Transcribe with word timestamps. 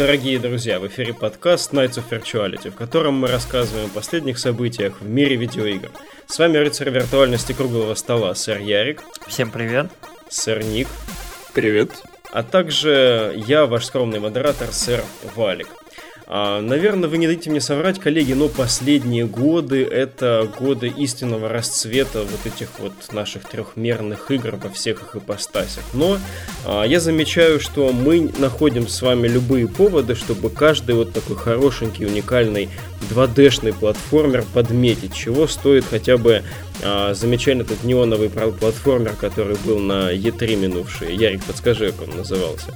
Дорогие 0.00 0.38
друзья, 0.38 0.80
в 0.80 0.86
эфире 0.86 1.12
подкаст 1.12 1.74
Nights 1.74 2.02
of 2.02 2.08
Virtuality, 2.08 2.70
в 2.70 2.74
котором 2.74 3.16
мы 3.16 3.28
рассказываем 3.28 3.84
о 3.84 3.90
последних 3.90 4.38
событиях 4.38 5.02
в 5.02 5.06
мире 5.06 5.36
видеоигр. 5.36 5.90
С 6.26 6.38
вами 6.38 6.56
рыцарь 6.56 6.88
виртуальности 6.88 7.52
круглого 7.52 7.94
стола, 7.94 8.34
сэр 8.34 8.60
Ярик. 8.60 9.02
Всем 9.26 9.50
привет. 9.50 9.90
Сэр 10.30 10.64
Ник. 10.64 10.88
Привет. 11.52 11.90
А 12.32 12.42
также 12.42 13.34
я, 13.46 13.66
ваш 13.66 13.84
скромный 13.84 14.20
модератор, 14.20 14.72
сэр 14.72 15.04
Валик. 15.34 15.68
А, 16.32 16.60
наверное, 16.60 17.08
вы 17.08 17.18
не 17.18 17.26
дадите 17.26 17.50
мне 17.50 17.60
соврать, 17.60 17.98
коллеги, 17.98 18.34
но 18.34 18.48
последние 18.48 19.26
годы 19.26 19.82
это 19.82 20.48
годы 20.60 20.86
истинного 20.86 21.48
расцвета 21.48 22.22
вот 22.22 22.46
этих 22.46 22.68
вот 22.78 22.92
наших 23.10 23.48
трехмерных 23.48 24.30
игр 24.30 24.54
во 24.54 24.70
всех 24.70 25.02
их 25.02 25.16
ипостасях. 25.16 25.82
Но 25.92 26.18
а, 26.64 26.84
я 26.84 27.00
замечаю, 27.00 27.58
что 27.58 27.90
мы 27.90 28.30
находим 28.38 28.86
с 28.86 29.02
вами 29.02 29.26
любые 29.26 29.66
поводы, 29.66 30.14
чтобы 30.14 30.50
каждый 30.50 30.94
вот 30.94 31.12
такой 31.12 31.34
хорошенький, 31.34 32.06
уникальный 32.06 32.68
2D-шный 33.10 33.72
платформер 33.72 34.44
подметить, 34.54 35.12
чего 35.12 35.48
стоит 35.48 35.84
хотя 35.84 36.16
бы 36.16 36.44
а, 36.84 37.12
замечательный 37.12 37.64
этот 37.64 37.82
неоновый 37.82 38.30
платформер, 38.30 39.16
который 39.16 39.56
был 39.64 39.80
на 39.80 40.14
E3 40.14 40.54
минувший. 40.54 41.16
Ярик, 41.16 41.42
подскажи, 41.42 41.90
как 41.90 42.08
он 42.08 42.18
назывался. 42.18 42.72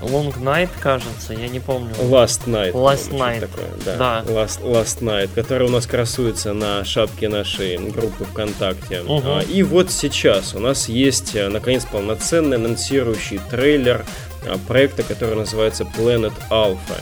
Long 0.00 0.32
Night, 0.40 0.68
кажется, 0.80 1.32
я 1.32 1.48
не 1.48 1.60
помню. 1.60 1.94
Last 1.98 2.46
Night. 2.46 2.72
Last 2.72 3.10
Night. 3.10 3.40
Такое, 3.40 3.70
да. 3.84 3.96
да. 3.96 4.32
Last, 4.32 4.62
Last 4.62 5.00
Night, 5.00 5.30
который 5.34 5.66
у 5.66 5.70
нас 5.70 5.86
красуется 5.86 6.52
на 6.52 6.84
шапке 6.84 7.28
нашей 7.28 7.76
группы 7.76 8.24
ВКонтакте. 8.24 9.00
Угу. 9.00 9.40
И 9.48 9.62
вот 9.62 9.90
сейчас 9.90 10.54
у 10.54 10.58
нас 10.58 10.88
есть, 10.88 11.34
э, 11.34 11.48
наконец, 11.48 11.84
полноценный 11.84 12.56
анонсирующий 12.56 13.40
трейлер 13.50 14.04
а, 14.44 14.58
проекта, 14.58 15.02
который 15.02 15.36
называется 15.36 15.84
Planet 15.84 16.34
Alpha. 16.50 17.00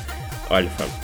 Alpha. 0.49 1.04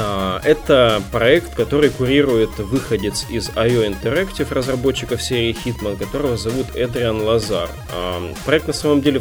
А, 0.00 0.40
это 0.44 1.02
проект, 1.10 1.54
который 1.54 1.90
курирует 1.90 2.56
выходец 2.58 3.26
из 3.28 3.48
IO 3.50 3.84
Interactive, 3.88 4.52
разработчиков 4.54 5.20
серии 5.20 5.56
Hitman, 5.64 5.96
которого 5.96 6.36
зовут 6.36 6.76
Эдриан 6.76 7.22
Лазар. 7.22 7.68
А, 7.92 8.32
проект 8.44 8.68
на 8.68 8.72
самом 8.72 9.00
деле 9.00 9.20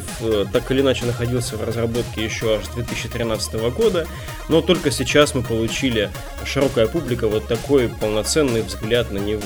так 0.53 0.69
или 0.72 0.81
иначе 0.81 1.06
находился 1.06 1.58
в 1.58 1.64
разработке 1.64 2.23
еще 2.23 2.58
аж 2.58 2.66
с 2.66 2.69
2013 2.69 3.53
года, 3.72 4.08
но 4.50 4.61
только 4.61 4.92
сейчас 4.92 5.34
мы 5.34 5.42
получили 5.42 6.11
широкая 6.45 6.88
публика 6.88 7.28
вот 7.28 7.47
такой 7.47 7.89
полноценный 7.89 8.62
взгляд 8.62 9.12
на 9.12 9.17
него. 9.17 9.41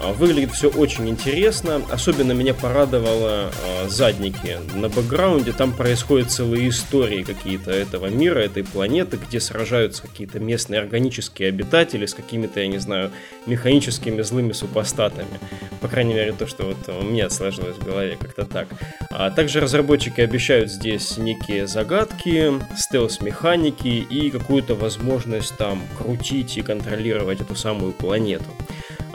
А, 0.00 0.12
выглядит 0.12 0.52
все 0.52 0.68
очень 0.68 1.08
интересно. 1.08 1.82
Особенно 1.90 2.32
меня 2.32 2.54
порадовало 2.54 3.50
а, 3.50 3.88
задники 3.88 4.58
на 4.74 4.88
бэкграунде. 4.88 5.52
Там 5.52 5.72
происходят 5.72 6.30
целые 6.30 6.68
истории 6.68 7.22
какие-то 7.22 7.72
этого 7.72 8.06
мира, 8.06 8.38
этой 8.38 8.64
планеты, 8.64 9.16
где 9.16 9.40
сражаются 9.40 10.02
какие-то 10.02 10.38
местные 10.38 10.80
органические 10.80 11.48
обитатели 11.48 12.06
с 12.06 12.14
какими-то, 12.14 12.60
я 12.60 12.68
не 12.68 12.78
знаю, 12.78 13.10
механическими 13.46 14.22
злыми 14.22 14.52
супостатами. 14.52 15.40
По 15.80 15.88
крайней 15.88 16.14
мере, 16.14 16.32
то, 16.32 16.46
что 16.46 16.64
вот 16.64 16.88
у 16.88 17.02
меня 17.02 17.28
сложилось 17.30 17.76
в 17.76 17.84
голове 17.84 18.16
как-то 18.20 18.44
так. 18.44 18.68
А 19.10 19.30
также 19.30 19.60
разработчики 19.60 20.20
обещают 20.20 20.70
здесь 20.70 21.16
некие 21.18 21.66
загадки, 21.66 22.52
стелс-механики 22.76 23.88
и 23.88 24.30
какую-то 24.30 24.74
возможность 24.74 25.56
там 25.56 25.82
крутить 25.98 26.56
и 26.56 26.62
контролировать 26.62 27.40
эту 27.40 27.54
самую 27.56 27.92
планету. 27.92 28.50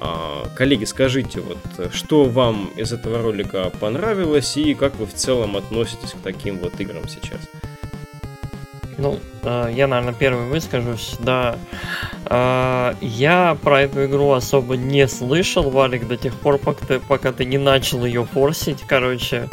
А, 0.06 0.50
коллеги, 0.54 0.84
скажите, 0.84 1.40
вот 1.40 1.58
что 1.94 2.26
вам 2.26 2.72
из 2.76 2.92
этого 2.92 3.22
ролика 3.22 3.72
понравилось 3.80 4.58
и 4.58 4.74
как 4.74 4.98
вы 4.98 5.06
в 5.06 5.14
целом 5.14 5.56
относитесь 5.56 6.12
к 6.12 6.18
таким 6.22 6.60
вот 6.60 6.78
играм 6.82 7.08
сейчас? 7.08 7.40
Ну, 8.98 9.20
э, 9.44 9.72
я, 9.74 9.88
наверное, 9.88 10.14
первый 10.14 10.48
выскажусь. 10.48 11.16
Да, 11.20 11.58
э, 12.26 12.94
я 13.02 13.58
про 13.62 13.82
эту 13.82 14.06
игру 14.06 14.32
особо 14.32 14.78
не 14.78 15.08
слышал, 15.08 15.70
Валик, 15.70 16.08
до 16.08 16.18
тех 16.18 16.36
пор, 16.36 16.58
пока 16.58 16.86
ты, 16.86 17.00
пока 17.00 17.32
ты 17.32 17.46
не 17.46 17.58
начал 17.58 18.06
ее 18.06 18.26
форсить. 18.26 18.82
Короче, 18.88 19.50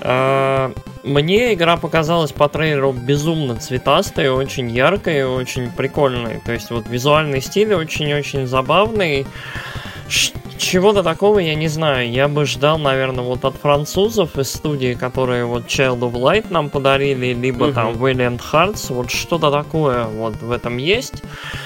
э, 0.00 0.72
мне 1.04 1.54
игра 1.54 1.76
показалась 1.76 2.32
по 2.32 2.48
трейлеру 2.48 2.92
безумно 2.92 3.56
цветастой, 3.56 4.30
очень 4.30 4.70
яркой, 4.70 5.24
очень 5.24 5.70
прикольной. 5.70 6.40
То 6.44 6.52
есть 6.52 6.70
вот 6.70 6.88
визуальный 6.88 7.40
стиль 7.40 7.74
очень-очень 7.74 8.46
забавный. 8.46 9.26
Чего-то 10.58 11.02
такого 11.02 11.38
я 11.38 11.54
не 11.54 11.68
знаю. 11.68 12.10
Я 12.10 12.28
бы 12.28 12.44
ждал, 12.44 12.78
наверное, 12.78 13.24
вот 13.24 13.44
от 13.44 13.56
французов 13.56 14.36
из 14.36 14.52
студии, 14.52 14.94
которые 14.94 15.44
вот 15.44 15.66
Child 15.66 16.00
of 16.00 16.12
Light 16.12 16.46
нам 16.50 16.68
подарили, 16.68 17.32
либо 17.32 17.64
угу. 17.64 17.72
там 17.72 17.92
Valiant 17.92 18.40
Hearts, 18.52 18.92
вот 18.92 19.10
что-то 19.10 19.50
такое 19.50 20.04
вот 20.04 20.36
в 20.42 20.50
этом 20.50 20.76
есть. 20.76 21.22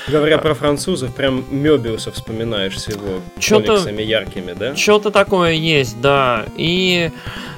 Говоря 0.09 0.37
а... 0.37 0.39
про 0.39 0.55
французов, 0.55 1.15
прям 1.15 1.45
Мебиуса 1.51 2.13
вспоминаешь 2.13 2.79
с 2.79 2.89
его 2.89 3.21
комиксами 3.37 4.03
яркими, 4.03 4.53
да? 4.53 4.77
Что-то 4.77 5.11
такое 5.11 5.53
есть, 5.53 6.01
да. 6.01 6.45
И 6.57 7.11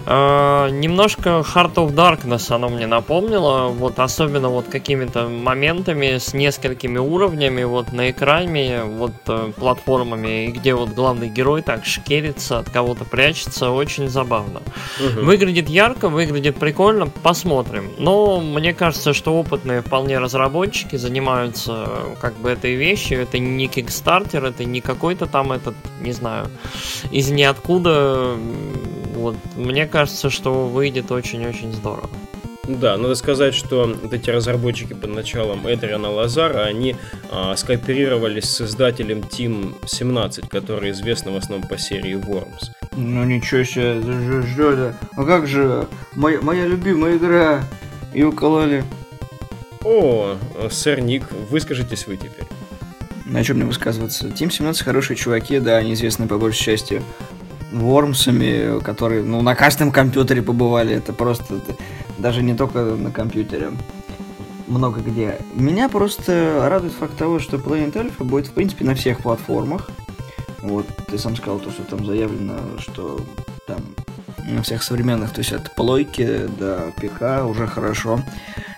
Uh, 0.06 0.70
немножко 0.70 1.30
Heart 1.30 1.74
of 1.74 1.94
Darkness 1.94 2.54
оно 2.54 2.68
мне 2.68 2.86
напомнило, 2.86 3.68
вот 3.68 3.98
особенно 3.98 4.50
вот 4.50 4.66
какими-то 4.68 5.28
моментами 5.28 6.18
с 6.18 6.34
несколькими 6.34 6.98
уровнями 6.98 7.62
вот 7.64 7.92
на 7.92 8.10
экране, 8.10 8.82
вот 8.84 9.12
uh, 9.26 9.52
платформами, 9.54 10.48
где 10.48 10.74
вот 10.74 10.90
главный 10.90 11.28
герой 11.28 11.62
так 11.62 11.86
шкерится, 11.86 12.58
от 12.58 12.68
кого-то 12.68 13.04
прячется, 13.04 13.70
очень 13.70 14.08
забавно. 14.08 14.60
Угу. 15.00 15.24
Выглядит 15.24 15.70
ярко, 15.70 16.10
выглядит 16.10 16.56
прикольно, 16.56 17.06
посмотрим. 17.06 17.90
Но 17.98 18.40
мне 18.40 18.74
кажется, 18.74 19.14
что 19.14 19.38
опытные 19.38 19.80
вполне 19.80 20.18
разработчики 20.18 20.96
занимаются 20.96 21.88
как 22.20 22.34
бы 22.34 22.50
этой 22.50 22.74
вещью, 22.74 23.22
это 23.22 23.38
не 23.38 23.68
Kickstarter, 23.68 24.48
это 24.48 24.64
не 24.64 24.82
какой-то 24.82 25.24
там 25.26 25.52
этот, 25.52 25.74
не 26.00 26.12
знаю, 26.12 26.50
из 27.10 27.30
ниоткуда 27.30 28.36
вот, 29.14 29.36
мне 29.56 29.86
кажется, 29.86 30.30
что 30.30 30.66
выйдет 30.66 31.10
очень-очень 31.10 31.72
здорово. 31.72 32.10
Да, 32.66 32.96
надо 32.96 33.14
сказать, 33.14 33.54
что 33.54 33.94
вот 34.02 34.12
эти 34.12 34.30
разработчики 34.30 34.94
под 34.94 35.10
началом 35.10 35.66
Эдриана 35.66 36.10
Лазара, 36.10 36.62
они 36.62 36.96
а, 37.30 37.54
скооперировались 37.56 38.44
с 38.44 38.62
издателем 38.62 39.18
Team 39.18 39.76
17, 39.86 40.48
который 40.48 40.90
известен 40.92 41.32
в 41.32 41.36
основном 41.36 41.68
по 41.68 41.76
серии 41.76 42.14
Worms. 42.14 42.70
Ну 42.96 43.24
ничего 43.24 43.64
себе, 43.64 44.00
что 44.52 44.70
это? 44.70 44.96
А 45.16 45.24
как 45.24 45.46
же 45.46 45.86
моя, 46.14 46.40
моя 46.40 46.66
любимая 46.66 47.16
игра? 47.16 47.64
И 48.14 48.22
укололи. 48.22 48.84
О, 49.82 50.36
сэр 50.70 51.00
Ник, 51.00 51.24
выскажитесь 51.50 52.06
вы 52.06 52.16
теперь. 52.16 52.46
На 53.26 53.44
чем 53.44 53.56
мне 53.56 53.66
высказываться? 53.66 54.28
Team 54.28 54.50
17 54.50 54.82
хорошие 54.82 55.16
чуваки, 55.16 55.58
да, 55.58 55.76
они 55.76 55.94
известны 55.94 56.26
по 56.26 56.38
большей 56.38 56.62
части 56.62 57.02
Вормсами, 57.72 58.80
которые 58.80 59.22
ну, 59.22 59.42
на 59.42 59.54
каждом 59.54 59.90
компьютере 59.90 60.42
побывали. 60.42 60.94
Это 60.94 61.12
просто 61.12 61.56
это, 61.56 61.74
даже 62.18 62.42
не 62.42 62.54
только 62.54 62.80
на 62.80 63.10
компьютере. 63.10 63.72
Много 64.66 65.00
где. 65.00 65.38
Меня 65.54 65.88
просто 65.88 66.66
радует 66.68 66.92
факт 66.94 67.16
того, 67.16 67.38
что 67.38 67.58
Planet 67.58 67.92
Alpha 67.92 68.24
будет, 68.24 68.46
в 68.46 68.52
принципе, 68.52 68.84
на 68.84 68.94
всех 68.94 69.18
платформах. 69.18 69.90
Вот, 70.62 70.86
ты 71.06 71.18
сам 71.18 71.36
сказал 71.36 71.58
то, 71.58 71.70
что 71.70 71.82
там 71.82 72.06
заявлено, 72.06 72.58
что 72.78 73.20
там 73.66 73.78
на 74.46 74.62
всех 74.62 74.82
современных, 74.82 75.30
то 75.32 75.40
есть 75.40 75.52
от 75.52 75.74
плойки 75.74 76.48
до 76.58 76.92
ПК 76.96 77.46
уже 77.46 77.66
хорошо. 77.66 78.20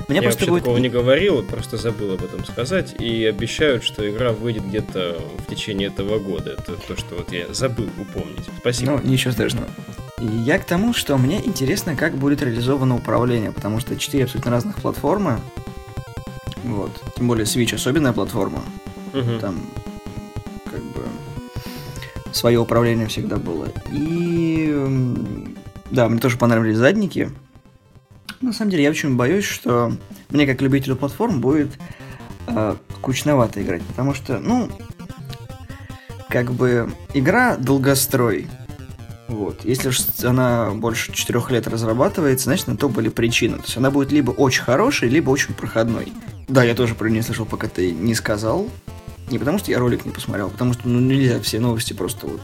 Мне 0.08 0.20
Я 0.20 0.29
вообще 0.29 0.47
будет... 0.47 0.62
такого 0.62 0.79
не 0.79 0.88
говорил, 0.88 1.43
просто 1.43 1.76
забыл 1.76 2.14
об 2.14 2.23
этом 2.23 2.44
сказать. 2.44 2.94
И 3.00 3.25
обещают, 3.25 3.82
что 3.82 4.08
игра 4.08 4.32
выйдет 4.32 4.64
где-то 4.64 5.20
в 5.38 5.47
течение 5.50 5.88
этого 5.88 6.19
года. 6.20 6.53
Это 6.53 6.76
то, 6.76 6.97
что 6.97 7.17
вот 7.17 7.32
я 7.32 7.53
забыл 7.53 7.88
упомнить. 7.99 8.49
Спасибо. 8.61 8.93
Ну, 8.93 9.11
ничего 9.11 9.32
страшного. 9.32 9.67
И 10.20 10.26
я 10.26 10.58
к 10.58 10.64
тому, 10.64 10.94
что 10.94 11.19
мне 11.19 11.44
интересно, 11.44 11.97
как 11.97 12.14
будет 12.14 12.41
реализовано 12.41 12.94
управление, 12.97 13.53
потому 13.53 13.81
что 13.81 13.97
четыре 13.97 14.25
абсолютно 14.25 14.53
разных 14.53 14.76
платформы. 14.76 15.41
Вот. 16.62 16.93
Тем 17.17 17.29
более 17.29 17.44
Switch 17.44 17.75
особенная 17.75 18.12
платформа. 18.12 18.62
Угу. 19.12 19.38
Там 19.41 19.61
как 20.64 20.82
бы 20.82 21.03
свое 22.32 22.61
управление 22.61 23.08
всегда 23.08 23.37
было. 23.37 23.69
И 23.91 24.73
да, 25.91 26.08
мне 26.08 26.20
тоже 26.20 26.38
понравились 26.38 26.76
задники. 26.76 27.31
На 28.46 28.52
самом 28.52 28.70
деле, 28.70 28.84
я 28.84 28.90
очень 28.90 29.16
боюсь, 29.16 29.44
что 29.44 29.93
мне, 30.31 30.46
как 30.46 30.62
любителю 30.62 30.94
платформ, 30.94 31.40
будет 31.40 31.70
э, 32.46 32.76
кучновато 33.00 33.60
играть, 33.60 33.82
потому 33.82 34.14
что, 34.14 34.38
ну, 34.38 34.70
как 36.28 36.52
бы 36.52 36.88
игра 37.12 37.56
долгострой. 37.56 38.46
Вот. 39.26 39.64
Если 39.64 39.88
уж 39.88 40.00
она 40.22 40.70
больше 40.70 41.12
четырех 41.12 41.50
лет 41.50 41.66
разрабатывается, 41.66 42.44
значит, 42.44 42.69
на 42.69 42.76
то 42.76 42.88
были 42.88 43.08
причины. 43.08 43.56
То 43.56 43.64
есть 43.64 43.76
она 43.78 43.90
будет 43.90 44.12
либо 44.12 44.31
очень 44.31 44.62
хорошей, 44.62 45.08
либо 45.08 45.31
очень 45.31 45.52
проходной. 45.52 46.12
Да, 46.46 46.62
я 46.62 46.76
тоже 46.76 46.94
про 46.94 47.08
нее 47.08 47.25
слышал, 47.25 47.46
пока 47.46 47.66
ты 47.66 47.90
не 47.90 48.14
сказал. 48.14 48.69
Не 49.28 49.40
потому 49.40 49.58
что 49.58 49.72
я 49.72 49.81
ролик 49.81 50.04
не 50.04 50.12
посмотрел, 50.12 50.46
а 50.46 50.50
потому 50.50 50.72
что 50.72 50.88
ну, 50.88 51.00
нельзя 51.00 51.40
все 51.40 51.58
новости 51.58 51.94
просто 51.94 52.28
вот 52.28 52.40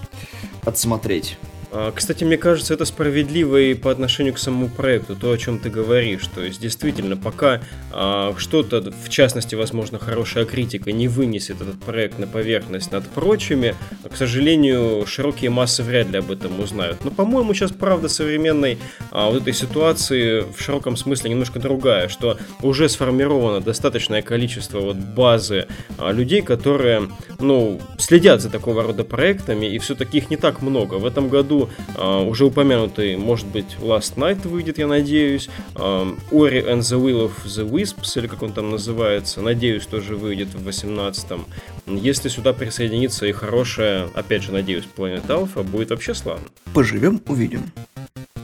отсмотреть. 0.65 1.39
А, 1.75 1.91
кстати, 1.91 2.23
мне 2.23 2.37
кажется, 2.37 2.75
это 2.75 2.85
справедливо 2.85 3.57
и 3.57 3.75
по 3.75 3.91
отношению 3.91 4.35
к 4.35 4.39
самому 4.39 4.69
проекту, 4.69 5.17
то, 5.17 5.33
о 5.33 5.39
чем 5.39 5.59
ты 5.59 5.71
говоришь. 5.71 6.27
То 6.27 6.43
есть, 6.43 6.61
действительно, 6.61 7.17
пока 7.17 7.63
а, 7.91 8.35
что-то, 8.37 8.93
в 8.93 9.09
частности, 9.09 9.55
возможно, 9.55 9.99
хорошая 9.99 10.45
критика 10.45 10.93
не 10.93 11.09
вынесет 11.09 11.63
этот 11.63 11.81
проект 11.81 12.19
на 12.19 12.27
поверхность 12.27 12.93
над 12.93 13.09
прочими, 13.09 13.75
к 14.11 14.17
сожалению, 14.17 15.07
широкие 15.07 15.49
массы 15.49 15.83
вряд 15.83 16.11
ли 16.11 16.19
об 16.19 16.31
этом 16.31 16.61
узнают. 16.61 17.05
Но, 17.05 17.11
по-моему, 17.11 17.55
сейчас 17.55 17.73
правда 17.73 18.11
современной 18.11 18.79
а, 19.11 19.31
вот 19.31 19.43
этой 19.43 19.55
ситуации 19.55 20.41
в 20.41 20.61
широком 20.61 20.99
смысле 20.99 21.31
немножко 21.31 21.59
другая, 21.59 22.09
что 22.09 22.37
уже 22.61 22.91
сформировано 22.91 23.61
достаточное 23.61 24.21
количество 24.21 24.81
вот 24.81 24.97
базы 24.97 25.67
а, 25.97 26.13
людей, 26.13 26.43
которые, 26.43 27.09
ну, 27.41 27.81
следят 27.97 28.43
за 28.43 28.51
такого 28.51 28.83
рода 28.83 29.05
проектами, 29.05 29.65
и 29.65 29.79
все-таки 29.79 30.19
их 30.19 30.29
не 30.29 30.37
так 30.37 30.61
много. 30.61 30.97
В 30.97 31.07
этом 31.07 31.31
году 31.31 31.62
а, 31.97 32.23
уже 32.23 32.45
упомянутый, 32.47 33.17
может 33.17 33.47
быть, 33.47 33.77
Last 33.81 34.17
Night 34.17 34.47
выйдет, 34.47 34.79
я 34.79 34.87
надеюсь. 34.87 35.49
Uh, 35.75 36.19
Ori 36.31 36.67
and 36.67 36.81
the 36.81 37.01
Will 37.01 37.27
of 37.27 37.33
the 37.45 37.69
Wisps, 37.69 38.19
или 38.19 38.27
как 38.27 38.43
он 38.43 38.53
там 38.53 38.71
называется, 38.71 39.41
надеюсь, 39.41 39.87
тоже 39.87 40.17
выйдет 40.17 40.55
в 40.55 40.67
18-м. 40.67 41.47
Если 41.87 42.29
сюда 42.29 42.53
присоединится 42.53 43.27
и 43.27 43.33
хорошая, 43.33 44.09
опять 44.15 44.43
же, 44.43 44.53
надеюсь, 44.53 44.85
Planet 44.97 45.27
Alpha, 45.27 45.63
будет 45.63 45.91
вообще 45.91 46.15
славно. 46.15 46.47
Поживем, 46.75 47.21
увидим. 47.27 47.73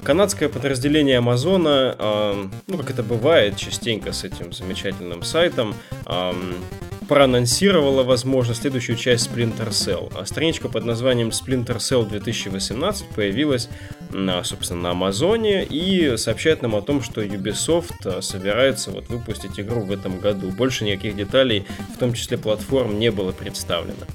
Канадское 0.02 0.48
подразделение 0.48 1.18
Амазона, 1.18 1.94
э, 1.98 2.48
ну 2.66 2.78
как 2.78 2.90
это 2.90 3.02
бывает 3.02 3.56
частенько 3.56 4.12
с 4.12 4.24
этим 4.24 4.52
замечательным 4.52 5.22
сайтом, 5.22 5.74
э, 6.06 6.32
проанонсировала, 7.08 8.04
возможно, 8.04 8.54
следующую 8.54 8.96
часть 8.96 9.28
Splinter 9.28 9.70
Cell. 9.70 10.12
А 10.14 10.26
страничка 10.26 10.68
под 10.68 10.84
названием 10.84 11.30
Splinter 11.30 11.78
Cell 11.78 12.06
2018 12.08 13.06
появилась, 13.08 13.68
на, 14.10 14.44
собственно, 14.44 14.82
на 14.82 14.90
Амазоне 14.90 15.64
и 15.64 16.16
сообщает 16.16 16.62
нам 16.62 16.76
о 16.76 16.82
том, 16.82 17.02
что 17.02 17.22
Ubisoft 17.22 17.94
а, 18.04 18.20
собирается 18.20 18.90
вот 18.90 19.08
выпустить 19.08 19.58
игру 19.58 19.80
в 19.80 19.90
этом 19.90 20.20
году. 20.20 20.50
Больше 20.50 20.84
никаких 20.84 21.16
деталей, 21.16 21.66
в 21.94 21.98
том 21.98 22.12
числе 22.12 22.36
платформ, 22.36 22.98
не 22.98 23.10
было 23.10 23.32
представлено. 23.32 24.06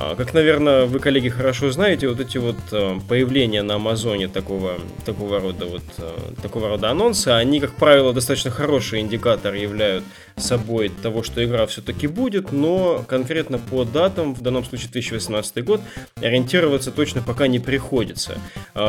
А, 0.00 0.14
как, 0.14 0.32
наверное, 0.32 0.84
вы, 0.84 1.00
коллеги, 1.00 1.28
хорошо 1.28 1.72
знаете, 1.72 2.06
вот 2.06 2.20
эти 2.20 2.38
вот 2.38 2.56
а, 2.70 3.00
появления 3.08 3.62
на 3.62 3.74
Амазоне 3.74 4.28
такого, 4.28 4.74
такого, 5.04 5.40
рода, 5.40 5.66
вот, 5.66 5.82
а, 5.98 6.34
такого 6.40 6.68
рода 6.68 6.90
анонса, 6.90 7.36
они, 7.36 7.58
как 7.58 7.72
правило, 7.72 8.12
достаточно 8.12 8.52
хороший 8.52 9.00
индикатор 9.00 9.54
являют 9.54 10.04
собой 10.36 10.88
того, 10.88 11.24
что 11.24 11.44
игра 11.44 11.66
все-таки 11.66 12.06
будет, 12.06 12.52
но 12.52 13.04
конкретно 13.08 13.58
по 13.58 13.82
датам, 13.82 14.36
в 14.36 14.40
данном 14.40 14.64
случае 14.64 14.90
2018 14.92 15.64
год, 15.64 15.80
ориентироваться 16.22 16.92
точно 16.92 17.22
пока 17.22 17.48
не 17.48 17.58
приходится. 17.58 18.38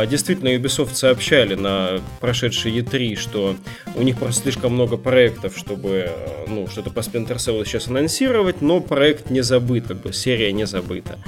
Действительно, 0.08 0.50
Ubisoft 0.50 0.94
сообщали 0.94 1.56
на 1.56 2.02
прошедшей 2.20 2.72
E3, 2.78 3.16
что 3.16 3.56
у 3.96 4.04
них 4.04 4.20
просто 4.20 4.44
слишком 4.44 4.74
много 4.74 4.96
проектов, 4.96 5.58
чтобы 5.58 6.12
ну, 6.48 6.68
что-то 6.68 6.92
по 6.92 7.00
Splinter 7.00 7.38
Cell 7.38 7.66
сейчас 7.66 7.88
анонсировать, 7.88 8.62
но 8.62 8.80
проект 8.80 9.32
не 9.32 9.42
забыт, 9.42 9.88
как 9.88 10.02
бы 10.02 10.14
серия 10.14 10.52
не 10.52 10.68
забыта 10.68 10.99
закрыто. 11.00 11.20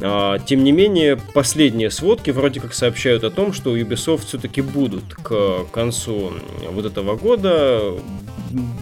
А, 0.00 0.38
тем 0.38 0.64
не 0.64 0.72
менее, 0.72 1.16
последние 1.16 1.90
сводки 1.90 2.30
вроде 2.30 2.60
как 2.60 2.74
сообщают 2.74 3.24
о 3.24 3.30
том, 3.30 3.52
что 3.52 3.70
у 3.70 3.76
Ubisoft 3.76 4.26
все-таки 4.26 4.60
будут 4.60 5.14
к 5.14 5.64
концу 5.72 6.32
вот 6.70 6.84
этого 6.84 7.16
года 7.16 7.94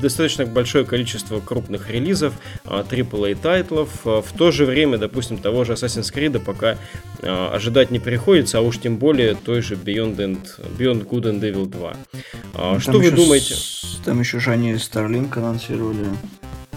достаточно 0.03 0.47
большое 0.47 0.85
количество 0.85 1.39
крупных 1.39 1.91
релизов, 1.91 2.35
AAA 2.65 3.33
а, 3.33 3.43
тайтлов. 3.43 3.91
А, 4.05 4.23
в 4.23 4.33
то 4.33 4.51
же 4.51 4.65
время, 4.65 4.99
допустим, 4.99 5.39
того 5.39 5.65
же 5.65 5.75
Assassin's 5.75 6.13
Creed 6.13 6.39
пока 6.41 6.77
ожидать 7.23 7.91
не 7.91 7.99
приходится, 7.99 8.59
а 8.59 8.61
уж 8.63 8.79
тем 8.79 8.97
более 8.97 9.35
той 9.35 9.61
же 9.61 9.75
Beyond, 9.75 10.17
and, 10.17 10.39
Beyond 10.79 11.07
Good 11.07 11.25
and 11.25 11.41
Evil 11.41 11.67
2. 11.67 11.97
Ну, 12.55 12.81
что 12.81 12.93
вы 12.93 13.11
думаете? 13.11 13.57
Там 14.05 14.21
еще 14.21 14.41
же 14.41 14.51
они 14.51 14.73
Starlink 14.73 15.39
анонсировали, 15.39 16.07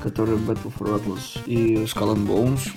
который 0.01 0.35
Battle 0.35 0.73
for 0.77 0.99
Atlas 0.99 1.39
и 1.45 1.85
Skull 1.85 2.15
and 2.15 2.27
Bones. 2.27 2.69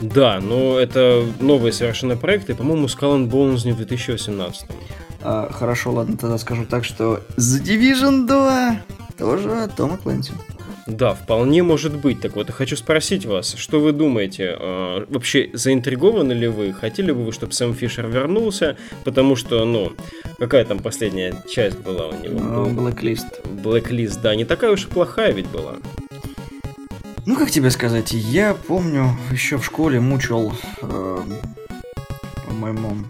Да, 0.00 0.40
но 0.40 0.78
это 0.78 1.24
новые 1.40 1.72
совершенно 1.72 2.16
проекты. 2.16 2.54
По-моему, 2.54 2.86
Skull 2.86 3.16
and 3.16 3.30
Bones 3.30 3.64
не 3.64 3.72
в 3.72 3.76
2018. 3.76 4.66
А, 5.20 5.50
хорошо, 5.52 5.92
ладно, 5.92 6.16
тогда 6.16 6.38
скажу 6.38 6.64
так, 6.64 6.84
что 6.84 7.20
The 7.36 7.62
Division 7.62 8.26
2 8.26 8.82
тоже 9.18 9.68
Тома 9.76 9.96
Клэнси. 9.96 10.32
Да, 10.88 11.14
вполне 11.14 11.62
может 11.62 11.94
быть. 11.94 12.22
Так 12.22 12.34
вот, 12.34 12.48
я 12.48 12.54
хочу 12.54 12.74
спросить 12.74 13.26
вас, 13.26 13.54
что 13.58 13.78
вы 13.78 13.92
думаете? 13.92 14.56
Э, 14.58 15.04
вообще 15.08 15.50
заинтригованы 15.52 16.32
ли 16.32 16.48
вы? 16.48 16.72
Хотели 16.72 17.12
бы 17.12 17.26
вы, 17.26 17.32
чтобы 17.32 17.52
Сэм 17.52 17.74
Фишер 17.74 18.06
вернулся? 18.06 18.76
Потому 19.04 19.36
что, 19.36 19.66
ну, 19.66 19.92
какая 20.38 20.64
там 20.64 20.78
последняя 20.78 21.34
часть 21.46 21.78
была 21.80 22.06
у 22.06 22.14
него? 22.14 22.38
Uh, 22.38 22.74
Blacklist. 22.74 23.44
Blacklist, 23.44 24.22
да, 24.22 24.34
не 24.34 24.46
такая 24.46 24.72
уж 24.72 24.86
и 24.86 24.88
плохая 24.88 25.32
ведь 25.32 25.48
была. 25.48 25.74
Ну, 27.28 27.36
как 27.36 27.50
тебе 27.50 27.70
сказать, 27.70 28.12
я 28.12 28.54
помню, 28.54 29.14
еще 29.30 29.58
в 29.58 29.64
школе 29.66 30.00
мучил, 30.00 30.54
э, 30.80 31.22
по-моему, 32.46 33.04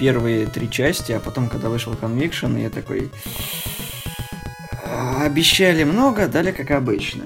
первые 0.00 0.46
три 0.46 0.68
части, 0.68 1.12
а 1.12 1.20
потом, 1.20 1.48
когда 1.48 1.68
вышел 1.68 1.92
Conviction, 1.92 2.60
я 2.60 2.70
такой... 2.70 3.12
«А, 4.84 5.22
обещали 5.22 5.84
много, 5.84 6.26
дали 6.26 6.50
как 6.50 6.72
обычно. 6.72 7.22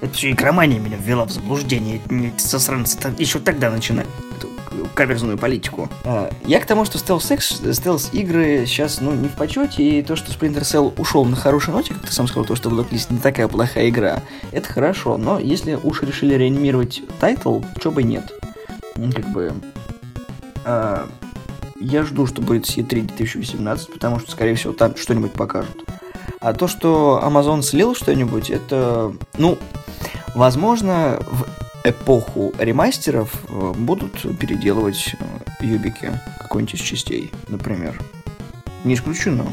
Это 0.00 0.12
все 0.14 0.32
игромания 0.32 0.80
меня 0.80 0.96
ввела 0.96 1.26
в 1.26 1.30
заблуждение. 1.30 2.02
Засранцы 2.36 2.98
еще 3.18 3.38
тогда 3.38 3.70
начинали 3.70 4.08
каверзную 4.98 5.38
политику. 5.38 5.88
А, 6.02 6.28
я 6.44 6.58
к 6.58 6.66
тому, 6.66 6.84
что 6.84 6.98
стелс-игры 6.98 8.66
сейчас, 8.66 9.00
ну, 9.00 9.12
не 9.12 9.28
в 9.28 9.34
почете, 9.34 9.84
и 9.84 10.02
то, 10.02 10.16
что 10.16 10.32
Splinter 10.32 10.62
Cell 10.62 10.92
ушел 11.00 11.24
на 11.24 11.36
хорошей 11.36 11.72
ноте, 11.72 11.94
как 11.94 12.02
ты 12.02 12.12
сам 12.12 12.26
сказал, 12.26 12.44
то, 12.44 12.56
что 12.56 12.68
Blacklist 12.68 13.06
не 13.10 13.20
такая 13.20 13.46
плохая 13.46 13.90
игра, 13.90 14.22
это 14.50 14.68
хорошо, 14.68 15.16
но 15.16 15.38
если 15.38 15.78
уж 15.80 16.02
решили 16.02 16.34
реанимировать 16.34 17.02
title, 17.20 17.60
чё 17.80 17.92
бы 17.92 18.02
нет. 18.02 18.32
Ну, 18.96 19.12
как 19.12 19.28
бы... 19.32 19.52
А, 20.64 21.08
я 21.78 22.02
жду, 22.02 22.26
что 22.26 22.42
будет 22.42 22.64
E3 22.64 23.02
2018, 23.02 23.92
потому 23.92 24.18
что, 24.18 24.32
скорее 24.32 24.56
всего, 24.56 24.72
там 24.72 24.96
что-нибудь 24.96 25.30
покажут. 25.30 25.84
А 26.40 26.54
то, 26.54 26.66
что 26.66 27.22
Amazon 27.24 27.62
слил 27.62 27.94
что-нибудь, 27.94 28.50
это, 28.50 29.14
ну, 29.36 29.58
возможно, 30.34 31.20
в 31.20 31.46
эпоху 31.84 32.52
ремастеров 32.58 33.32
э, 33.48 33.72
будут 33.76 34.38
переделывать 34.38 35.14
э, 35.18 35.64
юбики 35.64 36.12
какой-нибудь 36.38 36.74
из 36.74 36.80
частей, 36.80 37.30
например. 37.48 38.00
Не 38.84 38.94
исключено. 38.94 39.46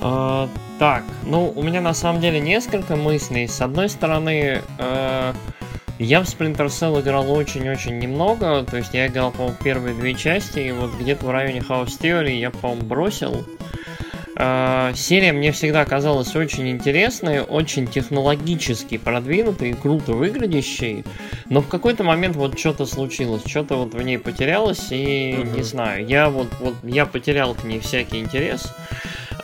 А, 0.00 0.48
так, 0.78 1.04
ну, 1.24 1.52
у 1.54 1.62
меня 1.62 1.80
на 1.80 1.94
самом 1.94 2.20
деле 2.20 2.40
несколько 2.40 2.96
мыслей. 2.96 3.48
С 3.48 3.60
одной 3.60 3.88
стороны, 3.88 4.60
э, 4.78 5.32
я 5.98 6.20
в 6.20 6.24
Splinter 6.24 6.66
Cell 6.66 7.00
играл 7.00 7.30
очень-очень 7.30 7.98
немного, 7.98 8.64
то 8.64 8.76
есть 8.76 8.92
я 8.92 9.06
играл, 9.06 9.30
по-моему, 9.30 9.56
первые 9.62 9.94
две 9.94 10.14
части, 10.14 10.58
и 10.58 10.72
вот 10.72 10.92
где-то 10.98 11.26
в 11.26 11.30
районе 11.30 11.60
House 11.60 11.98
Theory 12.00 12.36
я, 12.36 12.50
по-моему, 12.50 12.82
бросил. 12.82 13.46
Э, 14.36 14.92
серия 14.94 15.32
мне 15.32 15.52
всегда 15.52 15.84
казалась 15.84 16.34
очень 16.34 16.68
интересной, 16.68 17.40
очень 17.40 17.86
технологически 17.86 18.98
продвинутой 18.98 19.74
круто 19.74 20.12
выглядящей, 20.12 21.04
но 21.48 21.60
в 21.60 21.68
какой-то 21.68 22.04
момент 22.04 22.36
вот 22.36 22.58
что-то 22.58 22.86
случилось, 22.86 23.42
что-то 23.46 23.76
вот 23.76 23.94
в 23.94 24.02
ней 24.02 24.18
потерялось, 24.18 24.88
и 24.90 25.36
угу. 25.38 25.56
не 25.56 25.62
знаю, 25.62 26.06
я 26.06 26.30
вот, 26.30 26.48
вот 26.60 26.74
я 26.82 27.06
потерял 27.06 27.54
к 27.54 27.64
ней 27.64 27.80
всякий 27.80 28.18
интерес. 28.18 28.74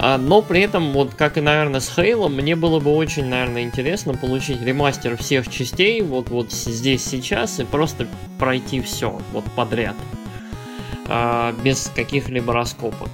А, 0.03 0.17
но 0.17 0.41
при 0.41 0.63
этом, 0.63 0.93
вот 0.93 1.15
как 1.15 1.37
и, 1.37 1.41
наверное, 1.41 1.81
с 1.81 1.95
Хейлом, 1.95 2.35
мне 2.35 2.57
было 2.57 2.81
бы 2.81 2.91
очень, 2.91 3.27
наверное, 3.27 3.63
интересно 3.63 4.15
получить 4.15 4.63
ремастер 4.63 5.17
всех 5.17 5.49
частей 5.49 6.01
вот, 6.01 6.31
вот 6.31 6.53
здесь, 6.53 7.05
сейчас, 7.05 7.61
и 7.61 7.65
просто 7.65 8.07
пройти 8.39 8.81
все 8.81 9.21
вот 9.33 9.45
подряд. 9.55 9.97
А, 9.99 10.20
без 11.65 11.91
каких-либо 11.95 12.53
раскопок. 12.53 13.09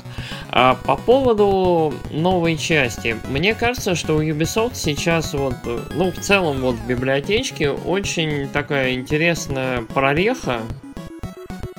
А 0.50 0.74
по 0.74 0.96
поводу 0.96 1.94
новой 2.10 2.56
части, 2.56 3.16
мне 3.28 3.54
кажется, 3.54 3.94
что 3.94 4.16
у 4.16 4.22
Ubisoft 4.22 4.72
сейчас 4.74 5.34
вот, 5.34 5.54
ну, 5.94 6.10
в 6.10 6.18
целом 6.18 6.60
вот 6.60 6.76
в 6.76 6.86
библиотечке 6.86 7.70
очень 7.70 8.48
такая 8.48 8.94
интересная 8.94 9.82
прореха, 9.82 10.60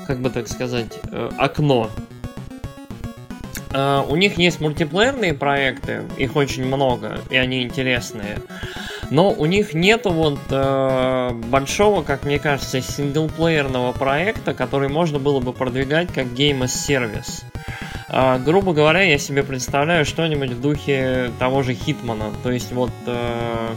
как 0.07 0.21
бы 0.21 0.29
так 0.29 0.47
сказать, 0.47 0.99
э, 1.11 1.29
окно. 1.37 1.89
Uh, 3.69 4.09
у 4.09 4.15
них 4.15 4.37
есть 4.37 4.61
мультиплеерные 4.61 5.33
проекты, 5.33 6.03
их 6.17 6.37
очень 6.37 6.65
много, 6.65 7.19
и 7.29 7.35
они 7.35 7.61
интересные. 7.61 8.39
Но 9.09 9.31
у 9.31 9.45
них 9.45 9.73
нету 9.73 10.09
вот 10.09 10.39
э, 10.49 11.31
большого, 11.49 12.03
как 12.03 12.25
мне 12.25 12.39
кажется, 12.39 12.81
синглплеерного 12.81 13.93
проекта, 13.93 14.53
который 14.53 14.89
можно 14.89 15.17
было 15.17 15.39
бы 15.39 15.53
продвигать 15.53 16.11
как 16.13 16.25
Game 16.27 16.61
as 16.61 16.65
Service. 16.65 17.43
Э, 18.09 18.37
грубо 18.39 18.73
говоря, 18.73 19.01
я 19.03 19.17
себе 19.17 19.43
представляю 19.43 20.05
что-нибудь 20.05 20.51
в 20.51 20.61
духе 20.61 21.31
того 21.39 21.63
же 21.63 21.73
Хитмана. 21.73 22.31
То 22.43 22.51
есть 22.51 22.71
вот... 22.71 22.91
Э, 23.05 23.69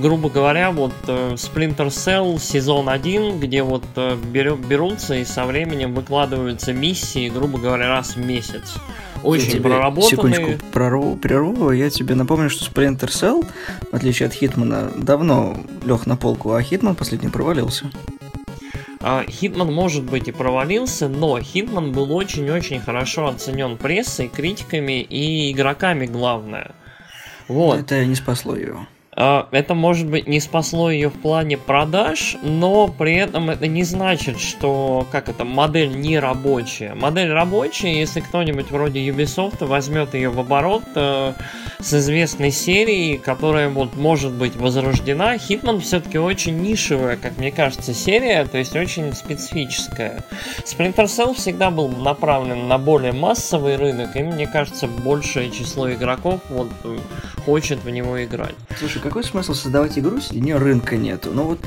грубо 0.00 0.28
говоря, 0.28 0.70
вот 0.70 0.92
э, 1.06 1.34
Splinter 1.34 1.88
Cell 1.88 2.38
сезон 2.38 2.88
1, 2.88 3.38
где 3.38 3.62
вот 3.62 3.84
э, 3.96 4.16
берутся 4.16 5.14
и 5.14 5.24
со 5.24 5.44
временем 5.44 5.94
выкладываются 5.94 6.72
миссии, 6.72 7.28
грубо 7.28 7.58
говоря, 7.58 7.88
раз 7.88 8.16
в 8.16 8.24
месяц. 8.24 8.74
Очень 9.22 9.56
я 9.56 9.62
проработанные. 9.62 10.10
Секундочку, 10.10 10.66
прорву, 10.72 11.16
прерву. 11.16 11.70
Я 11.72 11.90
тебе 11.90 12.14
напомню, 12.14 12.50
что 12.50 12.70
Splinter 12.70 13.08
Cell, 13.08 13.46
в 13.90 13.94
отличие 13.94 14.26
от 14.28 14.32
Hitman 14.32 14.76
а, 14.76 14.90
давно 14.96 15.56
лег 15.84 16.06
на 16.06 16.16
полку, 16.16 16.54
а 16.54 16.62
Hitman 16.62 16.94
последний 16.94 17.28
провалился. 17.28 17.90
А, 19.02 19.24
Hitman, 19.28 19.72
может 19.72 20.04
быть, 20.04 20.28
и 20.28 20.32
провалился, 20.32 21.08
но 21.08 21.40
Hitman 21.40 21.92
был 21.92 22.12
очень-очень 22.14 22.80
хорошо 22.80 23.28
оценен 23.28 23.76
прессой, 23.76 24.28
критиками 24.28 25.00
и 25.00 25.52
игроками, 25.52 26.06
главное. 26.06 26.72
Вот. 27.48 27.80
Это 27.80 28.04
не 28.04 28.14
спасло 28.14 28.56
его. 28.56 28.86
А, 29.22 29.48
это, 29.50 29.74
может 29.74 30.08
быть, 30.08 30.26
не 30.26 30.40
спасло 30.40 30.90
ее 30.90 31.10
в 31.10 31.20
плане 31.20 31.58
продаж, 31.58 32.38
но 32.42 32.88
при 32.88 33.16
этом 33.16 33.50
это 33.50 33.66
не 33.66 33.82
значит, 33.82 34.40
что 34.40 35.06
как 35.12 35.28
это 35.28 35.44
модель 35.44 35.90
не 35.90 36.18
рабочая. 36.18 36.94
Модель 36.94 37.30
рабочая, 37.30 37.98
если 37.98 38.20
кто-нибудь 38.20 38.70
вроде 38.70 39.06
Ubisoft 39.06 39.62
возьмет 39.66 40.14
ее 40.14 40.30
в 40.30 40.40
оборот 40.40 40.84
э, 40.94 41.34
с 41.80 41.92
известной 41.92 42.50
серией, 42.50 43.18
которая 43.18 43.68
вот 43.68 43.94
может 43.94 44.32
быть 44.32 44.56
возрождена. 44.56 45.34
Hitman 45.34 45.80
все-таки 45.80 46.16
очень 46.16 46.58
нишевая, 46.58 47.18
как 47.18 47.36
мне 47.36 47.52
кажется, 47.52 47.92
серия, 47.92 48.46
то 48.46 48.56
есть 48.56 48.74
очень 48.74 49.12
специфическая. 49.12 50.24
Splinter 50.64 51.04
Cell 51.04 51.34
всегда 51.34 51.70
был 51.70 51.88
направлен 51.88 52.68
на 52.68 52.78
более 52.78 53.12
массовый 53.12 53.76
рынок, 53.76 54.16
и 54.16 54.22
мне 54.22 54.46
кажется, 54.46 54.86
большее 54.86 55.50
число 55.50 55.92
игроков 55.92 56.40
вот 56.48 56.70
хочет 57.44 57.84
в 57.84 57.90
него 57.90 58.24
играть. 58.24 58.54
Слушай, 58.78 59.02
какой 59.10 59.24
смысл 59.24 59.54
создавать 59.54 59.98
игру, 59.98 60.18
если 60.18 60.38
у 60.38 60.40
нее 60.40 60.56
рынка 60.56 60.96
нету? 60.96 61.32
Ну 61.32 61.42
вот... 61.42 61.58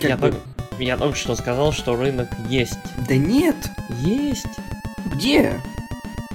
Я, 0.00 0.16
бы... 0.16 0.30
только, 0.30 0.38
я 0.78 0.96
только 0.96 1.18
что 1.18 1.36
сказал, 1.36 1.70
что 1.70 1.96
рынок 1.96 2.30
есть. 2.48 2.78
Да 3.06 3.14
нет! 3.14 3.56
Есть! 4.00 4.46
Где? 5.14 5.60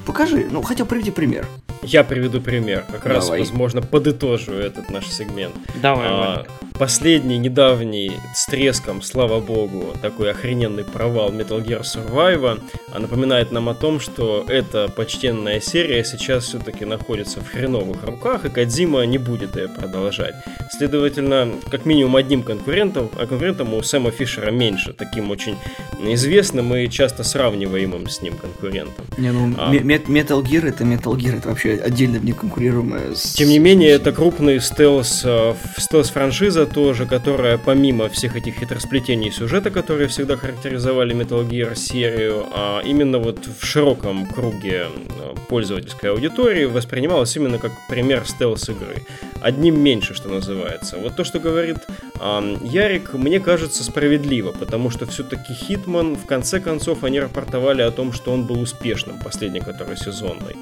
Покажи, 0.06 0.48
ну 0.52 0.62
хотя 0.62 0.86
приведи 0.86 1.10
пример. 1.10 1.48
Я 1.82 2.04
приведу 2.04 2.40
пример, 2.40 2.86
как 2.88 3.02
Давай. 3.02 3.16
раз, 3.16 3.30
возможно, 3.30 3.82
подытожу 3.82 4.54
этот 4.54 4.92
наш 4.92 5.08
сегмент. 5.08 5.56
Давай, 5.82 6.08
а, 6.08 6.46
Последний, 6.80 7.40
недавний, 7.40 8.12
с 8.36 8.46
треском, 8.46 9.02
слава 9.02 9.40
богу, 9.40 9.96
такой 10.00 10.30
охрененный 10.30 10.84
провал 10.84 11.32
Metal 11.32 11.64
Gear 11.66 11.82
Survive 11.82 12.60
а 12.94 13.00
напоминает 13.00 13.52
нам 13.52 13.68
о 13.70 13.74
том, 13.74 14.00
что 14.00 14.46
эта 14.48 14.88
почтенная 14.88 15.60
серия 15.60 16.04
сейчас 16.04 16.46
все-таки 16.46 16.86
находится 16.86 17.42
в 17.42 17.48
хреновых 17.48 18.04
руках, 18.04 18.46
и 18.46 18.50
Кадзима 18.50 19.06
не 19.06 19.18
будет 19.18 19.56
ее 19.56 19.68
продолжать. 19.68 20.36
Следовательно, 20.78 21.50
как 21.70 21.86
минимум 21.86 22.16
одним 22.16 22.44
конкурентом, 22.44 23.10
а 23.20 23.26
конкурентом 23.26 23.74
у 23.74 23.82
Сэма 23.82 24.12
Фишера 24.12 24.52
меньше, 24.52 24.94
таким 24.94 25.32
очень 25.32 25.58
известным 26.00 26.74
и 26.76 26.90
часто 26.90 27.24
сравниваемым 27.24 28.08
с 28.08 28.22
ним 28.22 28.36
конкурентом. 28.36 29.06
Не, 29.18 29.32
ну, 29.32 29.54
а... 29.58 29.74
Metal 29.74 30.42
Gear 30.42 30.68
это 30.68 30.84
Metal 30.84 31.16
Gear, 31.16 31.38
это 31.38 31.50
вообще 31.50 31.74
отдельно 31.84 32.18
не 32.18 32.32
конкурируемая 32.32 33.16
с... 33.16 33.34
Тем 33.34 33.50
не 33.50 33.60
менее, 33.60 33.90
это 33.90 34.12
крупный 34.12 34.62
стелс, 34.62 35.24
э, 35.26 35.54
стелс-франшиза 35.78 36.67
тоже, 36.68 37.06
которая 37.06 37.58
помимо 37.58 38.10
всех 38.10 38.36
этих 38.36 38.60
хитросплетений 38.60 39.32
сюжета, 39.32 39.72
которые 39.72 40.08
всегда 40.08 40.38
характеризовали 40.38 41.16
Metal 41.16 41.48
Gear 41.48 41.76
серию, 41.76 42.46
а 42.54 42.82
именно 42.82 43.18
вот 43.18 43.48
в 43.48 43.66
широком 43.66 44.26
круге 44.28 44.88
э, 44.88 45.36
пользовательской 45.48 46.12
аудитории 46.12 46.66
воспринималась 46.66 47.36
именно 47.36 47.58
как 47.58 47.72
пример 47.90 48.24
стелс-игры. 48.26 49.06
Одним 49.42 49.80
меньше, 49.80 50.14
что 50.14 50.30
называется. 50.30 50.98
Вот 50.98 51.16
то, 51.16 51.24
что 51.24 51.40
говорит 51.40 51.78
э, 52.20 52.58
Ярик, 52.64 53.14
мне 53.14 53.40
кажется 53.40 53.84
справедливо, 53.84 54.52
потому 54.52 54.90
что 54.90 55.06
все-таки 55.06 55.54
Хитман, 55.54 56.16
в 56.16 56.26
конце 56.26 56.60
концов, 56.60 57.04
они 57.04 57.20
рапортовали 57.20 57.82
о 57.82 57.92
том, 57.92 58.14
что 58.14 58.32
он 58.32 58.46
был 58.46 58.62
успешным, 58.62 59.20
последний, 59.24 59.62
который 59.62 59.98
сезонный. 59.98 60.56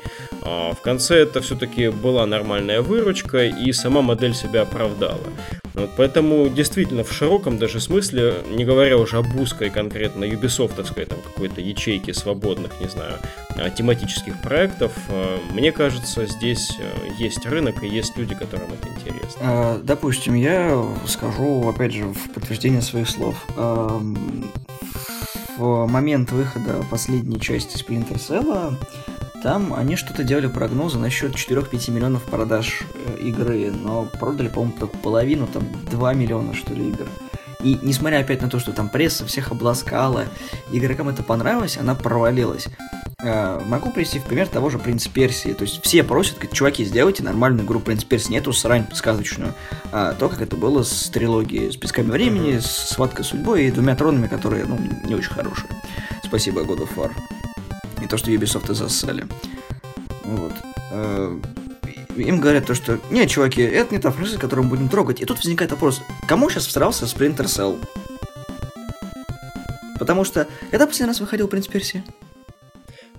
Э, 0.44 0.72
в 0.74 0.82
конце 0.82 1.18
это 1.18 1.42
все-таки 1.42 1.90
была 1.90 2.26
нормальная 2.26 2.82
выручка, 2.82 3.46
и 3.46 3.74
сама 3.74 4.02
модель 4.02 4.34
себя 4.34 4.62
оправдала. 4.62 5.20
Вот, 5.76 5.90
поэтому 5.98 6.48
действительно 6.48 7.04
в 7.04 7.12
широком 7.12 7.58
даже 7.58 7.82
смысле, 7.82 8.36
не 8.50 8.64
говоря 8.64 8.98
уже 8.98 9.18
об 9.18 9.36
узкой 9.36 9.70
конкретно 9.70 10.24
юбисофтовской 10.24 11.06
там 11.06 11.20
какой-то 11.22 11.60
ячейке 11.60 12.14
свободных, 12.14 12.80
не 12.80 12.88
знаю, 12.88 13.20
а, 13.50 13.70
тематических 13.70 14.42
проектов, 14.42 14.94
а, 15.10 15.38
мне 15.52 15.74
кажется, 15.74 16.26
здесь 16.28 16.72
э, 16.80 17.10
есть 17.18 17.46
рынок 17.46 17.84
и 17.84 17.88
есть 17.88 18.16
люди, 18.18 18.36
которым 18.36 18.70
это 18.72 18.88
интересно. 18.88 19.42
А, 19.42 19.82
допустим, 19.84 20.36
я 20.36 20.82
скажу, 21.08 21.68
опять 21.68 21.94
же, 21.94 22.06
в 22.06 22.34
подтверждение 22.34 22.82
своих 22.82 23.10
слов. 23.10 23.36
В 25.58 25.88
момент 25.88 26.32
выхода 26.34 26.84
последней 26.90 27.40
части 27.40 27.78
Splinter 27.78 28.16
Cell 28.16 28.78
там 29.46 29.76
они 29.76 29.96
что-то 29.96 30.24
делали 30.24 30.48
прогнозы 30.48 30.98
насчет 30.98 31.36
4-5 31.36 31.92
миллионов 31.92 32.24
продаж 32.24 32.82
э, 32.96 33.20
игры, 33.20 33.70
но 33.70 34.06
продали, 34.06 34.48
по-моему, 34.48 34.74
только 34.80 34.98
половину, 34.98 35.46
там 35.46 35.68
2 35.92 36.14
миллиона, 36.14 36.56
что 36.56 36.74
ли, 36.74 36.90
игр. 36.90 37.06
И 37.62 37.78
несмотря 37.84 38.22
опять 38.22 38.42
на 38.42 38.50
то, 38.50 38.58
что 38.58 38.72
там 38.72 38.90
пресса 38.90 39.24
всех 39.28 39.52
обласкала, 39.52 40.26
игрокам 40.72 41.10
это 41.10 41.22
понравилось, 41.22 41.78
она 41.78 41.94
провалилась. 41.94 42.70
Э, 43.22 43.62
могу 43.68 43.92
привести 43.92 44.18
в 44.18 44.24
пример 44.24 44.48
того 44.48 44.72
же 44.72 44.80
Принц 44.80 45.08
Персии. 45.08 45.54
То 45.54 45.62
есть 45.62 45.80
все 45.84 46.04
просят, 46.04 46.38
говорят, 46.38 46.54
чуваки, 46.54 46.84
сделайте 46.84 47.22
нормальную 47.22 47.68
игру 47.68 47.80
Принц 47.80 48.04
Персии, 48.04 48.32
нету 48.32 48.52
срань 48.52 48.88
сказочную. 48.96 49.54
А 49.92 50.14
то, 50.14 50.28
как 50.28 50.42
это 50.42 50.56
было 50.56 50.82
с 50.82 51.08
трилогией 51.10 51.72
с 51.72 51.76
Песками 51.76 52.10
Времени, 52.10 52.58
с 52.58 52.90
Схваткой 52.90 53.24
Судьбой 53.24 53.66
и 53.66 53.72
Двумя 53.72 53.96
Тронами, 53.96 54.26
которые, 54.26 54.66
ну, 54.66 54.80
не 55.06 55.14
очень 55.14 55.30
хорошие. 55.30 55.70
Спасибо, 56.24 56.62
God 56.62 56.80
of 56.80 56.96
War. 56.96 57.12
Не 58.06 58.10
то, 58.10 58.18
что 58.18 58.30
Ubisoft 58.30 58.72
зассали. 58.72 59.26
Вот. 60.26 60.54
Э, 60.92 61.40
им 62.16 62.40
говорят 62.40 62.68
то, 62.68 62.76
что 62.76 63.00
нет, 63.10 63.32
чуваки, 63.32 63.64
это 63.64 63.96
не 63.96 64.00
та 64.00 64.12
франшиза, 64.12 64.38
которую 64.38 64.66
мы 64.66 64.76
будем 64.76 64.90
трогать. 64.90 65.22
И 65.22 65.26
тут 65.26 65.38
возникает 65.38 65.72
вопрос, 65.72 66.04
кому 66.28 66.52
сейчас 66.52 66.68
всрался 66.68 67.06
Splinter 67.06 67.46
Cell? 67.46 67.80
Потому 69.98 70.24
что 70.24 70.48
когда 70.70 70.86
последний 70.86 71.08
раз 71.08 71.20
выходил 71.20 71.48
Принц 71.48 71.66
Персия? 71.66 72.04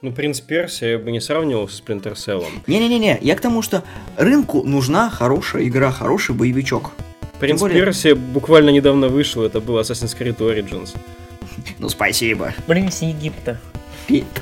Ну, 0.03 0.13
Принц 0.13 0.39
Персия 0.39 0.91
я 0.91 0.99
бы 1.01 1.11
не 1.11 1.21
сравнивал 1.21 1.69
с 1.69 1.83
Splinter 1.83 2.15
Cell. 2.15 2.45
Не-не-не, 2.69 3.19
я 3.21 3.35
к 3.35 3.41
тому, 3.41 3.63
что 3.63 3.83
рынку 4.17 4.63
нужна 4.63 5.11
хорошая 5.11 5.65
игра, 5.65 5.91
хороший 5.91 6.37
боевичок. 6.37 6.93
Принц 7.41 7.59
более... 7.59 7.81
Персия 7.81 8.15
буквально 8.15 8.71
недавно 8.71 9.09
вышел, 9.09 9.43
это 9.43 9.61
был 9.61 9.81
Assassin's 9.81 10.17
Creed 10.17 10.39
Origins. 10.39 10.97
Ну, 11.81 11.89
спасибо. 11.89 12.55
Принц 12.69 13.03
Египта. 13.03 13.59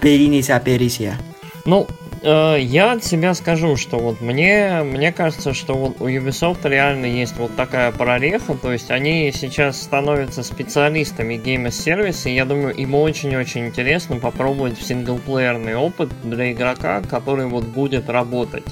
Перинися 0.01 0.61
Перисия. 0.65 1.19
Ну, 1.67 1.87
э, 2.23 2.59
я 2.61 2.93
от 2.93 3.05
себя 3.05 3.35
скажу, 3.35 3.77
что 3.77 3.99
вот 3.99 4.21
мне, 4.21 4.83
мне 4.85 5.13
кажется, 5.13 5.55
что 5.55 5.75
вот 5.75 6.01
у 6.01 6.09
Ubisoft 6.09 6.69
реально 6.69 7.07
есть 7.07 7.37
вот 7.39 7.57
такая 7.57 7.91
прореха, 7.91 8.55
то 8.55 8.73
есть 8.73 8.91
они 8.91 9.33
сейчас 9.33 9.81
становятся 9.81 10.43
специалистами 10.43 11.37
геймс-сервиса, 11.37 12.29
и 12.29 12.35
я 12.35 12.45
думаю, 12.45 12.75
им 12.75 12.95
очень-очень 12.95 13.67
интересно 13.69 14.17
попробовать 14.17 14.79
синглплеерный 14.79 15.75
опыт 15.77 16.11
для 16.23 16.53
игрока, 16.53 17.01
который 17.03 17.47
вот 17.47 17.65
будет 17.65 18.11
работать. 18.11 18.65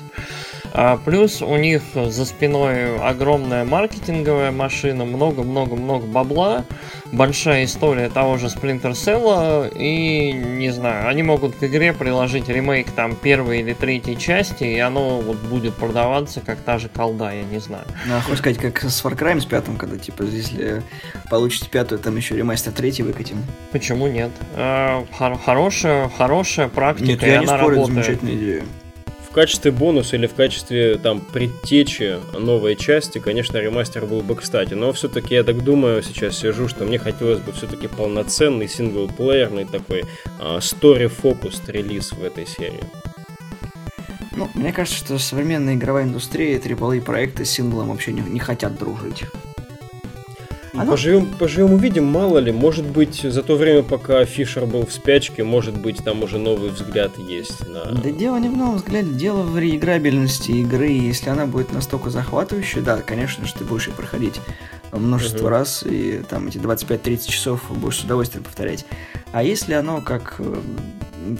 А 0.74 0.96
плюс 0.96 1.42
у 1.42 1.56
них 1.56 1.82
за 1.94 2.24
спиной 2.24 2.98
огромная 2.98 3.64
маркетинговая 3.64 4.50
машина, 4.52 5.04
много-много-много 5.04 6.06
бабла, 6.06 6.64
большая 7.12 7.64
история 7.66 8.08
того 8.08 8.38
же 8.38 8.46
Splinter 8.46 8.92
Cell, 8.92 9.70
и 9.76 10.32
не 10.32 10.70
знаю, 10.70 11.08
они 11.08 11.22
могут 11.22 11.56
к 11.56 11.64
игре 11.64 11.92
приложить 11.92 12.48
ремейк 12.48 12.90
там 12.90 13.14
первой 13.16 13.60
или 13.60 13.74
третьей 13.74 14.16
части, 14.16 14.64
и 14.64 14.78
оно 14.78 15.20
вот 15.20 15.36
будет 15.36 15.74
продаваться 15.74 16.40
как 16.40 16.58
та 16.58 16.78
же 16.78 16.88
колда, 16.88 17.32
я 17.32 17.42
не 17.42 17.58
знаю. 17.58 17.84
Ну, 18.06 18.16
а 18.16 18.20
хочешь 18.22 18.38
сказать, 18.38 18.58
как 18.58 18.82
с 18.82 19.04
Far 19.04 19.16
Cry 19.16 19.38
с 19.40 19.44
пятым, 19.44 19.76
когда 19.76 19.98
типа 19.98 20.22
если 20.22 20.82
получите 21.28 21.68
пятую, 21.68 21.98
там 21.98 22.16
еще 22.16 22.34
ремастер 22.36 22.72
третий 22.72 23.02
выкатим. 23.02 23.36
Почему 23.72 24.06
нет? 24.06 24.30
А, 24.54 25.04
хор- 25.12 25.38
хорошая, 25.38 26.10
хорошая 26.16 26.68
практика, 26.68 27.08
нет, 27.10 27.22
я 27.22 27.38
не 27.38 27.46
спорю, 27.46 27.62
работает. 27.76 27.86
замечательная 27.88 28.34
идея 28.34 28.62
в 29.32 29.34
качестве 29.34 29.70
бонуса 29.70 30.16
или 30.16 30.26
в 30.26 30.34
качестве 30.34 30.98
там 30.98 31.22
предтечи 31.22 32.18
новой 32.38 32.76
части, 32.76 33.18
конечно, 33.18 33.56
ремастер 33.56 34.04
был 34.04 34.20
бы 34.20 34.36
кстати. 34.36 34.74
Но 34.74 34.92
все-таки 34.92 35.34
я 35.34 35.42
так 35.42 35.64
думаю, 35.64 36.02
сейчас 36.02 36.36
сижу, 36.36 36.68
что 36.68 36.84
мне 36.84 36.98
хотелось 36.98 37.38
бы 37.38 37.50
все-таки 37.52 37.88
полноценный 37.88 38.68
синглплеерный 38.68 39.64
такой 39.64 40.04
story-focused 40.38 41.72
релиз 41.72 42.12
в 42.12 42.22
этой 42.22 42.46
серии. 42.46 42.80
Ну, 44.36 44.50
мне 44.52 44.70
кажется, 44.70 44.98
что 44.98 45.18
современная 45.18 45.76
игровая 45.76 46.04
индустрия 46.04 46.54
и 46.54 46.60
AAA 46.60 47.00
проекты 47.00 47.46
с 47.46 47.50
синглом 47.52 47.88
вообще 47.88 48.12
не, 48.12 48.20
не 48.20 48.38
хотят 48.38 48.78
дружить. 48.78 49.24
Оно... 50.74 50.92
Поживем, 50.92 51.26
поживем 51.26 51.74
увидим, 51.74 52.06
мало 52.06 52.38
ли, 52.38 52.50
может 52.50 52.86
быть, 52.86 53.20
за 53.20 53.42
то 53.42 53.56
время, 53.56 53.82
пока 53.82 54.24
Фишер 54.24 54.64
был 54.64 54.86
в 54.86 54.92
спячке, 54.92 55.44
может 55.44 55.78
быть, 55.78 56.02
там 56.02 56.22
уже 56.22 56.38
новый 56.38 56.70
взгляд 56.70 57.18
есть 57.18 57.68
на... 57.68 57.84
Да 57.84 58.10
дело 58.10 58.38
не 58.38 58.48
в 58.48 58.56
новом 58.56 58.76
взгляде, 58.76 59.10
дело 59.10 59.42
в 59.42 59.58
реиграбельности 59.58 60.52
игры, 60.52 60.88
если 60.88 61.28
она 61.28 61.46
будет 61.46 61.72
настолько 61.72 62.08
захватывающей, 62.08 62.80
да, 62.80 62.98
конечно 62.98 63.46
же, 63.46 63.52
ты 63.54 63.64
будешь 63.64 63.88
ее 63.88 63.92
проходить 63.92 64.40
множество 64.92 65.48
uh-huh. 65.48 65.50
раз, 65.50 65.84
и 65.84 66.22
там 66.28 66.48
эти 66.48 66.58
25-30 66.58 67.30
часов 67.30 67.62
будешь 67.70 67.98
с 67.98 68.04
удовольствием 68.04 68.44
повторять. 68.44 68.86
А 69.32 69.42
если 69.42 69.74
оно 69.74 70.00
как, 70.00 70.36
э, 70.38 70.56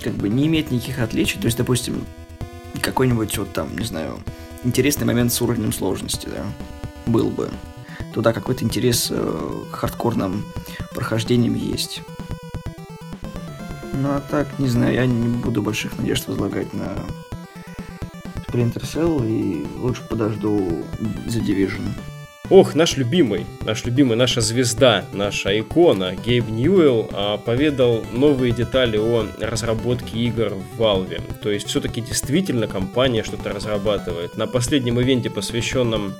как 0.02 0.12
бы 0.14 0.28
не 0.28 0.46
имеет 0.46 0.70
никаких 0.70 1.00
отличий, 1.00 1.38
то 1.40 1.46
есть, 1.46 1.58
допустим, 1.58 2.04
какой-нибудь 2.80 3.36
вот 3.38 3.52
там, 3.52 3.76
не 3.78 3.84
знаю, 3.84 4.18
интересный 4.64 5.06
момент 5.06 5.32
с 5.32 5.40
уровнем 5.40 5.72
сложности, 5.72 6.26
да, 6.26 6.44
был 7.06 7.30
бы, 7.30 7.50
туда 8.14 8.32
какой-то 8.32 8.64
интерес 8.64 9.08
э, 9.10 9.64
к 9.70 9.74
хардкорным 9.74 10.44
прохождениям 10.94 11.54
есть. 11.54 12.02
Ну 13.92 14.08
а 14.10 14.20
так, 14.20 14.58
не 14.58 14.68
знаю, 14.68 14.94
я 14.94 15.06
не 15.06 15.28
буду 15.28 15.62
больших 15.62 15.96
надежд 15.98 16.26
возлагать 16.28 16.72
на 16.74 16.94
Splinter 18.46 18.82
Cell 18.82 19.26
и 19.28 19.66
лучше 19.78 20.02
подожду 20.08 20.84
The 21.26 21.40
Division. 21.40 21.88
Ох, 22.50 22.74
наш 22.74 22.98
любимый, 22.98 23.46
наш 23.64 23.84
любимый, 23.86 24.14
наша 24.14 24.42
звезда, 24.42 25.06
наша 25.12 25.58
икона 25.58 26.14
Гейб 26.14 26.48
Ньюэлл 26.48 27.08
а, 27.12 27.38
поведал 27.38 28.04
новые 28.12 28.52
детали 28.52 28.98
о 28.98 29.26
разработке 29.40 30.18
игр 30.18 30.52
в 30.54 30.82
Valve. 30.82 31.22
То 31.42 31.50
есть 31.50 31.68
все-таки 31.68 32.02
действительно 32.02 32.66
компания 32.66 33.22
что-то 33.22 33.50
разрабатывает. 33.50 34.36
На 34.36 34.46
последнем 34.46 35.00
ивенте, 35.00 35.30
посвященном 35.30 36.12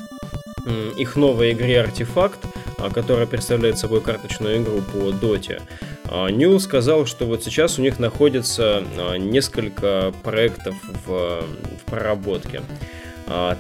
их 0.97 1.17
новой 1.17 1.53
игре 1.53 1.81
Артефакт, 1.81 2.39
а, 2.83 2.91
которая 2.91 3.27
представляет 3.27 3.79
собой 3.79 4.01
карточную 4.01 4.63
игру 4.63 4.81
по 4.81 5.13
Доте. 5.13 5.63
А, 6.07 6.29
Ньюл 6.29 6.59
сказал, 6.59 7.07
что 7.07 7.27
вот 7.27 7.45
сейчас 7.45 7.79
у 7.79 7.83
них 7.83 7.99
находится 7.99 8.83
а, 8.99 9.15
несколько 9.15 10.13
проектов 10.23 10.75
в, 11.07 11.45
в 11.45 11.91
проработке. 11.91 12.63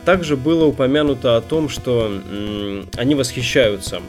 Также 0.04 0.36
было 0.36 0.64
упомянуто 0.64 1.36
о 1.36 1.40
том, 1.40 1.68
что 1.68 2.12
они 2.96 3.14
восхищаются 3.14 4.02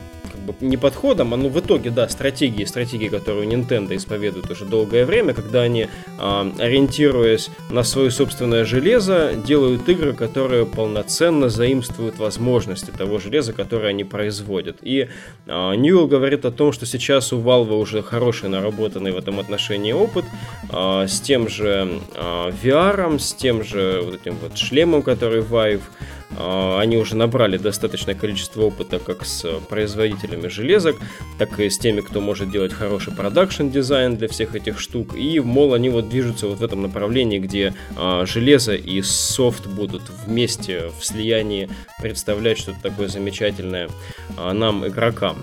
бы 0.44 0.54
не 0.62 0.78
подходом, 0.78 1.34
а 1.34 1.38
ну 1.38 1.50
в 1.50 1.60
итоге, 1.60 1.90
да, 1.90 2.08
стратегии, 2.10 2.66
стратегии, 2.66 3.08
которую 3.08 3.48
Nintendo 3.48 3.96
исповедует 3.96 4.50
уже 4.50 4.66
долгое 4.66 5.06
время, 5.06 5.34
когда 5.34 5.62
они, 5.62 5.88
э, 6.20 6.52
ориентируясь 6.60 7.50
на 7.70 7.84
свое 7.84 8.12
собственное 8.12 8.66
железо, 8.66 9.34
делают 9.34 9.88
игры, 9.90 10.14
которые 10.14 10.66
полноценно 10.66 11.50
заимствуют 11.50 12.18
возможности 12.20 12.92
того 12.92 13.20
железа, 13.20 13.54
которое 13.54 13.90
они 13.90 14.04
производят. 14.04 14.78
И 14.82 15.08
э, 15.46 15.76
Ньюэлл 15.76 16.08
говорит 16.08 16.46
о 16.46 16.52
том, 16.52 16.72
что 16.72 16.86
сейчас 16.86 17.34
у 17.34 17.40
Valve 17.40 17.80
уже 17.80 18.02
хороший 18.02 18.50
наработанный 18.50 19.12
в 19.12 19.18
этом 19.18 19.40
отношении 19.40 19.94
опыт 19.94 20.26
э, 20.72 21.06
с 21.08 21.22
тем 21.22 21.50
же 21.50 22.00
э, 22.16 22.52
VR, 22.64 23.20
с 23.20 23.34
тем 23.34 23.64
же 23.64 24.02
вот 24.04 24.16
этим 24.16 24.38
вот 24.42 24.58
шлемом, 24.58 25.02
который 25.02 25.42
Vive, 25.42 25.82
а, 26.23 26.23
они 26.38 26.98
уже 26.98 27.15
набрали 27.15 27.58
достаточное 27.58 28.15
количество 28.15 28.63
опыта 28.63 29.00
как 29.00 29.25
с 29.25 29.46
производителями 29.70 30.48
железок, 30.48 30.96
так 31.38 31.60
и 31.60 31.70
с 31.70 31.77
теми, 31.77 32.01
кто 32.01 32.22
может 32.22 32.51
делать 32.51 32.74
хороший 32.74 33.13
продакшн 33.13 33.70
дизайн 33.70 34.18
для 34.18 34.27
всех 34.27 34.56
этих 34.56 34.80
штук. 34.80 35.15
И, 35.15 35.39
мол, 35.39 35.74
они 35.74 35.89
вот 35.89 36.10
движутся 36.10 36.48
вот 36.48 36.60
в 36.60 36.63
этом 36.63 36.82
направлении, 36.82 37.39
где 37.39 37.74
а, 37.96 38.25
железо 38.25 38.74
и 38.74 39.01
софт 39.01 39.68
будут 39.68 40.03
вместе 40.25 40.89
в 41.00 41.06
слиянии 41.06 41.70
представлять 42.01 42.58
что-то 42.58 42.82
такое 42.82 43.08
замечательное 43.08 43.89
а, 44.38 44.53
нам, 44.53 44.88
игрокам. 44.88 45.38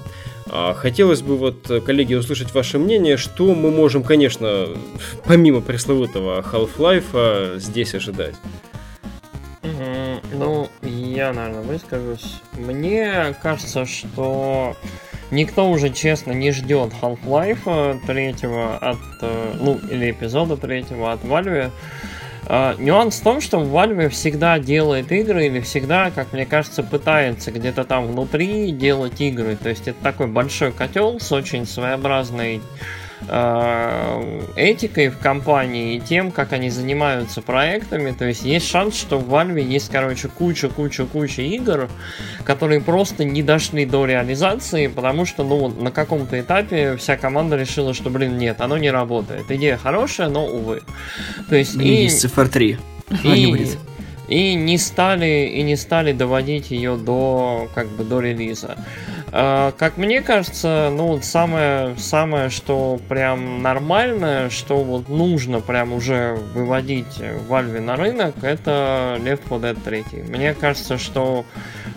Хотелось 0.74 1.22
бы 1.22 1.36
вот, 1.36 1.70
коллеги, 1.86 2.14
услышать 2.14 2.52
ваше 2.52 2.80
мнение, 2.80 3.16
что 3.16 3.54
мы 3.54 3.70
можем, 3.70 4.02
конечно, 4.02 4.66
помимо 5.24 5.60
пресловутого 5.60 6.40
Half-Life 6.40 7.58
здесь 7.58 7.94
ожидать. 7.94 8.34
Я, 11.20 11.34
наверное, 11.34 11.60
выскажусь. 11.60 12.40
Мне 12.56 13.34
кажется, 13.42 13.84
что 13.84 14.74
никто 15.30 15.68
уже, 15.70 15.90
честно, 15.90 16.32
не 16.32 16.50
ждет 16.50 16.94
Half-Life 17.02 18.00
третьего 18.06 18.78
от, 18.78 18.96
э, 19.20 19.52
ну, 19.60 19.78
или 19.90 20.12
эпизода 20.12 20.56
третьего 20.56 21.12
от 21.12 21.22
Valve. 21.22 21.72
Uh, 22.46 22.82
нюанс 22.82 23.20
в 23.20 23.22
том, 23.22 23.42
что 23.42 23.58
Valve 23.58 24.08
всегда 24.08 24.58
делает 24.58 25.12
игры 25.12 25.44
или 25.44 25.60
всегда, 25.60 26.10
как 26.10 26.32
мне 26.32 26.46
кажется, 26.46 26.82
пытается 26.82 27.52
где-то 27.52 27.84
там 27.84 28.06
внутри 28.06 28.72
делать 28.72 29.20
игры. 29.20 29.56
То 29.56 29.68
есть 29.68 29.86
это 29.88 30.02
такой 30.02 30.26
большой 30.26 30.72
котел 30.72 31.20
с 31.20 31.30
очень 31.32 31.66
своеобразной 31.66 32.62
Э, 32.62 32.99
этикой 33.26 35.08
в 35.08 35.18
компании 35.18 35.96
и 35.96 36.00
тем, 36.00 36.30
как 36.30 36.52
они 36.52 36.70
занимаются 36.70 37.42
проектами. 37.42 38.12
То 38.12 38.24
есть 38.24 38.44
есть 38.44 38.68
шанс, 38.68 38.96
что 38.96 39.18
в 39.18 39.32
Valve 39.32 39.60
есть, 39.60 39.90
короче, 39.90 40.28
куча-куча-куча 40.28 41.42
игр, 41.42 41.88
которые 42.44 42.80
просто 42.80 43.24
не 43.24 43.42
дошли 43.42 43.84
до 43.84 44.06
реализации, 44.06 44.86
потому 44.86 45.26
что, 45.26 45.44
ну, 45.44 45.68
на 45.68 45.90
каком-то 45.90 46.40
этапе 46.40 46.96
вся 46.96 47.16
команда 47.16 47.56
решила, 47.56 47.94
что, 47.94 48.10
блин, 48.10 48.38
нет, 48.38 48.60
оно 48.60 48.78
не 48.78 48.90
работает. 48.90 49.50
Идея 49.50 49.76
хорошая, 49.76 50.28
но, 50.28 50.46
увы. 50.46 50.82
То 51.48 51.56
есть... 51.56 51.76
И, 51.76 52.06
и... 52.06 52.08
цифр 52.08 52.48
3. 52.48 52.78
И, 53.24 53.76
и 54.30 54.54
не 54.54 54.78
стали 54.78 55.50
и 55.52 55.62
не 55.62 55.76
стали 55.76 56.12
доводить 56.12 56.70
ее 56.70 56.96
до 56.96 57.68
как 57.74 57.88
бы 57.88 58.04
до 58.04 58.20
релиза. 58.20 58.76
А, 59.32 59.72
как 59.72 59.96
мне 59.96 60.22
кажется, 60.22 60.90
ну 60.92 61.08
вот 61.08 61.24
самое, 61.24 61.96
самое, 61.98 62.50
что 62.50 63.00
прям 63.08 63.62
нормальное, 63.62 64.50
что 64.50 64.82
вот 64.82 65.08
нужно 65.08 65.60
прям 65.60 65.92
уже 65.92 66.36
выводить 66.54 67.18
Valve 67.48 67.80
на 67.80 67.96
рынок, 67.96 68.34
это 68.42 69.18
Left 69.20 69.42
4 69.48 69.60
Dead 69.60 69.78
3. 69.82 70.22
Мне 70.28 70.54
кажется, 70.54 70.98
что 70.98 71.44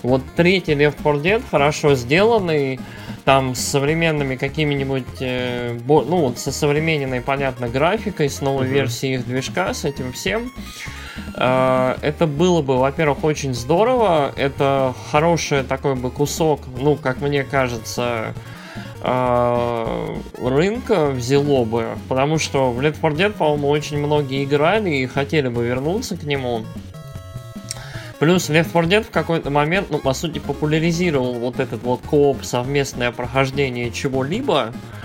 вот 0.03 0.21
третий 0.35 0.73
Left 0.73 0.97
4 0.97 1.37
Dead 1.37 1.43
хорошо 1.49 1.95
сделанный, 1.95 2.79
там 3.25 3.55
с 3.55 3.61
современными 3.61 4.35
какими-нибудь, 4.35 5.21
э, 5.21 5.77
ну 5.87 6.17
вот 6.17 6.37
со 6.37 6.51
современной, 6.51 7.21
понятно, 7.21 7.67
графикой, 7.67 8.29
с 8.29 8.41
новой 8.41 8.67
uh-huh. 8.67 8.73
версией 8.73 9.15
их 9.15 9.25
движка, 9.25 9.73
с 9.73 9.85
этим 9.85 10.11
всем. 10.11 10.51
Э, 11.35 11.95
это 12.01 12.27
было 12.27 12.61
бы, 12.61 12.77
во-первых, 12.77 13.23
очень 13.23 13.53
здорово. 13.53 14.31
Это 14.35 14.93
хороший 15.11 15.63
такой 15.63 15.95
бы 15.95 16.11
кусок, 16.11 16.61
ну, 16.77 16.95
как 16.95 17.21
мне 17.21 17.43
кажется, 17.43 18.33
э, 19.01 20.17
рынка 20.41 21.07
взяло 21.07 21.65
бы, 21.65 21.97
потому 22.07 22.37
что 22.37 22.71
в 22.71 22.79
Left 22.79 23.01
4 23.01 23.13
Dead, 23.15 23.31
по-моему, 23.31 23.69
очень 23.69 23.97
многие 23.97 24.43
играли 24.43 24.89
и 24.89 25.07
хотели 25.07 25.47
бы 25.47 25.65
вернуться 25.65 26.17
к 26.17 26.23
нему. 26.23 26.63
Плюс 28.19 28.49
Left 28.49 28.71
4 28.71 28.85
Dead 28.85 29.03
в 29.03 29.09
какой-то 29.09 29.49
момент, 29.49 29.87
ну, 29.89 29.97
по 29.97 30.13
сути, 30.13 30.39
популяризировал 30.39 31.33
вот 31.33 31.59
этот 31.59 31.83
вот 31.83 32.01
кооп, 32.01 32.43
совместное 32.43 33.11
прохождение 33.11 33.91
чего-либо. 33.91 34.71
Э, 34.71 35.02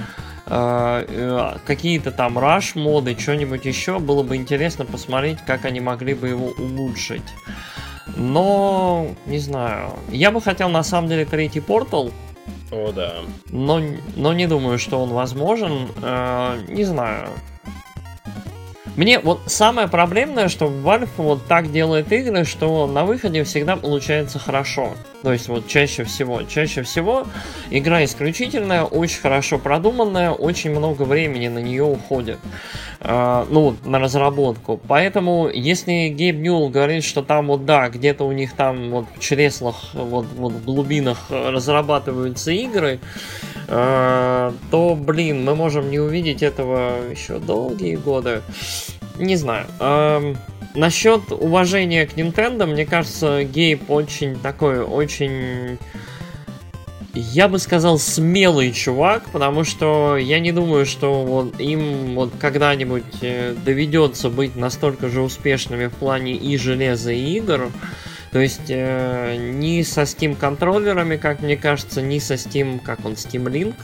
какие-то 0.49 2.11
там 2.11 2.39
rush 2.39 2.79
моды, 2.79 3.17
что-нибудь 3.19 3.65
еще, 3.67 3.99
было 3.99 4.23
бы 4.23 4.37
интересно 4.37 4.85
посмотреть, 4.85 5.39
как 5.47 5.65
они 5.65 5.81
могли 5.81 6.15
бы 6.15 6.29
его 6.29 6.47
улучшить. 6.59 7.23
Но, 8.17 9.09
не 9.27 9.39
знаю, 9.39 9.91
я 10.11 10.31
бы 10.31 10.41
хотел 10.41 10.69
на 10.71 10.83
самом 10.83 11.09
деле 11.09 11.25
третий 11.25 11.61
портал. 11.61 12.11
О, 12.71 12.93
да. 12.93 13.15
Но, 13.51 13.81
но 14.17 14.33
не 14.33 14.47
думаю, 14.47 14.79
что 14.79 15.03
он 15.03 15.11
возможен. 15.11 15.89
Э, 16.03 16.59
не 16.69 16.85
знаю. 16.85 17.29
Мне 18.99 19.21
вот 19.21 19.43
самое 19.47 19.87
проблемное, 19.87 20.49
что 20.49 20.67
Valve 20.67 21.09
вот 21.19 21.47
так 21.47 21.71
делает 21.71 22.11
игры, 22.11 22.45
что 22.45 22.89
на 22.89 23.05
выходе 23.05 23.45
всегда 23.45 23.77
получается 23.77 24.41
хорошо. 24.41 24.91
То 25.23 25.33
есть 25.33 25.47
вот 25.47 25.69
чаще 25.69 26.03
всего, 26.03 26.43
чаще 26.43 26.83
всего 26.83 27.25
игра 27.71 28.05
исключительная, 28.05 28.83
очень 28.83 29.21
хорошо 29.21 29.61
продуманная, 29.61 30.33
очень 30.33 30.73
много 30.73 31.03
времени 31.03 31.47
на 31.47 31.61
нее 31.61 31.85
уходит. 31.85 32.41
Э, 32.99 33.47
ну, 33.49 33.77
на 33.85 34.01
разработку. 34.01 34.81
Поэтому, 34.89 35.49
если 35.49 36.09
Гейб 36.09 36.35
Ньюл 36.35 36.69
говорит, 36.69 37.05
что 37.05 37.23
там 37.23 37.47
вот 37.47 37.65
да, 37.65 37.91
где-то 37.91 38.25
у 38.25 38.33
них 38.33 38.55
там 38.55 38.91
вот 38.91 39.05
в 39.15 39.21
чреслах, 39.21 39.77
вот, 39.93 40.27
вот 40.37 40.53
в 40.55 40.65
глубинах 40.65 41.19
разрабатываются 41.31 42.51
игры, 42.51 42.99
то, 43.69 44.99
блин, 44.99 45.45
мы 45.45 45.55
можем 45.55 45.91
не 45.91 45.99
увидеть 45.99 46.43
этого 46.43 47.11
еще 47.11 47.39
долгие 47.39 47.97
годы. 47.97 48.41
Не 49.19 49.37
знаю. 49.37 49.67
Эм, 49.81 50.39
насчет 50.75 51.31
уважения 51.33 52.07
к 52.07 52.15
Nintendo, 52.15 52.67
мне 52.67 52.87
кажется, 52.87 53.45
Гейб 53.45 53.91
очень 53.91 54.39
такой, 54.39 54.81
очень 54.81 55.79
я 57.15 57.49
бы 57.49 57.59
сказал, 57.59 57.99
смелый 57.99 58.73
чувак, 58.73 59.25
потому 59.33 59.65
что 59.65 60.17
я 60.17 60.39
не 60.39 60.53
думаю, 60.53 60.87
что 60.87 61.25
вот 61.25 61.59
им 61.61 62.15
вот 62.15 62.33
когда-нибудь 62.39 63.23
э, 63.23 63.55
доведется 63.65 64.29
быть 64.31 64.55
настолько 64.55 65.09
же 65.09 65.23
успешными 65.23 65.87
в 65.87 65.95
плане 65.95 66.35
и 66.35 66.57
железа, 66.57 67.11
и 67.11 67.39
игр, 67.39 67.71
То 68.31 68.41
есть 68.41 68.69
э, 68.69 69.37
ни 69.37 69.83
со 69.83 70.03
Steam 70.03 70.37
контроллерами, 70.37 71.17
как 71.17 71.41
мне 71.41 71.57
кажется, 71.57 72.03
ни 72.03 72.19
со 72.19 72.35
Steam, 72.35 72.79
как 72.79 73.05
он, 73.05 73.13
Steam 73.13 73.45
Link. 73.45 73.75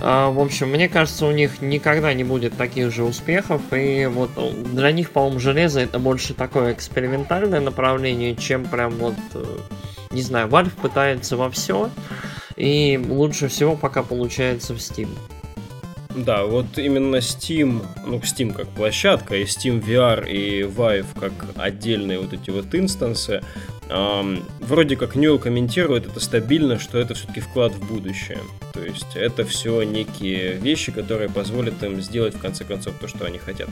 Э, 0.00 0.30
в 0.30 0.40
общем, 0.40 0.68
мне 0.70 0.88
кажется, 0.88 1.26
у 1.26 1.32
них 1.32 1.60
никогда 1.60 2.14
не 2.14 2.22
будет 2.22 2.56
таких 2.56 2.92
же 2.92 3.02
успехов. 3.02 3.60
И 3.72 4.06
вот 4.06 4.30
для 4.72 4.92
них, 4.92 5.10
по-моему, 5.10 5.40
железо 5.40 5.80
это 5.80 5.98
больше 5.98 6.34
такое 6.34 6.72
экспериментальное 6.72 7.60
направление, 7.60 8.36
чем 8.36 8.64
прям 8.66 8.92
вот, 8.92 9.16
э, 9.34 9.44
не 10.12 10.22
знаю, 10.22 10.48
Valve 10.48 10.72
пытается 10.80 11.36
во 11.36 11.50
все. 11.50 11.90
И 12.56 13.00
лучше 13.08 13.48
всего 13.48 13.74
пока 13.74 14.02
получается 14.02 14.74
в 14.74 14.76
Steam. 14.76 15.08
Да, 16.14 16.44
вот 16.44 16.78
именно 16.78 17.16
Steam, 17.16 17.84
ну 18.06 18.18
Steam 18.18 18.52
как 18.52 18.68
площадка, 18.68 19.36
и 19.36 19.44
Steam 19.44 19.82
VR 19.82 20.28
и 20.28 20.62
Vive 20.62 21.06
как 21.18 21.32
отдельные 21.56 22.18
вот 22.18 22.32
эти 22.32 22.50
вот 22.50 22.74
инстансы, 22.74 23.42
эм, 23.92 24.44
вроде 24.60 24.96
как 24.96 25.14
Ньюэлл 25.14 25.38
комментирует 25.38 26.06
это 26.06 26.20
стабильно, 26.20 26.78
что 26.78 26.98
это 26.98 27.14
все-таки 27.14 27.40
вклад 27.40 27.72
в 27.72 27.86
будущее. 27.86 28.38
То 28.72 28.80
есть 28.80 29.16
это 29.16 29.44
все 29.44 29.82
некие 29.82 30.54
вещи, 30.54 30.92
которые 30.92 31.28
позволят 31.28 31.82
им 31.82 32.00
сделать 32.00 32.34
в 32.34 32.40
конце 32.40 32.64
концов 32.64 32.94
то, 33.00 33.06
что 33.06 33.26
они 33.26 33.38
хотят. 33.38 33.68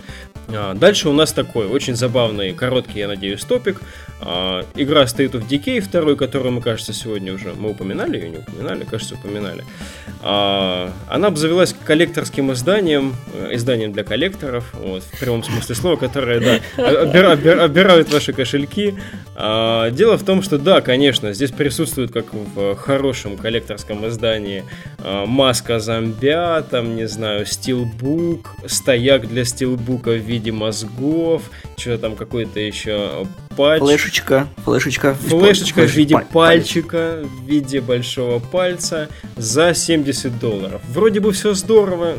А, 0.48 0.74
дальше 0.74 1.08
у 1.08 1.12
нас 1.12 1.32
такой 1.32 1.66
очень 1.66 1.96
забавный, 1.96 2.52
короткий, 2.52 2.98
я 2.98 3.08
надеюсь, 3.08 3.42
топик. 3.42 3.80
А, 4.20 4.64
игра 4.74 5.04
State 5.04 5.32
of 5.32 5.48
Decay, 5.48 5.80
второй, 5.80 6.16
которую 6.16 6.52
мы, 6.52 6.60
кажется, 6.60 6.92
сегодня 6.92 7.32
уже... 7.32 7.54
Мы 7.54 7.70
упоминали 7.70 8.18
ее, 8.18 8.28
не 8.28 8.38
упоминали? 8.38 8.84
Кажется, 8.84 9.14
упоминали. 9.14 9.64
А, 10.22 10.92
она 11.08 11.28
обзавелась 11.28 11.74
коллекторским 11.84 12.52
изданием, 12.52 13.14
э, 13.32 13.54
изданием 13.54 13.92
для 13.92 14.04
коллекторов, 14.04 14.72
вот, 14.74 15.02
в 15.02 15.18
прямом 15.18 15.42
смысле 15.42 15.74
слова, 15.74 15.96
которое, 15.96 16.40
да, 16.40 16.82
обира, 16.82 17.32
обира, 17.32 17.64
обирают 17.64 18.12
ваши 18.12 18.32
кошельки. 18.32 18.94
А, 19.34 19.90
дело 19.90 20.09
в 20.16 20.24
том, 20.24 20.42
что, 20.42 20.58
да, 20.58 20.80
конечно, 20.80 21.32
здесь 21.32 21.50
присутствует, 21.50 22.12
как 22.12 22.26
в 22.32 22.76
хорошем 22.76 23.36
коллекторском 23.36 24.06
издании, 24.08 24.64
а, 24.98 25.26
маска 25.26 25.78
зомбя, 25.78 26.62
там, 26.62 26.96
не 26.96 27.08
знаю, 27.08 27.46
steelbook, 27.46 28.54
стояк 28.66 29.28
для 29.28 29.44
steelbook 29.44 30.03
а 30.03 30.10
в 30.10 30.20
виде 30.20 30.52
мозгов, 30.52 31.42
что 31.76 31.98
там 31.98 32.16
какой-то 32.16 32.60
еще 32.60 33.26
патч. 33.56 33.80
Флешечка, 33.80 34.48
флешечка. 34.64 35.14
Флешечка 35.14 35.82
в 35.82 35.90
виде 35.90 36.18
пальчика, 36.32 37.22
в 37.22 37.46
виде 37.46 37.80
большого 37.80 38.38
пальца 38.38 39.08
за 39.36 39.74
70 39.74 40.38
долларов. 40.38 40.80
Вроде 40.88 41.20
бы 41.20 41.32
все 41.32 41.54
здорово, 41.54 42.14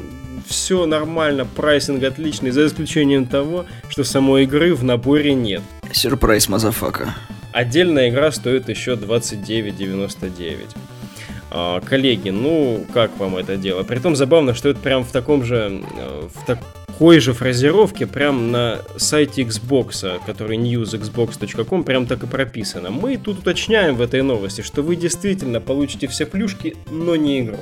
все 0.48 0.86
нормально, 0.86 1.46
pricing 1.46 2.04
отличный, 2.04 2.52
за 2.52 2.68
исключением 2.68 3.26
того, 3.26 3.66
что 3.90 4.04
самой 4.04 4.44
игры 4.44 4.74
в 4.76 4.84
наборе 4.84 5.34
нет. 5.34 5.62
Сюрприз, 5.92 6.50
motherfucker. 6.50 7.16
Отдельная 7.52 8.10
игра 8.10 8.32
стоит 8.32 8.70
еще 8.70 8.94
29,99. 8.94 10.70
А, 11.54 11.82
коллеги, 11.82 12.30
ну, 12.30 12.86
как 12.94 13.18
вам 13.20 13.36
это 13.36 13.58
дело? 13.58 13.84
Притом 13.84 14.16
забавно, 14.16 14.54
что 14.54 14.70
это 14.70 14.80
прям 14.80 15.04
в 15.04 15.12
таком 15.12 15.44
же, 15.44 15.82
э, 15.98 16.28
в 16.34 16.46
такой 16.46 17.20
же 17.20 17.34
фразировке, 17.34 18.08
прям 18.08 18.52
на 18.52 18.80
сайте 18.96 19.44
Xbox, 19.44 20.22
который 20.26 20.58
newsxbox.com, 20.58 21.84
прям 21.84 22.06
так 22.06 22.24
и 22.24 22.28
прописано. 22.28 22.90
Мы 22.90 23.18
тут 23.18 23.40
уточняем 23.40 23.96
в 23.96 24.02
этой 24.02 24.22
новости, 24.22 24.62
что 24.62 24.82
вы 24.82 24.96
действительно 24.96 25.60
получите 25.60 26.08
все 26.08 26.26
плюшки, 26.26 26.78
но 26.90 27.18
не 27.18 27.42
игру. 27.42 27.60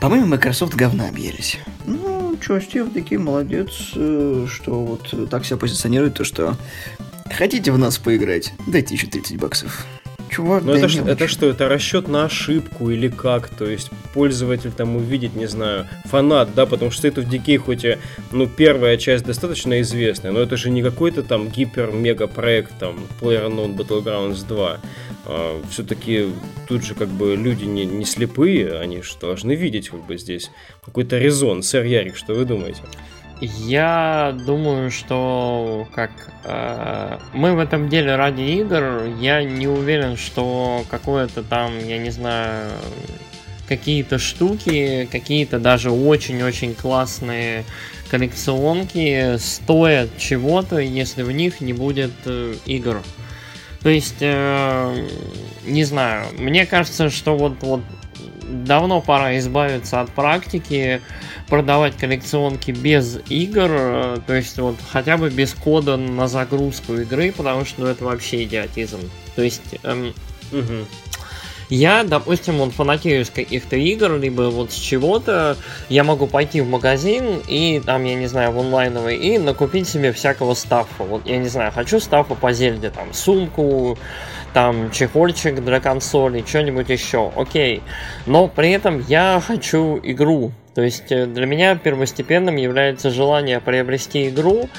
По-моему, 0.00 0.26
Microsoft 0.26 0.74
говна 0.74 1.08
объелись. 1.08 1.58
Ну, 1.86 2.36
что, 2.40 2.60
Стив 2.60 2.92
такие 2.92 3.20
молодец, 3.20 3.92
э, 3.94 4.46
что 4.50 4.84
вот 4.84 5.30
так 5.30 5.44
себя 5.44 5.56
позиционирует, 5.56 6.14
то 6.14 6.24
что 6.24 6.56
хотите 7.32 7.72
в 7.72 7.78
нас 7.78 7.98
поиграть, 7.98 8.52
дайте 8.66 8.94
еще 8.94 9.06
30 9.06 9.38
баксов 9.38 9.86
чувак. 10.28 10.62
Ну 10.64 10.72
это, 10.72 10.86
это 10.86 11.28
что, 11.28 11.46
это 11.46 11.68
расчет 11.68 12.08
на 12.08 12.24
ошибку 12.24 12.90
или 12.90 13.08
как? 13.08 13.48
То 13.48 13.68
есть 13.68 13.90
пользователь 14.14 14.70
там 14.70 14.96
увидит, 14.96 15.34
не 15.34 15.46
знаю, 15.46 15.86
фанат, 16.04 16.54
да, 16.54 16.66
потому 16.66 16.90
что 16.90 17.08
это 17.08 17.22
в 17.22 17.28
Decay 17.28 17.58
хоть 17.58 17.84
и, 17.84 17.98
ну, 18.30 18.46
первая 18.46 18.96
часть 18.96 19.24
достаточно 19.24 19.80
известная, 19.80 20.32
но 20.32 20.40
это 20.40 20.56
же 20.56 20.70
не 20.70 20.82
какой-то 20.82 21.22
там 21.22 21.48
гипер-мега 21.48 22.26
проект, 22.28 22.72
там, 22.78 23.06
PlayerUnknown 23.20 23.76
Battlegrounds 23.76 24.46
2. 24.46 24.80
А, 25.26 25.62
все-таки 25.70 26.28
тут 26.68 26.84
же 26.84 26.94
как 26.94 27.08
бы 27.08 27.36
люди 27.36 27.64
не, 27.64 27.84
не 27.84 28.04
слепые, 28.04 28.78
они 28.78 29.02
же 29.02 29.12
должны 29.20 29.54
видеть 29.54 29.88
как 29.88 30.06
бы 30.06 30.16
здесь 30.16 30.50
какой-то 30.84 31.18
резон. 31.18 31.62
Сэр 31.62 31.84
Ярик, 31.84 32.16
что 32.16 32.34
вы 32.34 32.44
думаете? 32.44 32.82
Я 33.40 34.36
думаю, 34.46 34.90
что 34.90 35.86
как 35.94 36.10
э, 36.44 37.18
мы 37.32 37.54
в 37.54 37.60
этом 37.60 37.88
деле 37.88 38.16
ради 38.16 38.42
игр, 38.42 39.04
я 39.20 39.44
не 39.44 39.68
уверен, 39.68 40.16
что 40.16 40.84
какое-то 40.90 41.44
там, 41.44 41.78
я 41.78 41.98
не 41.98 42.10
знаю, 42.10 42.72
какие-то 43.68 44.18
штуки, 44.18 45.08
какие-то 45.12 45.60
даже 45.60 45.90
очень-очень 45.90 46.74
классные 46.74 47.64
коллекционки 48.10 49.36
стоят 49.38 50.16
чего-то, 50.18 50.78
если 50.78 51.22
в 51.22 51.30
них 51.30 51.60
не 51.60 51.72
будет 51.72 52.12
э, 52.24 52.54
игр. 52.66 53.02
То 53.82 53.88
есть, 53.88 54.16
э, 54.20 55.08
не 55.64 55.84
знаю, 55.84 56.26
мне 56.36 56.66
кажется, 56.66 57.10
что 57.10 57.36
вот, 57.36 57.62
вот 57.62 57.82
давно 58.48 59.00
пора 59.00 59.38
избавиться 59.38 60.00
от 60.00 60.10
практики 60.10 61.00
продавать 61.48 61.96
коллекционки 61.96 62.70
без 62.70 63.20
игр, 63.28 63.68
э, 63.70 64.18
то 64.26 64.34
есть 64.34 64.58
вот 64.58 64.76
хотя 64.90 65.16
бы 65.16 65.30
без 65.30 65.54
кода 65.54 65.96
на 65.96 66.28
загрузку 66.28 66.94
игры, 66.94 67.32
потому 67.32 67.64
что 67.64 67.82
ну, 67.82 67.86
это 67.86 68.04
вообще 68.04 68.44
идиотизм. 68.44 68.98
То 69.36 69.42
есть 69.42 69.76
эм, 69.82 70.14
угу. 70.52 70.86
Я, 71.68 72.04
допустим, 72.04 72.58
вот 72.58 72.72
фанатею 72.72 73.24
с 73.24 73.30
каких-то 73.30 73.76
игр, 73.76 74.16
либо 74.16 74.42
вот 74.42 74.72
с 74.72 74.76
чего-то, 74.76 75.56
я 75.88 76.04
могу 76.04 76.26
пойти 76.26 76.60
в 76.60 76.68
магазин 76.68 77.42
и 77.46 77.80
там, 77.84 78.04
я 78.04 78.14
не 78.14 78.26
знаю, 78.26 78.52
в 78.52 78.58
онлайновый, 78.58 79.16
и 79.16 79.38
накупить 79.38 79.88
себе 79.88 80.12
всякого 80.12 80.54
стаффа. 80.54 81.04
Вот 81.04 81.26
я 81.26 81.38
не 81.38 81.48
знаю, 81.48 81.72
хочу 81.72 82.00
стаффа 82.00 82.34
по 82.34 82.52
Зельде, 82.52 82.90
там, 82.90 83.12
сумку, 83.12 83.98
там 84.52 84.90
чехольчик 84.90 85.62
для 85.62 85.80
консоли, 85.80 86.44
что-нибудь 86.46 86.88
еще, 86.88 87.32
окей. 87.36 87.82
Но 88.26 88.48
при 88.48 88.70
этом 88.70 89.04
я 89.06 89.42
хочу 89.46 90.00
игру, 90.02 90.52
то 90.78 90.84
есть 90.84 91.10
э, 91.10 91.26
для 91.26 91.44
меня 91.44 91.74
первостепенным 91.74 92.54
является 92.54 93.10
желание 93.10 93.58
приобрести 93.58 94.28
игру. 94.28 94.70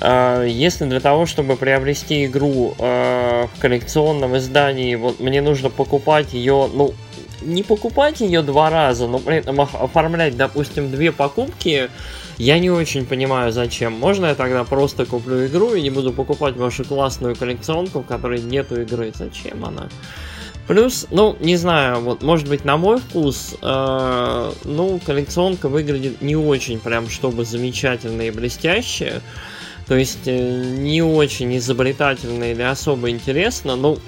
Э, 0.00 0.46
если 0.48 0.84
для 0.84 1.00
того, 1.00 1.26
чтобы 1.26 1.56
приобрести 1.56 2.26
игру 2.26 2.76
э, 2.78 3.46
в 3.52 3.60
коллекционном 3.60 4.36
издании, 4.36 4.94
вот 4.94 5.18
мне 5.18 5.42
нужно 5.42 5.68
покупать 5.68 6.32
ее, 6.32 6.70
ну, 6.72 6.94
не 7.42 7.64
покупать 7.64 8.20
ее 8.20 8.42
два 8.42 8.70
раза, 8.70 9.08
но 9.08 9.18
при 9.18 9.38
этом 9.38 9.60
оформлять, 9.60 10.36
допустим, 10.36 10.92
две 10.92 11.10
покупки, 11.10 11.90
я 12.36 12.60
не 12.60 12.70
очень 12.70 13.04
понимаю, 13.04 13.50
зачем. 13.50 13.94
Можно 13.94 14.26
я 14.26 14.34
тогда 14.36 14.62
просто 14.62 15.06
куплю 15.06 15.44
игру 15.46 15.74
и 15.74 15.82
не 15.82 15.90
буду 15.90 16.12
покупать 16.12 16.54
вашу 16.54 16.84
классную 16.84 17.34
коллекционку, 17.34 18.02
в 18.02 18.06
которой 18.06 18.40
нету 18.40 18.80
игры? 18.80 19.10
Зачем 19.12 19.64
она? 19.64 19.88
Плюс, 20.68 21.06
ну, 21.10 21.34
не 21.40 21.56
знаю, 21.56 22.00
вот, 22.00 22.22
может 22.22 22.46
быть, 22.46 22.66
на 22.66 22.76
мой 22.76 22.98
вкус, 22.98 23.54
э, 23.62 24.52
ну, 24.64 25.00
коллекционка 25.04 25.70
выглядит 25.70 26.20
не 26.20 26.36
очень 26.36 26.78
прям, 26.78 27.08
чтобы 27.08 27.46
замечательно 27.46 28.20
и 28.20 28.30
блестяще. 28.30 29.22
То 29.86 29.96
есть, 29.96 30.26
э, 30.26 30.74
не 30.76 31.00
очень 31.00 31.56
изобретательно 31.56 32.52
или 32.52 32.60
особо 32.60 33.08
интересно. 33.08 33.76
Ну, 33.76 33.98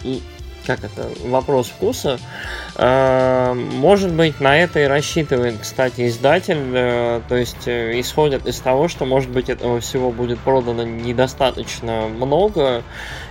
как 0.70 0.84
это, 0.84 1.08
вопрос 1.24 1.68
вкуса. 1.68 2.20
Э, 2.76 3.54
может 3.54 4.12
быть, 4.12 4.40
на 4.40 4.56
это 4.56 4.80
и 4.80 4.84
рассчитывает, 4.84 5.56
кстати, 5.60 6.06
издатель. 6.06 6.60
Э, 6.72 7.20
то 7.28 7.36
есть, 7.36 7.66
э, 7.66 7.98
исходят 7.98 8.46
из 8.46 8.60
того, 8.60 8.86
что, 8.86 9.04
может 9.04 9.30
быть, 9.30 9.48
этого 9.48 9.80
всего 9.80 10.12
будет 10.12 10.38
продано 10.38 10.84
недостаточно 10.84 12.06
много, 12.08 12.84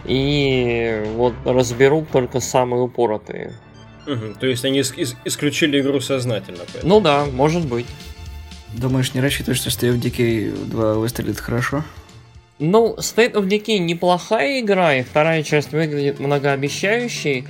и 0.04 1.04
вот 1.16 1.34
разберут 1.46 2.10
только 2.10 2.42
самые 2.42 2.84
упоротые. 2.84 3.54
Угу, 4.06 4.40
то 4.40 4.48
есть 4.48 4.66
они 4.66 4.82
исключили 4.82 5.80
игру 5.80 6.02
сознательно. 6.02 6.64
Поэтому. 6.74 6.96
Ну 6.96 7.00
да, 7.00 7.26
может 7.26 7.66
быть. 7.66 7.86
Думаешь, 8.74 9.14
не 9.14 9.22
рассчитываешь, 9.22 9.60
что 9.60 9.70
of 9.70 10.00
Decay 10.00 10.66
2 10.66 10.94
выстрелит 10.96 11.40
хорошо? 11.40 11.84
Ну, 12.60 12.96
State 12.98 13.34
of 13.34 13.48
Decay 13.48 13.78
неплохая 13.78 14.60
игра, 14.60 14.96
и 14.96 15.04
вторая 15.04 15.44
часть 15.44 15.72
выглядит 15.72 16.20
многообещающей, 16.20 17.48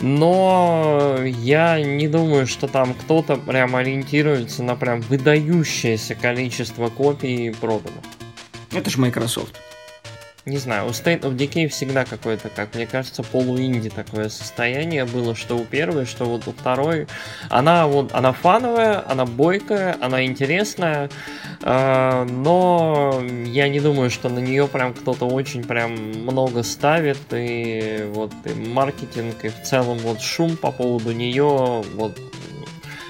но 0.00 1.16
я 1.24 1.80
не 1.80 2.08
думаю, 2.08 2.48
что 2.48 2.66
там 2.66 2.94
кто-то 2.94 3.36
прям 3.36 3.76
ориентируется 3.76 4.64
на 4.64 4.74
прям 4.74 5.00
выдающееся 5.02 6.16
количество 6.16 6.88
копий 6.88 7.54
продано. 7.60 8.00
Это 8.72 8.90
же 8.90 8.98
Microsoft. 8.98 9.54
Не 10.48 10.58
знаю, 10.58 10.86
у 10.86 10.90
State 10.90 11.20
of 11.20 11.36
Decay 11.36 11.68
всегда 11.68 12.04
какое-то, 12.04 12.48
как 12.48 12.74
мне 12.74 12.86
кажется, 12.86 13.22
полуинди 13.22 13.90
такое 13.90 14.28
состояние 14.28 15.04
было, 15.04 15.34
что 15.34 15.56
у 15.56 15.64
первой, 15.64 16.06
что 16.06 16.24
вот 16.24 16.46
у 16.48 16.52
второй. 16.52 17.06
Она 17.50 17.86
вот, 17.86 18.12
она 18.12 18.32
фановая, 18.32 19.04
она 19.08 19.26
бойкая, 19.26 19.96
она 20.00 20.24
интересная, 20.24 21.10
э, 21.62 22.24
но 22.24 23.22
я 23.46 23.68
не 23.68 23.80
думаю, 23.80 24.10
что 24.10 24.28
на 24.28 24.38
нее 24.38 24.66
прям 24.66 24.94
кто-то 24.94 25.26
очень 25.26 25.64
прям 25.64 25.92
много 25.92 26.62
ставит, 26.62 27.18
и 27.32 28.06
вот 28.12 28.32
и 28.44 28.54
маркетинг, 28.54 29.44
и 29.44 29.48
в 29.48 29.62
целом 29.62 29.98
вот 29.98 30.20
шум 30.20 30.56
по 30.56 30.72
поводу 30.72 31.12
нее 31.12 31.84
вот 31.94 32.18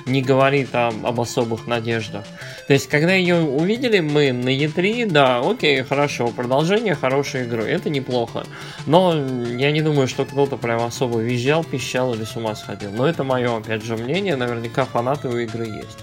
не 0.09 0.23
говорит 0.23 0.75
о, 0.75 0.88
об 0.88 1.21
особых 1.21 1.66
надеждах. 1.66 2.25
То 2.66 2.73
есть, 2.73 2.88
когда 2.88 3.14
ее 3.14 3.37
увидели 3.37 4.01
мы 4.01 4.33
на 4.33 4.49
E3, 4.49 5.11
да, 5.11 5.40
окей, 5.40 5.83
хорошо, 5.83 6.29
продолжение 6.29 6.94
хорошей 6.94 7.44
игры, 7.44 7.64
это 7.64 7.90
неплохо. 7.90 8.44
Но 8.87 9.14
я 9.57 9.71
не 9.71 9.83
думаю, 9.83 10.09
что 10.09 10.25
кто-то 10.25 10.57
прям 10.57 10.83
особо 10.83 11.21
визжал, 11.21 11.64
пищал 11.64 12.14
или 12.14 12.25
с 12.25 12.37
ума 12.37 12.55
сходил. 12.55 12.90
Но 12.90 13.09
это 13.09 13.25
мое, 13.25 13.57
опять 13.57 13.85
же, 13.85 13.97
мнение, 13.97 14.37
наверняка 14.37 14.85
фанаты 14.85 15.29
у 15.29 15.37
игры 15.38 15.66
есть. 15.66 15.99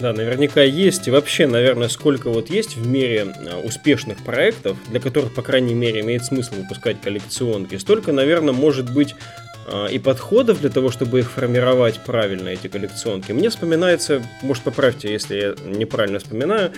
Да, 0.00 0.12
наверняка 0.12 0.62
есть. 0.62 1.08
И 1.08 1.10
вообще, 1.10 1.46
наверное, 1.46 1.88
сколько 1.88 2.30
вот 2.30 2.50
есть 2.50 2.76
в 2.76 2.86
мире 2.86 3.34
а, 3.50 3.58
успешных 3.58 4.18
проектов, 4.18 4.76
для 4.88 5.00
которых, 5.00 5.34
по 5.34 5.42
крайней 5.42 5.74
мере, 5.74 6.02
имеет 6.02 6.24
смысл 6.24 6.54
выпускать 6.54 7.00
коллекционки, 7.00 7.76
столько, 7.76 8.12
наверное, 8.12 8.54
может 8.54 8.92
быть 8.92 9.16
и 9.90 9.98
подходов 9.98 10.60
для 10.60 10.70
того, 10.70 10.90
чтобы 10.90 11.20
их 11.20 11.30
формировать 11.30 12.00
правильно, 12.04 12.48
эти 12.48 12.68
коллекционки. 12.68 13.32
Мне 13.32 13.50
вспоминается, 13.50 14.22
может 14.42 14.62
поправьте, 14.64 15.12
если 15.12 15.36
я 15.36 15.54
неправильно 15.64 16.18
вспоминаю, 16.18 16.72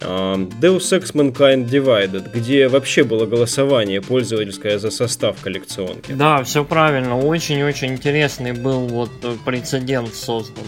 а, 0.00 0.36
Deus 0.36 0.92
Ex 0.92 1.14
Mankind 1.14 1.68
Divided, 1.68 2.30
где 2.32 2.68
вообще 2.68 3.04
было 3.04 3.26
голосование 3.26 4.00
пользовательское 4.00 4.78
за 4.78 4.90
состав 4.90 5.36
коллекционки. 5.40 6.12
Да, 6.12 6.42
все 6.44 6.64
правильно. 6.64 7.18
Очень-очень 7.18 7.94
интересный 7.94 8.52
был 8.52 8.86
вот 8.88 9.10
прецедент 9.44 10.14
создан. 10.14 10.64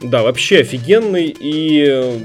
Да, 0.00 0.22
вообще 0.22 0.58
офигенный 0.58 1.34
и 1.38 2.20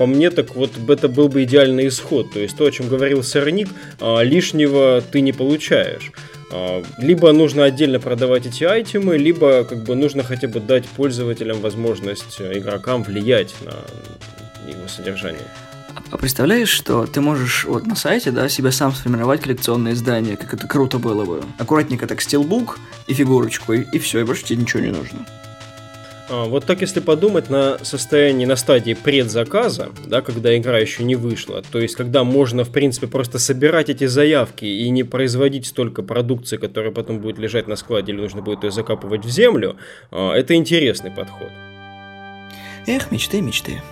по 0.00 0.06
мне, 0.06 0.30
так 0.30 0.56
вот 0.56 0.70
это 0.88 1.08
был 1.08 1.28
бы 1.28 1.44
идеальный 1.44 1.88
исход. 1.88 2.32
То 2.32 2.40
есть 2.40 2.56
то, 2.56 2.64
о 2.64 2.70
чем 2.70 2.88
говорил 2.88 3.22
Сорник, 3.22 3.68
а, 4.00 4.22
лишнего 4.22 5.02
ты 5.12 5.20
не 5.20 5.32
получаешь. 5.32 6.10
А, 6.50 6.82
либо 6.98 7.32
нужно 7.32 7.64
отдельно 7.64 8.00
продавать 8.00 8.46
эти 8.46 8.64
айтемы, 8.64 9.16
либо 9.16 9.64
как 9.64 9.82
бы 9.84 9.94
нужно 9.94 10.22
хотя 10.22 10.48
бы 10.48 10.60
дать 10.60 10.86
пользователям 10.88 11.60
возможность, 11.60 12.40
э, 12.40 12.58
игрокам 12.58 13.02
влиять 13.02 13.54
на 13.64 13.72
его 14.68 14.88
содержание. 14.88 15.46
А 16.10 16.16
представляешь, 16.16 16.68
что 16.68 17.06
ты 17.06 17.20
можешь 17.20 17.64
вот 17.64 17.86
на 17.86 17.94
сайте, 17.94 18.30
да, 18.30 18.48
себе 18.48 18.72
сам 18.72 18.92
сформировать 18.92 19.40
коллекционное 19.40 19.92
издание, 19.92 20.36
как 20.36 20.54
это 20.54 20.66
круто 20.66 20.98
было 20.98 21.24
бы. 21.24 21.42
Аккуратненько 21.58 22.06
так 22.06 22.20
стилбук 22.20 22.78
и 23.06 23.14
фигурочку, 23.14 23.72
и, 23.72 23.82
и 23.92 23.98
все, 23.98 24.20
и 24.20 24.24
больше 24.24 24.44
тебе 24.44 24.62
ничего 24.62 24.82
не 24.82 24.90
нужно. 24.90 25.26
А, 26.30 26.44
вот 26.44 26.64
так, 26.64 26.80
если 26.80 27.00
подумать 27.00 27.50
на 27.50 27.78
состоянии, 27.82 28.46
на 28.46 28.54
стадии 28.54 28.94
предзаказа, 28.94 29.88
да, 30.06 30.22
когда 30.22 30.56
игра 30.56 30.78
еще 30.78 31.02
не 31.02 31.16
вышла, 31.16 31.62
то 31.62 31.80
есть 31.80 31.96
когда 31.96 32.22
можно, 32.22 32.62
в 32.64 32.70
принципе, 32.70 33.08
просто 33.08 33.40
собирать 33.40 33.90
эти 33.90 34.06
заявки 34.06 34.64
и 34.64 34.88
не 34.90 35.02
производить 35.02 35.66
столько 35.66 36.02
продукции, 36.02 36.56
которая 36.56 36.92
потом 36.92 37.18
будет 37.18 37.38
лежать 37.38 37.66
на 37.66 37.74
складе 37.74 38.12
или 38.12 38.20
нужно 38.20 38.42
будет 38.42 38.62
ее 38.62 38.70
закапывать 38.70 39.24
в 39.24 39.28
землю, 39.28 39.76
а, 40.12 40.32
это 40.32 40.54
интересный 40.54 41.10
подход. 41.10 41.50
Эх, 42.86 43.10
мечты, 43.10 43.40
мечты. 43.40 43.82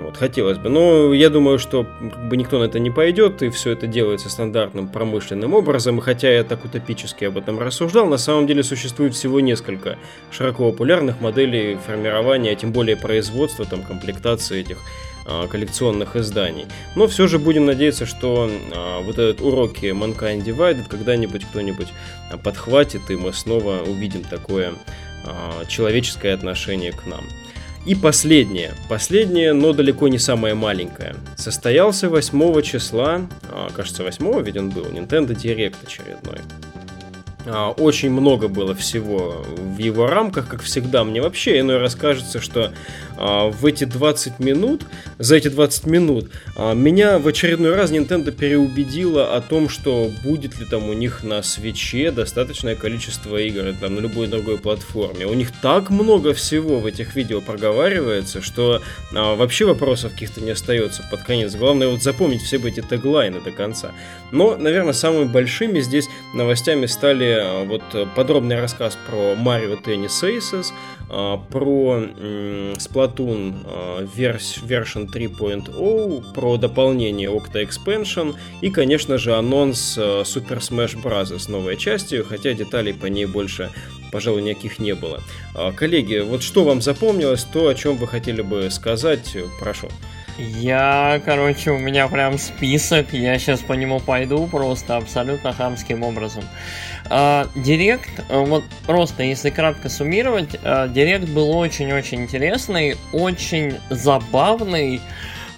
Вот, 0.00 0.16
хотелось 0.16 0.58
бы. 0.58 0.68
Но 0.68 1.12
я 1.12 1.28
думаю, 1.28 1.58
что 1.58 1.84
как 1.84 2.28
бы 2.28 2.36
никто 2.36 2.58
на 2.58 2.64
это 2.64 2.78
не 2.78 2.90
пойдет, 2.90 3.42
и 3.42 3.50
все 3.50 3.72
это 3.72 3.86
делается 3.86 4.30
стандартным 4.30 4.88
промышленным 4.88 5.52
образом. 5.54 5.98
И 5.98 6.02
хотя 6.02 6.30
я 6.30 6.42
так 6.42 6.64
утопически 6.64 7.24
об 7.24 7.36
этом 7.36 7.58
рассуждал, 7.58 8.06
на 8.06 8.16
самом 8.16 8.46
деле 8.46 8.62
существует 8.62 9.14
всего 9.14 9.40
несколько 9.40 9.98
широко 10.30 10.70
популярных 10.70 11.20
моделей 11.20 11.76
формирования, 11.76 12.52
а 12.52 12.54
тем 12.54 12.72
более 12.72 12.96
производства, 12.96 13.66
там, 13.66 13.82
комплектации 13.82 14.60
этих 14.60 14.78
а, 15.26 15.46
коллекционных 15.48 16.16
изданий. 16.16 16.66
Но 16.96 17.06
все 17.06 17.26
же 17.26 17.38
будем 17.38 17.66
надеяться, 17.66 18.06
что 18.06 18.50
а, 18.74 19.00
вот 19.02 19.18
этот 19.18 19.42
уроки 19.42 19.86
Mankind 19.86 20.44
Divided 20.44 20.88
когда-нибудь 20.88 21.44
кто-нибудь 21.44 21.88
подхватит, 22.42 23.10
и 23.10 23.16
мы 23.16 23.32
снова 23.32 23.82
увидим 23.82 24.24
такое 24.24 24.72
а, 25.24 25.64
человеческое 25.66 26.32
отношение 26.32 26.92
к 26.92 27.06
нам. 27.06 27.24
И 27.86 27.94
последнее, 27.94 28.72
последнее, 28.88 29.54
но 29.54 29.72
далеко 29.72 30.08
не 30.08 30.18
самое 30.18 30.54
маленькое. 30.54 31.16
Состоялся 31.36 32.10
8 32.10 32.60
числа, 32.62 33.22
а, 33.50 33.70
кажется 33.74 34.04
8 34.04 34.42
ведь 34.42 34.56
он 34.56 34.68
был, 34.70 34.84
Nintendo 34.84 35.28
Direct 35.28 35.76
очередной. 35.82 36.38
А, 37.46 37.70
очень 37.70 38.10
много 38.10 38.48
было 38.48 38.74
всего 38.74 39.44
в 39.56 39.78
его 39.78 40.06
рамках, 40.06 40.48
как 40.48 40.62
всегда. 40.62 41.04
Мне 41.04 41.22
вообще 41.22 41.60
иной 41.60 41.78
раз 41.78 41.94
кажется, 41.94 42.40
что 42.40 42.72
а, 43.16 43.50
в 43.50 43.64
эти 43.64 43.84
20 43.84 44.38
минут, 44.40 44.82
за 45.18 45.36
эти 45.36 45.48
20 45.48 45.86
минут, 45.86 46.30
а, 46.56 46.74
меня 46.74 47.18
в 47.18 47.26
очередной 47.26 47.74
раз 47.74 47.90
Nintendo 47.90 48.30
переубедила 48.30 49.34
о 49.34 49.40
том, 49.40 49.68
что 49.68 50.10
будет 50.22 50.58
ли 50.58 50.66
там 50.66 50.88
у 50.88 50.92
них 50.92 51.22
на 51.22 51.42
свече 51.42 52.10
достаточное 52.10 52.76
количество 52.76 53.36
игр, 53.36 53.74
там 53.80 53.94
на 53.94 54.00
любой 54.00 54.26
другой 54.26 54.58
платформе. 54.58 55.26
У 55.26 55.34
них 55.34 55.50
так 55.62 55.90
много 55.90 56.34
всего 56.34 56.78
в 56.78 56.86
этих 56.86 57.14
видео 57.14 57.40
проговаривается, 57.40 58.42
что 58.42 58.82
вообще 59.12 59.64
вопросов 59.64 60.12
каких-то 60.12 60.40
не 60.40 60.50
остается 60.50 61.02
под 61.10 61.22
конец. 61.22 61.54
Главное 61.54 61.88
вот 61.88 62.02
запомнить 62.02 62.42
все 62.42 62.58
эти 62.58 62.80
теглайны 62.80 63.40
до 63.40 63.50
конца. 63.50 63.92
Но, 64.30 64.56
наверное, 64.56 64.92
самыми 64.92 65.24
большими 65.24 65.80
здесь 65.80 66.06
новостями 66.34 66.86
стали 66.86 67.29
Э, 67.30 67.64
вот 67.64 67.82
э, 67.92 68.06
подробный 68.14 68.60
рассказ 68.60 68.96
про 69.06 69.34
Mario 69.34 69.82
Tennis 69.82 70.22
Aces, 70.22 70.72
э, 71.08 71.38
про 71.50 72.02
Splatoon 72.76 74.08
version 74.14 75.06
3.0, 75.06 76.34
про 76.34 76.56
дополнение 76.56 77.30
Octa 77.30 77.66
Expansion 77.66 78.34
и, 78.60 78.70
конечно 78.70 79.18
же, 79.18 79.34
анонс 79.34 79.98
Super 79.98 80.58
Smash 80.58 81.00
Bros. 81.02 81.50
новой 81.50 81.76
части, 81.76 82.22
хотя 82.22 82.52
деталей 82.52 82.94
по 82.94 83.06
ней 83.06 83.26
больше, 83.26 83.70
пожалуй, 84.12 84.42
никаких 84.42 84.78
не 84.78 84.94
было. 84.94 85.20
Коллеги, 85.76 86.18
вот 86.18 86.42
что 86.42 86.64
вам 86.64 86.80
запомнилось, 86.82 87.44
то, 87.44 87.68
о 87.68 87.74
чем 87.74 87.96
вы 87.96 88.06
хотели 88.06 88.42
бы 88.42 88.70
сказать, 88.70 89.36
прошу. 89.60 89.88
Я, 90.40 91.20
короче, 91.26 91.70
у 91.70 91.78
меня 91.78 92.08
прям 92.08 92.38
список, 92.38 93.12
я 93.12 93.38
сейчас 93.38 93.60
по 93.60 93.74
нему 93.74 94.00
пойду 94.00 94.46
просто 94.46 94.96
абсолютно 94.96 95.52
хамским 95.52 96.02
образом. 96.02 96.44
А, 97.10 97.46
директ, 97.54 98.08
э, 98.26 98.38
вот 98.38 98.64
просто 98.86 99.22
если 99.22 99.50
кратко 99.50 99.90
суммировать, 99.90 100.56
э, 100.62 100.88
Директ 100.88 101.28
был 101.28 101.50
очень-очень 101.50 102.22
интересный, 102.22 102.96
очень 103.12 103.76
забавный, 103.90 105.02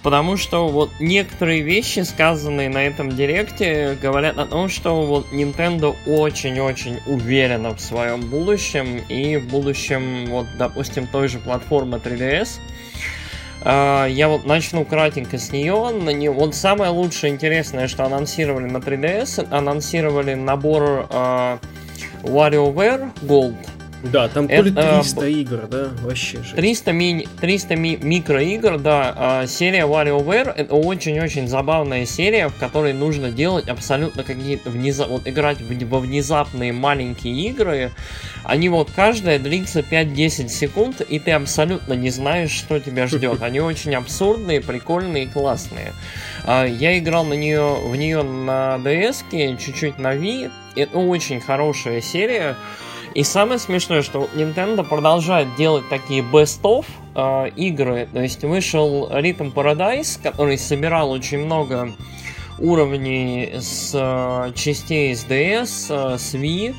потому 0.01 0.35
что 0.35 0.67
вот 0.67 0.91
некоторые 0.99 1.61
вещи, 1.61 2.01
сказанные 2.01 2.67
на 2.67 2.83
этом 2.83 3.09
Директе, 3.09 3.97
говорят 4.01 4.37
о 4.37 4.45
том, 4.45 4.67
что 4.67 5.05
вот 5.05 5.31
Nintendo 5.31 5.95
очень-очень 6.05 6.99
уверена 7.05 7.73
в 7.73 7.79
своем 7.79 8.19
будущем, 8.29 8.97
и 9.07 9.37
в 9.37 9.47
будущем, 9.47 10.25
вот, 10.25 10.47
допустим, 10.57 11.07
той 11.07 11.29
же 11.29 11.39
платформы 11.39 11.99
3DS– 11.99 12.59
а, 12.69 12.72
я 13.65 14.27
вот 14.27 14.45
начну 14.45 14.83
кратенько 14.85 15.37
с 15.37 15.51
нее. 15.51 15.91
На 15.91 16.09
нее 16.09 16.31
вот 16.31 16.55
самое 16.55 16.91
лучшее 16.91 17.33
интересное, 17.33 17.87
что 17.87 18.05
анонсировали 18.05 18.65
на 18.65 18.77
3DS, 18.77 19.47
анонсировали 19.51 20.33
набор 20.33 21.07
uh, 21.09 21.59
WarioWare 22.23 23.11
Gold 23.21 23.55
да, 24.03 24.27
там 24.27 24.47
то 24.47 24.61
ли 24.61 24.71
300 24.71 25.27
игр, 25.27 25.67
да, 25.67 25.89
вообще 26.01 26.43
же. 26.43 26.55
300, 26.55 26.91
ми 26.91 27.27
300 27.39 27.75
ми 27.75 27.97
микроигр, 28.01 28.77
да. 28.77 29.13
А, 29.15 29.47
серия 29.47 29.85
WarioWare 29.85 30.53
это 30.53 30.75
очень-очень 30.75 31.47
забавная 31.47 32.05
серия, 32.05 32.49
в 32.49 32.55
которой 32.55 32.93
нужно 32.93 33.31
делать 33.31 33.69
абсолютно 33.69 34.23
какие-то 34.23 34.69
внезап... 34.69 35.07
вот 35.07 35.27
играть 35.27 35.59
во 35.61 35.99
внезапные 35.99 36.73
маленькие 36.73 37.33
игры. 37.49 37.91
Они 38.43 38.67
вот 38.67 38.91
каждая 38.93 39.39
длится 39.39 39.79
5-10 39.79 40.49
секунд, 40.49 40.99
и 40.99 41.19
ты 41.19 41.31
абсолютно 41.31 41.93
не 41.93 42.09
знаешь, 42.09 42.51
что 42.51 42.79
тебя 42.79 43.07
ждет. 43.07 43.41
Они 43.41 43.59
очень 43.61 43.95
абсурдные, 43.95 44.59
прикольные 44.59 45.23
и 45.23 45.27
классные. 45.27 45.93
А, 46.45 46.65
я 46.65 46.99
играл 46.99 47.23
на 47.23 47.35
нее, 47.35 47.77
в 47.85 47.95
нее 47.95 48.21
на 48.21 48.75
DS, 48.83 49.57
чуть-чуть 49.57 49.97
на 49.97 50.13
Wii. 50.13 50.51
Это 50.75 50.97
очень 50.97 51.39
хорошая 51.39 52.01
серия. 52.01 52.57
И 53.13 53.23
самое 53.23 53.59
смешное, 53.59 54.01
что 54.01 54.27
Nintendo 54.33 54.83
продолжает 54.83 55.55
делать 55.55 55.87
такие 55.89 56.23
best-of 56.23 56.85
э, 57.15 57.49
игры. 57.55 58.07
То 58.11 58.21
есть 58.21 58.43
вышел 58.43 59.09
Rhythm 59.09 59.53
Paradise, 59.53 60.19
который 60.21 60.57
собирал 60.57 61.11
очень 61.11 61.45
много 61.45 61.93
уровней 62.59 63.53
с 63.59 63.91
э, 63.93 64.51
частей 64.55 65.15
с 65.15 65.25
DS, 65.25 65.87
э, 65.89 66.17
с 66.17 66.33
Wii. 66.33 66.75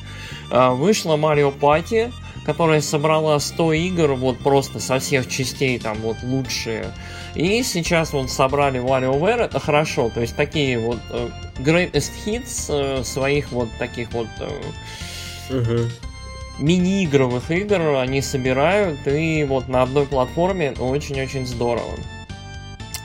Э, 0.51 0.71
вышла 0.71 1.17
Mario 1.17 1.57
Party, 1.57 2.13
которая 2.45 2.81
собрала 2.81 3.39
100 3.39 3.73
игр, 3.73 4.15
вот 4.15 4.39
просто 4.39 4.81
со 4.81 4.99
всех 4.99 5.29
частей, 5.29 5.79
там 5.79 5.99
вот 5.99 6.17
лучшие. 6.23 6.87
И 7.35 7.63
сейчас 7.63 8.13
вот 8.13 8.31
собрали 8.31 8.81
WarioWare, 8.81 9.45
это 9.45 9.59
хорошо, 9.59 10.11
то 10.11 10.21
есть 10.21 10.37
такие 10.37 10.79
вот 10.79 11.01
uh, 11.11 11.33
greatest 11.59 12.13
hits 12.25 12.69
uh, 12.69 13.03
своих 13.03 13.51
вот 13.51 13.69
таких 13.79 14.13
вот 14.13 14.29
uh, 14.39 15.61
угу. 15.61 15.91
Мини-игровых 16.59 17.51
игр 17.51 17.97
они 17.97 18.23
собирают, 18.23 19.07
и 19.07 19.45
вот 19.45 19.69
на 19.69 19.83
одной 19.83 20.07
платформе 20.07 20.73
очень-очень 20.79 21.47
здорово. 21.47 21.95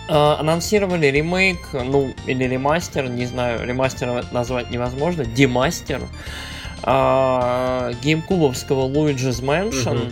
Uh, 0.07 0.39
анонсировали 0.39 1.05
ремейк, 1.05 1.59
ну, 1.73 2.11
или 2.25 2.43
ремастер, 2.45 3.09
не 3.09 3.25
знаю, 3.25 3.63
ремастер 3.63 4.25
назвать 4.31 4.71
невозможно, 4.71 5.23
демастер 5.23 6.01
uh, 6.81 7.95
геймкубовского 8.01 8.89
Luigi's 8.89 9.43
Mansion. 9.43 10.11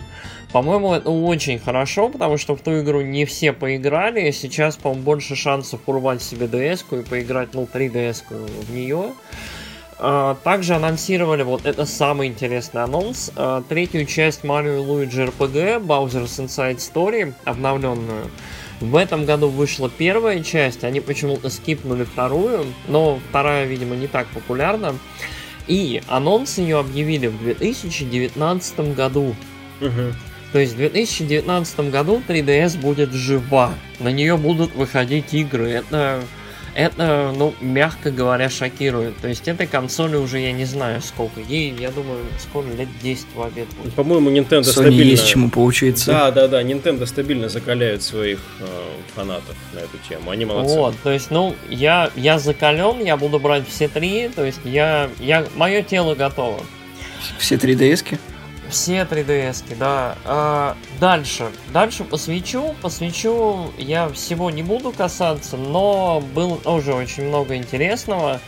По-моему, 0.52 0.94
это 0.94 1.10
очень 1.10 1.58
хорошо, 1.58 2.08
потому 2.08 2.38
что 2.38 2.56
в 2.56 2.60
ту 2.60 2.80
игру 2.80 3.02
не 3.02 3.24
все 3.24 3.52
поиграли. 3.52 4.30
Сейчас, 4.30 4.76
по-моему, 4.76 5.02
больше 5.02 5.34
шансов 5.36 5.80
урвать 5.86 6.22
себе 6.22 6.46
DS 6.46 7.00
и 7.00 7.04
поиграть, 7.04 7.52
ну, 7.52 7.68
3DS 7.70 8.22
в 8.30 8.72
нее. 8.72 8.96
Uh, 8.96 9.14
также 9.98 10.74
анонсировали, 10.74 11.42
вот 11.42 11.66
это 11.66 11.84
самый 11.84 12.28
интересный 12.28 12.84
анонс, 12.84 13.32
uh, 13.34 13.64
третью 13.68 14.06
часть 14.06 14.44
Mario 14.44 14.86
Luigi 14.86 15.32
RPG 15.36 15.84
Bowser's 15.84 16.38
Inside 16.38 16.76
Story, 16.76 17.34
обновленную. 17.44 18.30
В 18.80 18.94
этом 18.94 19.24
году 19.24 19.48
вышла 19.48 19.90
первая 19.90 20.40
часть, 20.44 20.84
они 20.84 21.00
почему-то 21.00 21.50
скипнули 21.50 22.04
вторую, 22.04 22.66
но 22.86 23.18
вторая, 23.28 23.66
видимо, 23.66 23.96
не 23.96 24.06
так 24.06 24.28
популярна. 24.28 24.94
И 25.66 26.00
анонс 26.06 26.58
ее 26.58 26.78
объявили 26.78 27.26
в 27.26 27.38
2019 27.40 28.94
году. 28.94 29.34
Угу. 29.80 30.14
То 30.52 30.58
есть 30.60 30.74
в 30.74 30.76
2019 30.76 31.90
году 31.90 32.22
3DS 32.26 32.80
будет 32.80 33.12
жива. 33.12 33.74
На 33.98 34.10
нее 34.10 34.36
будут 34.36 34.74
выходить 34.74 35.34
игры. 35.34 35.68
Это 35.70 36.22
это, 36.78 37.34
ну, 37.36 37.54
мягко 37.60 38.12
говоря, 38.12 38.48
шокирует. 38.48 39.16
То 39.16 39.26
есть 39.26 39.48
этой 39.48 39.66
консоли 39.66 40.14
уже 40.14 40.38
я 40.38 40.52
не 40.52 40.64
знаю 40.64 41.02
сколько. 41.02 41.40
Ей, 41.40 41.74
я 41.76 41.90
думаю, 41.90 42.20
скоро 42.38 42.68
лет 42.68 42.86
10 43.02 43.26
в 43.34 43.42
обед 43.42 43.66
будет. 43.82 43.94
По-моему, 43.94 44.30
Nintendo 44.30 44.60
Sony 44.60 44.70
стабильно... 44.70 45.10
есть 45.10 45.26
чему 45.26 45.50
поучиться. 45.50 46.06
Да, 46.12 46.30
да, 46.30 46.46
да, 46.46 46.62
Nintendo 46.62 47.04
стабильно 47.06 47.48
закаляет 47.48 48.04
своих 48.04 48.38
э, 48.60 48.66
фанатов 49.16 49.56
на 49.74 49.80
эту 49.80 49.98
тему. 50.08 50.30
Они 50.30 50.44
молодцы. 50.44 50.76
Вот, 50.76 50.94
то 51.02 51.10
есть, 51.10 51.32
ну, 51.32 51.56
я, 51.68 52.12
я 52.14 52.38
закален, 52.38 53.04
я 53.04 53.16
буду 53.16 53.40
брать 53.40 53.68
все 53.68 53.88
три, 53.88 54.28
то 54.28 54.44
есть 54.44 54.60
я, 54.62 55.10
я, 55.18 55.44
мое 55.56 55.82
тело 55.82 56.14
готово. 56.14 56.60
Все 57.38 57.58
три 57.58 57.74
DS-ки? 57.74 58.20
Все 58.68 59.00
3DS, 59.00 59.76
да. 59.78 60.16
А, 60.24 60.76
дальше. 61.00 61.46
Дальше 61.72 62.04
посвящу. 62.04 62.74
Посвящу 62.82 63.72
я 63.78 64.08
всего 64.10 64.50
не 64.50 64.62
буду 64.62 64.92
касаться, 64.92 65.56
но 65.56 66.22
было 66.34 66.58
тоже 66.58 66.94
очень 66.94 67.24
много 67.24 67.56
интересного. 67.56 68.40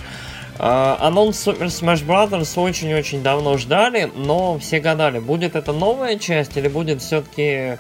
А, 0.59 0.99
анонс 1.01 1.47
Super 1.47 1.69
Smash 1.69 2.05
Bros. 2.05 2.61
очень-очень 2.61 3.23
давно 3.23 3.57
ждали, 3.57 4.11
но 4.15 4.59
все 4.59 4.79
гадали, 4.79 5.19
будет 5.19 5.57
это 5.57 5.73
новая 5.73 6.19
часть 6.19 6.55
или 6.59 6.69
будет 6.69 7.01
все-таки 7.01 7.79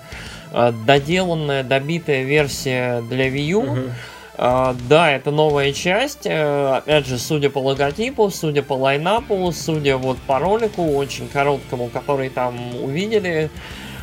а, 0.51 0.73
доделанная, 0.73 1.63
добитая 1.63 2.23
версия 2.23 3.03
для 3.03 3.29
Wii 3.29 3.49
U. 3.51 3.63
Uh-huh. 3.63 3.91
Uh, 4.39 4.77
да, 4.89 5.11
это 5.11 5.31
новая 5.31 5.73
часть. 5.73 6.25
Uh, 6.25 6.77
опять 6.79 7.07
же, 7.07 7.19
судя 7.19 7.51
по 7.51 7.59
логотипу, 7.59 8.31
судя 8.31 8.63
по 8.63 8.75
лайнапу, 8.75 9.53
судя 9.53 9.97
вот 9.97 10.19
по 10.19 10.39
ролику 10.39 10.83
очень 10.95 11.29
короткому, 11.29 11.89
который 11.89 12.31
там 12.31 12.55
увидели. 12.77 13.51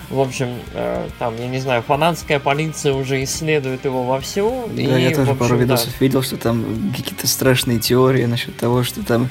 В 0.10 0.20
общем, 0.20 0.50
uh, 0.74 1.10
там, 1.18 1.36
я 1.38 1.48
не 1.48 1.60
знаю, 1.60 1.82
фанатская 1.82 2.40
полиция 2.40 2.94
уже 2.94 3.24
исследует 3.24 3.86
его 3.86 4.04
вовсю. 4.04 4.70
Да, 4.72 4.82
и, 4.82 4.86
я 4.86 5.10
тоже 5.10 5.32
общем, 5.32 5.38
пару 5.38 5.58
видосов 5.58 5.92
да. 5.92 5.98
видел, 6.00 6.22
что 6.22 6.38
там 6.38 6.94
какие-то 6.96 7.28
страшные 7.28 7.80
теории 7.80 8.26
насчет 8.26 8.56
того, 8.58 8.84
что 8.84 9.04
там 9.04 9.30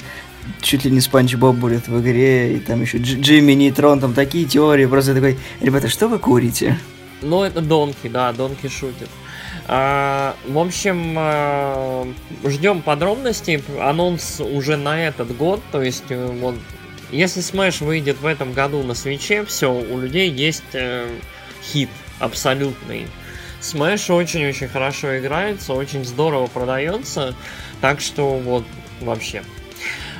чуть 0.61 0.83
ли 0.85 0.91
не 0.91 0.99
Спанч 0.99 1.35
Боб 1.35 1.55
будет 1.55 1.87
в 1.87 2.01
игре, 2.01 2.55
и 2.55 2.59
там 2.59 2.81
еще 2.81 2.97
Джимми 2.97 3.53
Нейтрон, 3.53 3.99
там 3.99 4.13
такие 4.13 4.45
теории. 4.45 4.85
Просто 4.85 5.13
такой, 5.13 5.37
ребята, 5.61 5.87
что 5.87 6.07
вы 6.07 6.19
курите? 6.19 6.77
Ну, 7.21 7.43
это 7.43 7.61
Донки, 7.61 8.07
да, 8.07 8.31
Донки 8.33 8.67
шутит. 8.67 9.09
А, 9.09 9.26
в 9.67 10.57
общем, 10.57 11.15
а, 11.17 12.07
ждем 12.45 12.81
подробностей. 12.81 13.61
Анонс 13.81 14.39
уже 14.39 14.77
на 14.77 15.07
этот 15.07 15.35
год. 15.35 15.61
То 15.71 15.81
есть, 15.81 16.05
э, 16.09 16.25
вот, 16.25 16.55
если 17.11 17.41
Smash 17.41 17.83
выйдет 17.83 18.19
в 18.21 18.25
этом 18.25 18.53
году 18.53 18.81
на 18.83 18.93
свече, 18.93 19.43
все, 19.43 19.73
у 19.73 19.99
людей 19.99 20.29
есть 20.29 20.63
э, 20.73 21.09
хит 21.61 21.89
абсолютный. 22.19 23.07
Smash 23.61 24.13
очень-очень 24.13 24.69
хорошо 24.69 25.17
играется, 25.19 25.73
очень 25.73 26.05
здорово 26.05 26.47
продается. 26.47 27.35
Так 27.81 27.99
что 27.99 28.37
вот 28.37 28.63
вообще. 29.01 29.43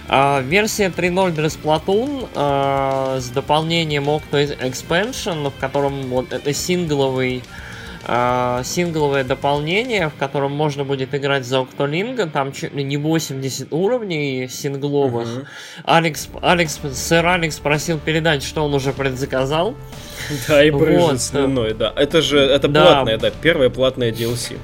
А, 0.10 0.42
версия 0.42 0.90
3.0 0.90 1.32
для 1.32 1.48
Splatoon 1.48 2.30
а, 2.36 3.20
с 3.20 3.30
дополнением 3.30 4.10
Octo 4.10 4.60
Expansion, 4.60 5.50
в 5.50 5.60
котором 5.60 6.08
вот 6.08 6.34
это 6.34 6.54
сингловый 6.54 7.38
э, 7.38 7.67
сингловое 8.08 9.26
дополнение, 9.26 10.08
в 10.10 10.16
котором 10.16 10.54
можно 10.54 10.86
будет 10.86 11.14
играть 11.14 11.46
за 11.46 11.60
Октолинга, 11.60 12.28
там 12.28 12.54
чуть 12.54 12.74
ли 12.74 12.84
не 12.84 12.96
80 12.96 13.74
уровней 13.74 14.48
сингловых. 14.48 15.28
Uh-huh. 15.28 15.46
Алекс, 15.84 16.30
Алекс, 16.42 16.80
сэр 16.94 17.26
Алекс 17.26 17.60
просил 17.60 18.00
передать, 18.00 18.44
что 18.44 18.64
он 18.64 18.74
уже 18.74 18.94
предзаказал. 18.94 19.76
Да, 20.48 20.64
и 20.64 20.72
брыжет 20.72 21.02
вот. 21.02 21.22
слюной, 21.22 21.74
да. 21.74 21.94
Это 21.96 22.22
же, 22.22 22.40
это 22.40 22.68
да. 22.68 22.82
платное, 22.86 23.18
да, 23.18 23.30
первое 23.30 23.70
платное 23.70 24.12
DLC. 24.12 24.58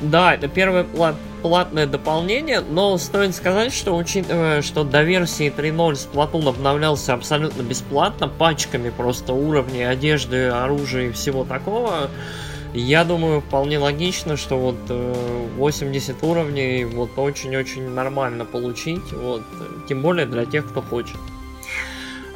Да, 0.00 0.34
это 0.34 0.48
первое 0.48 0.84
плат 0.84 1.16
платное 1.42 1.86
дополнение, 1.86 2.60
но 2.60 2.98
стоит 2.98 3.34
сказать, 3.34 3.72
что 3.72 3.96
учитывая, 3.96 4.62
что 4.62 4.82
до 4.82 5.04
версии 5.04 5.52
3.0 5.56 5.92
Splatoon 5.92 6.48
обновлялся 6.48 7.14
абсолютно 7.14 7.62
бесплатно, 7.62 8.26
пачками 8.26 8.90
просто 8.90 9.32
уровней 9.32 9.84
одежды, 9.84 10.48
оружия 10.48 11.08
и 11.08 11.12
всего 11.12 11.44
такого, 11.44 12.10
я 12.74 13.04
думаю, 13.04 13.42
вполне 13.42 13.78
логично, 13.78 14.36
что 14.36 14.58
вот 14.58 14.76
80 15.56 16.16
э, 16.20 16.26
уровней 16.26 16.84
вот 16.84 17.16
очень-очень 17.16 17.88
нормально 17.90 18.44
получить, 18.44 19.12
вот, 19.12 19.42
тем 19.88 20.02
более 20.02 20.26
для 20.26 20.46
тех, 20.46 20.66
кто 20.68 20.82
хочет. 20.82 21.16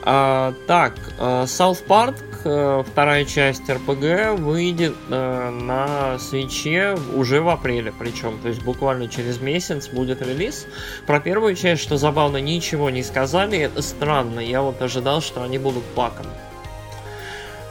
А, 0.02 0.54
так, 0.66 0.94
э, 1.18 1.44
South 1.44 1.84
Park, 1.86 2.14
э, 2.44 2.82
вторая 2.86 3.24
часть 3.24 3.68
RPG, 3.68 4.36
выйдет 4.36 4.94
на 5.08 6.18
свече 6.18 6.96
уже 7.14 7.40
в 7.40 7.48
апреле, 7.48 7.92
причем, 7.98 8.38
то 8.40 8.48
есть 8.48 8.62
буквально 8.62 9.08
через 9.08 9.40
месяц 9.40 9.88
будет 9.88 10.22
релиз. 10.22 10.66
Про 11.06 11.20
первую 11.20 11.54
часть, 11.54 11.82
что 11.82 11.96
забавно, 11.96 12.38
ничего 12.38 12.90
не 12.90 13.02
сказали, 13.02 13.58
это 13.58 13.82
странно, 13.82 14.40
я 14.40 14.62
вот 14.62 14.80
ожидал, 14.82 15.20
что 15.20 15.42
они 15.42 15.58
будут 15.58 15.84
плаканы. 15.84 16.30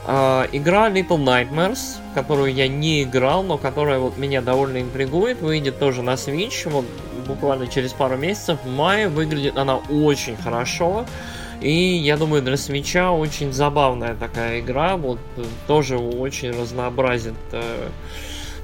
Uh, 0.08 0.50
игра 0.54 0.90
Little 0.90 1.24
Nightmares, 1.24 1.98
которую 2.16 2.52
я 2.52 2.68
не 2.68 3.04
играл, 3.04 3.44
но 3.44 3.60
которая 3.60 4.00
вот 4.00 4.18
меня 4.18 4.42
довольно 4.42 4.82
интригует, 4.82 5.40
выйдет 5.40 5.78
тоже 5.78 6.02
на 6.02 6.16
Switch, 6.16 6.68
вот 6.68 6.86
буквально 7.28 7.68
через 7.68 7.94
пару 7.94 8.18
месяцев, 8.18 8.58
в 8.64 8.68
мае, 8.68 9.08
выглядит 9.08 9.56
она 9.56 9.76
очень 9.76 10.36
хорошо, 10.36 11.06
и 11.62 11.72
я 11.72 12.18
думаю 12.18 12.42
для 12.42 12.54
Switch 12.54 13.10
очень 13.10 13.54
забавная 13.54 14.16
такая 14.16 14.60
игра, 14.60 14.98
вот 14.98 15.20
тоже 15.68 15.98
очень 15.98 16.52
разнообразит 16.52 17.34
uh, 17.52 17.90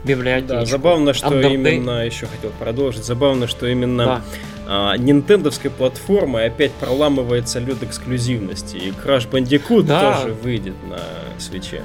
библиотеку. 0.05 0.53
Да, 0.53 0.65
забавно, 0.65 1.13
что 1.13 1.27
Undertale. 1.27 1.53
именно, 1.53 2.05
еще 2.05 2.27
хотел 2.27 2.51
продолжить, 2.51 3.03
забавно, 3.03 3.47
что 3.47 3.67
именно 3.67 4.05
да. 4.05 4.21
а, 4.67 4.97
нинтендовской 4.97 5.71
платформой 5.71 6.45
опять 6.47 6.71
проламывается 6.73 7.59
лед 7.59 7.83
эксклюзивности, 7.83 8.77
и 8.77 8.91
Crash 8.91 9.29
Bandicoot 9.29 9.83
да. 9.83 10.13
тоже 10.13 10.33
выйдет 10.33 10.75
на 10.89 10.99
свече. 11.39 11.81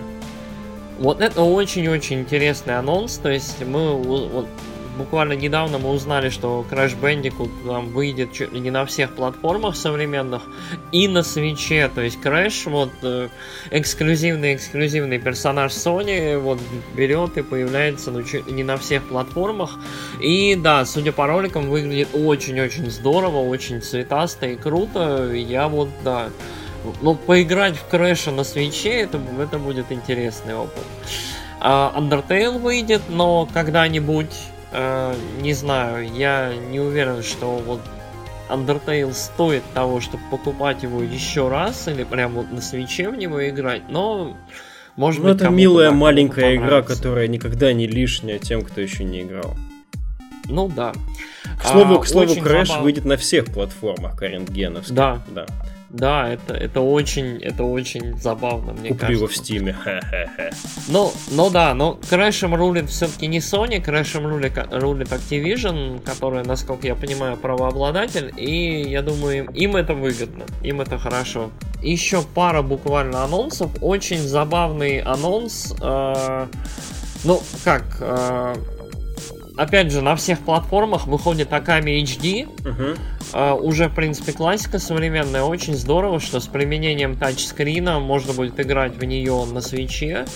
Вот 0.99 1.21
это 1.21 1.43
очень-очень 1.43 2.21
интересный 2.21 2.77
анонс, 2.77 3.17
то 3.17 3.31
есть 3.31 3.65
мы 3.65 3.95
вот, 3.95 4.47
буквально 5.01 5.33
недавно 5.33 5.79
мы 5.79 5.91
узнали, 5.91 6.29
что 6.29 6.65
Crash 6.71 6.99
Bandicoot 7.01 7.51
там 7.67 7.89
выйдет 7.89 8.33
чуть 8.33 8.53
ли 8.53 8.61
не 8.61 8.71
на 8.71 8.85
всех 8.85 9.15
платформах 9.15 9.75
современных 9.75 10.43
и 10.93 11.09
на 11.09 11.23
свече. 11.23 11.91
То 11.95 12.03
есть 12.03 12.19
Crash, 12.23 12.69
вот 12.69 12.91
эксклюзивный-эксклюзивный 13.71 15.19
персонаж 15.19 15.73
Sony, 15.73 16.39
вот 16.39 16.59
берет 16.95 17.39
и 17.39 17.43
появляется 17.43 18.11
ну, 18.11 18.23
чуть 18.23 18.47
ли 18.47 18.53
не 18.53 18.63
на 18.63 18.77
всех 18.77 19.09
платформах. 19.09 19.71
И 20.21 20.55
да, 20.55 20.85
судя 20.85 21.13
по 21.13 21.27
роликам, 21.27 21.71
выглядит 21.71 22.09
очень-очень 22.13 22.91
здорово, 22.91 23.39
очень 23.39 23.81
цветасто 23.81 24.47
и 24.47 24.57
круто. 24.57 25.33
Я 25.33 25.69
вот, 25.69 25.89
да, 26.05 26.29
ну, 27.01 27.15
поиграть 27.15 27.77
в 27.77 27.87
Крэша 27.87 28.33
на 28.33 28.45
свече, 28.45 29.01
это, 29.01 29.19
это 29.41 29.59
будет 29.59 29.91
интересный 29.91 30.55
опыт. 30.55 30.85
Uh, 31.63 31.95
Undertale 31.95 32.59
выйдет, 32.59 33.03
но 33.11 33.47
когда-нибудь 33.53 34.33
Э, 34.73 35.15
не 35.41 35.53
знаю, 35.53 36.13
я 36.13 36.53
не 36.71 36.81
уверен, 36.81 37.23
что 37.23 37.57
вот 37.57 37.81
Undertale 38.49 39.13
стоит 39.13 39.63
того, 39.75 40.01
чтобы 40.01 40.23
покупать 40.31 40.83
его 40.83 41.03
еще 41.03 41.49
раз 41.49 41.89
или 41.89 42.05
прям 42.05 42.35
вот 42.35 42.51
на 42.51 42.61
свече 42.61 43.09
в 43.09 43.17
него 43.17 43.49
играть, 43.49 43.83
но 43.89 44.37
может 44.97 45.23
ну, 45.23 45.33
быть, 45.33 45.41
это 45.41 45.51
милая 45.51 45.93
маленькая 45.93 46.57
игра, 46.57 46.83
которая 46.83 47.27
никогда 47.29 47.73
не 47.73 47.87
лишняя 47.87 48.39
тем, 48.39 48.63
кто 48.63 48.81
еще 48.81 49.05
не 49.05 49.23
играл. 49.23 49.57
Ну 50.47 50.69
да. 50.69 50.93
К 51.59 51.65
слову, 51.65 51.95
а, 51.95 52.01
к 52.01 52.07
слову, 52.07 52.35
Crash 52.35 52.67
забав... 52.67 52.83
выйдет 52.83 53.05
на 53.05 53.17
всех 53.17 53.47
платформах 53.47 54.17
карентгеновских. 54.17 54.95
Да. 54.95 55.21
Да. 55.29 55.47
Да, 55.91 56.29
это, 56.29 56.55
это 56.55 56.81
очень, 56.81 57.39
это 57.39 57.65
очень 57.65 58.17
забавно, 58.17 58.73
мне 58.73 58.91
Куплю 58.91 58.99
кажется. 58.99 59.13
его 59.13 59.27
в 59.27 59.37
Стиме. 59.37 59.77
Ну, 60.89 61.13
ну 61.31 61.51
да, 61.51 61.75
но 61.75 61.99
Crash'ем 62.09 62.55
рулит 62.55 62.89
все-таки 62.89 63.27
не 63.27 63.39
Sony, 63.39 63.85
Crash'ем 63.85 64.27
рулит, 64.29 64.53
рулит 64.71 65.09
Activision, 65.09 66.01
которая, 66.05 66.45
насколько 66.45 66.87
я 66.87 66.95
понимаю, 66.95 67.37
правообладатель, 67.37 68.33
и 68.37 68.83
я 68.89 69.03
думаю, 69.03 69.51
им 69.53 69.75
это 69.75 69.95
выгодно, 69.95 70.45
им 70.63 70.81
это 70.81 70.97
хорошо. 70.97 71.51
Еще 71.83 72.23
пара 72.23 72.63
буквально 72.63 73.25
анонсов, 73.25 73.71
очень 73.81 74.21
забавный 74.21 75.01
анонс, 75.01 75.75
э, 75.81 76.47
ну, 77.25 77.43
как, 77.65 77.85
э, 78.01 78.55
опять 79.57 79.93
же, 79.93 80.01
на 80.01 80.17
всех 80.17 80.41
платформах 80.41 81.07
выходит 81.07 81.51
Akami 81.51 82.03
HD. 82.03 82.49
Uh-huh. 82.63 82.99
Uh, 83.33 83.61
уже, 83.61 83.89
в 83.89 83.95
принципе, 83.95 84.33
классика 84.33 84.79
современная. 84.79 85.43
Очень 85.43 85.75
здорово, 85.75 86.21
что 86.21 86.41
с 86.41 86.47
применением 86.47 87.17
тачскрина 87.17 88.01
можно 88.01 88.33
будет 88.33 88.59
играть 88.59 88.97
в 88.97 89.05
нее 89.05 89.45
на 89.45 89.61
свече. 89.61 90.27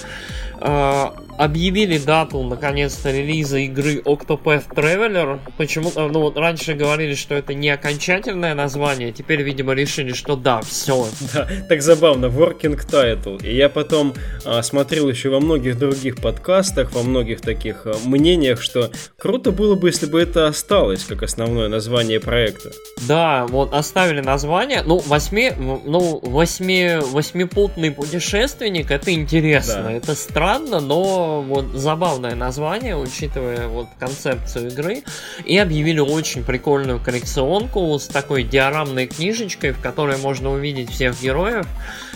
Uh, 0.60 1.24
объявили 1.38 1.98
дату, 1.98 2.42
наконец-то, 2.42 3.10
релиза 3.10 3.58
игры 3.58 4.00
Octopath 4.04 4.68
Traveler. 4.74 5.40
Почему? 5.56 5.90
Э, 5.94 6.08
ну 6.08 6.20
вот 6.20 6.36
раньше 6.36 6.74
говорили, 6.74 7.14
что 7.14 7.34
это 7.34 7.54
не 7.54 7.70
окончательное 7.70 8.54
название, 8.54 9.12
теперь, 9.12 9.42
видимо, 9.42 9.72
решили, 9.74 10.12
что 10.12 10.36
да, 10.36 10.60
все. 10.62 11.06
Да, 11.32 11.48
так 11.68 11.82
забавно, 11.82 12.26
working 12.26 12.78
title. 12.88 13.44
И 13.44 13.54
я 13.54 13.68
потом 13.68 14.14
а, 14.44 14.62
смотрел 14.62 15.08
еще 15.08 15.30
во 15.30 15.40
многих 15.40 15.78
других 15.78 16.16
подкастах, 16.16 16.92
во 16.92 17.02
многих 17.02 17.40
таких 17.40 17.86
а, 17.86 17.94
мнениях, 18.04 18.62
что 18.62 18.90
круто 19.18 19.52
было 19.52 19.74
бы, 19.74 19.88
если 19.88 20.06
бы 20.06 20.20
это 20.20 20.46
осталось 20.46 21.04
как 21.04 21.22
основное 21.22 21.68
название 21.68 22.20
проекта. 22.20 22.70
Да, 23.08 23.46
вот 23.48 23.72
оставили 23.74 24.20
название. 24.20 24.82
Ну, 24.82 24.98
восьми, 24.98 25.52
ну, 25.56 26.20
восьми, 26.22 26.98
восьмипутный 27.00 27.90
путешественник, 27.90 28.90
это 28.90 29.12
интересно, 29.12 29.84
да. 29.84 29.92
это 29.92 30.14
странно, 30.14 30.43
но 30.80 31.42
вот 31.42 31.66
забавное 31.74 32.34
название, 32.34 32.96
учитывая 32.96 33.68
вот 33.68 33.88
концепцию 33.98 34.68
игры. 34.68 35.02
И 35.44 35.58
объявили 35.58 36.00
очень 36.00 36.44
прикольную 36.44 37.00
коллекционку 37.00 37.98
с 37.98 38.06
такой 38.06 38.42
диорамной 38.42 39.06
книжечкой, 39.06 39.72
в 39.72 39.80
которой 39.80 40.18
можно 40.18 40.50
увидеть 40.50 40.90
всех 40.90 41.20
героев. 41.20 41.66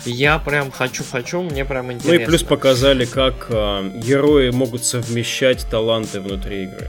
Я 0.05 0.39
прям 0.39 0.71
хочу-хочу, 0.71 1.41
мне 1.41 1.65
прям 1.65 1.91
интересно. 1.91 2.13
Ну 2.13 2.21
и 2.21 2.25
плюс 2.25 2.43
показали, 2.43 3.05
как 3.05 3.47
э, 3.49 3.91
герои 3.95 4.51
могут 4.51 4.83
совмещать 4.85 5.65
таланты 5.69 6.21
внутри 6.21 6.63
игры. 6.63 6.87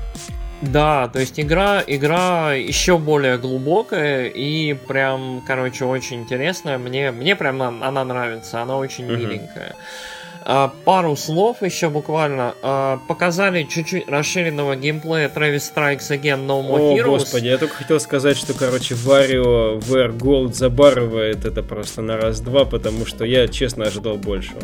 Да, 0.63 1.09
то 1.09 1.19
есть 1.19 1.41
игра, 1.41 1.83
игра 1.87 2.53
еще 2.53 2.99
более 2.99 3.39
глубокая 3.39 4.27
и 4.27 4.75
прям, 4.75 5.43
короче, 5.47 5.87
очень 5.87 6.21
интересная. 6.21 6.77
Мне, 6.77 7.13
мне 7.13 7.35
прям 7.35 7.63
она 7.63 8.05
нравится, 8.05 8.61
она 8.61 8.77
очень 8.77 9.07
uh-huh. 9.07 9.17
миленькая. 9.17 9.75
А, 9.75 9.77
пару 10.85 11.17
слов 11.17 11.63
еще 11.63 11.91
буквально. 11.91 12.55
А, 12.63 12.99
показали 13.09 13.65
чуть-чуть 13.65 14.09
расширенного 14.09 14.77
геймплея 14.77 15.29
Travis 15.29 15.73
Strikes 15.75 16.11
Again 16.11 16.47
No 16.47 16.63
More 16.67 16.93
О, 16.93 16.97
Heroes. 16.97 17.05
господи, 17.05 17.47
я 17.49 17.59
только 17.59 17.75
хотел 17.75 18.01
сказать, 18.01 18.37
что, 18.37 18.55
короче, 18.55 18.95
Wario 18.95 19.79
VR 19.81 20.17
Gold 20.17 20.53
забарывает 20.55 21.45
это 21.45 21.63
просто 21.63 22.03
на 22.03 22.17
раз-два, 22.17 22.65
потому 22.65 23.07
что 23.07 23.25
я, 23.25 23.49
честно, 23.49 23.87
ожидал 23.87 24.17
большего. 24.17 24.61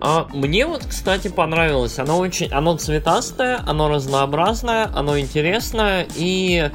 А 0.00 0.28
мне 0.32 0.64
вот, 0.66 0.84
кстати, 0.84 1.28
понравилось. 1.28 1.98
Оно 1.98 2.18
очень, 2.18 2.50
оно 2.52 2.76
цветастое, 2.76 3.60
оно 3.66 3.88
разнообразное, 3.88 4.90
оно 4.94 5.18
интересное 5.18 6.06
и 6.16 6.70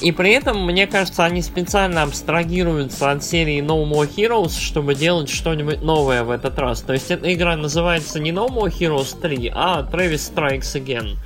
и 0.00 0.12
при 0.12 0.32
этом 0.32 0.64
мне 0.64 0.86
кажется, 0.86 1.24
они 1.24 1.42
специально 1.42 2.02
абстрагируются 2.02 3.10
от 3.10 3.24
серии 3.24 3.60
No 3.60 3.84
More 3.84 4.08
Heroes, 4.08 4.58
чтобы 4.58 4.94
делать 4.94 5.28
что-нибудь 5.28 5.82
новое 5.82 6.22
в 6.22 6.30
этот 6.30 6.58
раз. 6.58 6.82
То 6.82 6.92
есть 6.92 7.10
эта 7.10 7.32
игра 7.32 7.56
называется 7.56 8.20
не 8.20 8.30
No 8.30 8.48
More 8.48 8.72
Heroes 8.72 9.20
3, 9.20 9.52
а 9.54 9.82
Travis 9.82 10.32
Strikes 10.32 10.80
Again. 10.80 11.16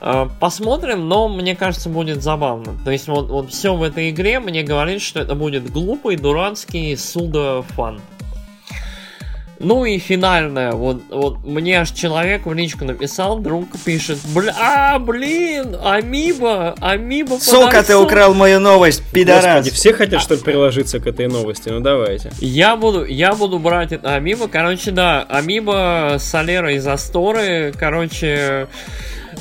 А, 0.00 0.28
посмотрим, 0.40 1.08
но 1.08 1.28
мне 1.28 1.54
кажется, 1.54 1.88
будет 1.88 2.22
забавно. 2.22 2.72
То 2.84 2.90
есть 2.90 3.06
вот, 3.06 3.28
вот 3.28 3.50
все 3.50 3.74
в 3.74 3.82
этой 3.82 4.10
игре 4.10 4.40
мне 4.40 4.62
говорит, 4.62 5.02
что 5.02 5.20
это 5.20 5.34
будет 5.34 5.70
глупый, 5.70 6.16
дурацкий 6.16 6.96
суда 6.96 7.62
фан. 7.62 8.00
Ну 9.62 9.84
и 9.84 9.98
финальное, 9.98 10.72
вот, 10.72 11.02
вот 11.10 11.44
мне 11.44 11.82
аж 11.82 11.90
человек 11.90 12.46
в 12.46 12.52
личку 12.54 12.86
написал, 12.86 13.40
друг 13.40 13.68
пишет, 13.84 14.16
бля, 14.34 14.54
а, 14.58 14.98
блин, 14.98 15.76
Амиба, 15.84 16.74
Амиба 16.80 17.34
Сука, 17.38 17.82
ты 17.82 17.94
украл 17.94 18.32
мою 18.32 18.58
новость, 18.58 19.02
пидорас. 19.12 19.44
Господи, 19.44 19.70
все 19.70 19.92
хотят, 19.92 20.22
чтобы 20.22 20.42
приложиться 20.42 20.98
к 20.98 21.06
этой 21.06 21.28
новости, 21.28 21.68
ну 21.68 21.80
давайте. 21.80 22.32
Я 22.40 22.74
буду, 22.74 23.04
я 23.04 23.34
буду 23.34 23.58
брать 23.58 23.92
это 23.92 24.14
Амиба, 24.14 24.48
короче, 24.48 24.92
да, 24.92 25.26
Амиба 25.28 26.16
Солера 26.18 26.72
из 26.72 26.86
Асторы, 26.86 27.74
короче, 27.78 28.66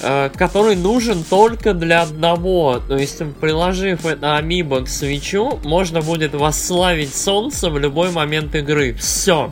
который 0.01 0.75
нужен 0.75 1.23
только 1.23 1.73
для 1.73 2.03
одного. 2.03 2.81
То 2.87 2.97
есть, 2.97 3.21
приложив 3.39 4.05
это 4.05 4.37
амибо 4.37 4.81
к 4.83 4.87
свечу, 4.87 5.59
можно 5.63 6.01
будет 6.01 6.33
восславить 6.33 7.15
солнце 7.15 7.69
в 7.69 7.77
любой 7.77 8.11
момент 8.11 8.55
игры. 8.55 8.93
Все. 8.93 9.51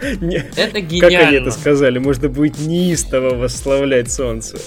Это 0.55 0.81
гениально. 0.81 1.17
Как 1.17 1.27
они 1.27 1.37
это 1.37 1.51
сказали? 1.51 1.99
Можно 1.99 2.29
будет 2.29 2.59
неистово 2.59 3.35
восславлять 3.35 4.11
солнце. 4.11 4.57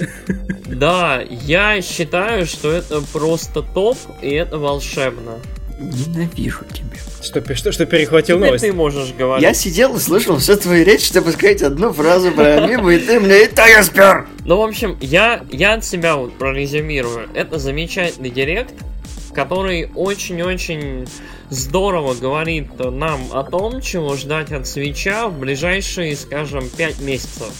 Да, 0.66 1.22
я 1.28 1.80
считаю, 1.82 2.46
что 2.46 2.70
это 2.70 3.00
просто 3.12 3.62
топ, 3.62 3.96
и 4.22 4.30
это 4.30 4.58
волшебно. 4.58 5.38
Ненавижу 5.78 6.64
тебя. 6.72 6.86
Что, 7.22 7.54
что, 7.54 7.72
что 7.72 7.86
перехватил 7.86 8.36
Теперь 8.36 8.48
новость? 8.48 8.64
ты 8.64 8.72
можешь 8.72 9.12
говорить. 9.12 9.42
Я 9.42 9.52
сидел 9.54 9.96
и 9.96 10.00
слышал 10.00 10.38
всю 10.38 10.56
твою 10.56 10.84
речь, 10.84 11.06
чтобы 11.06 11.32
сказать 11.32 11.62
одну 11.62 11.92
фразу 11.92 12.32
про 12.32 12.64
Амибу, 12.64 12.90
и 12.90 12.98
ты 12.98 13.20
мне 13.20 13.34
это 13.44 13.66
я 13.66 13.82
спер. 13.82 14.26
Ну, 14.44 14.56
в 14.56 14.62
общем, 14.62 14.96
я, 15.00 15.42
я 15.50 15.74
от 15.74 15.84
себя 15.84 16.16
вот 16.16 16.32
прорезюмирую. 16.38 17.28
Это 17.34 17.58
замечательный 17.58 18.30
директ, 18.30 18.74
который 19.32 19.90
очень-очень 19.94 21.06
здорово 21.50 22.14
говорит 22.14 22.78
нам 22.78 23.20
о 23.32 23.44
том, 23.44 23.80
чего 23.80 24.16
ждать 24.16 24.52
от 24.52 24.66
свеча 24.66 25.28
в 25.28 25.38
ближайшие, 25.38 26.16
скажем, 26.16 26.68
5 26.68 27.00
месяцев. 27.00 27.52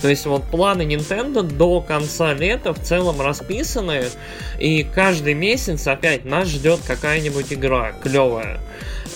То 0.00 0.08
есть 0.08 0.26
вот 0.26 0.44
планы 0.44 0.82
Nintendo 0.82 1.42
до 1.42 1.80
конца 1.80 2.34
лета 2.34 2.72
в 2.74 2.80
целом 2.80 3.20
расписаны, 3.20 4.04
и 4.58 4.82
каждый 4.82 5.34
месяц 5.34 5.86
опять 5.86 6.24
нас 6.24 6.48
ждет 6.48 6.80
какая-нибудь 6.86 7.52
игра 7.52 7.92
клевая. 7.92 8.60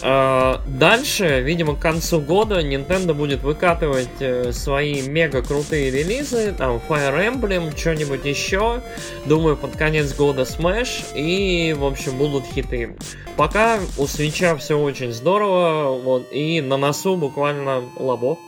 А, 0.03 0.62
дальше, 0.66 1.40
видимо, 1.42 1.76
к 1.76 1.80
концу 1.80 2.20
года 2.20 2.61
Nintendo 2.61 3.12
будет 3.12 3.42
выкатывать 3.42 4.09
э, 4.20 4.53
свои 4.53 5.03
мега 5.03 5.42
крутые 5.42 5.90
релизы, 5.90 6.55
там 6.57 6.80
Fire 6.88 7.18
Emblem, 7.18 7.76
что-нибудь 7.76 8.24
еще. 8.24 8.80
Думаю, 9.26 9.57
под 9.57 9.76
конец 9.76 10.14
года 10.14 10.42
Smash 10.42 11.14
и, 11.14 11.74
в 11.74 11.84
общем, 11.84 12.16
будут 12.16 12.44
хиты. 12.44 12.96
Пока 13.36 13.78
у 13.98 14.07
свеча 14.07 14.57
все 14.57 14.78
очень 14.78 15.12
здорово, 15.12 15.98
вот, 15.98 16.32
и 16.32 16.61
на 16.61 16.76
носу 16.76 17.16
буквально 17.16 17.82
лабо. 17.96 18.38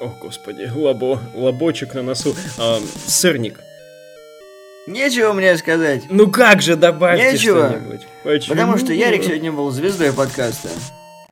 О, 0.00 0.12
господи, 0.20 0.70
лабо, 0.74 1.20
лабочек 1.34 1.94
на 1.94 2.02
носу. 2.02 2.34
А, 2.58 2.78
сырник. 3.06 3.60
Нечего 4.86 5.32
мне 5.32 5.56
сказать. 5.56 6.04
Ну 6.10 6.28
как 6.30 6.60
же, 6.60 6.74
добавьте 6.76 7.32
Нечего. 7.32 7.68
что-нибудь. 7.68 8.00
Почему? 8.24 8.48
Потому 8.56 8.78
что 8.78 8.92
Ярик 8.92 9.22
сегодня 9.22 9.52
был 9.52 9.70
звездой 9.70 10.12
подкаста. 10.12 10.68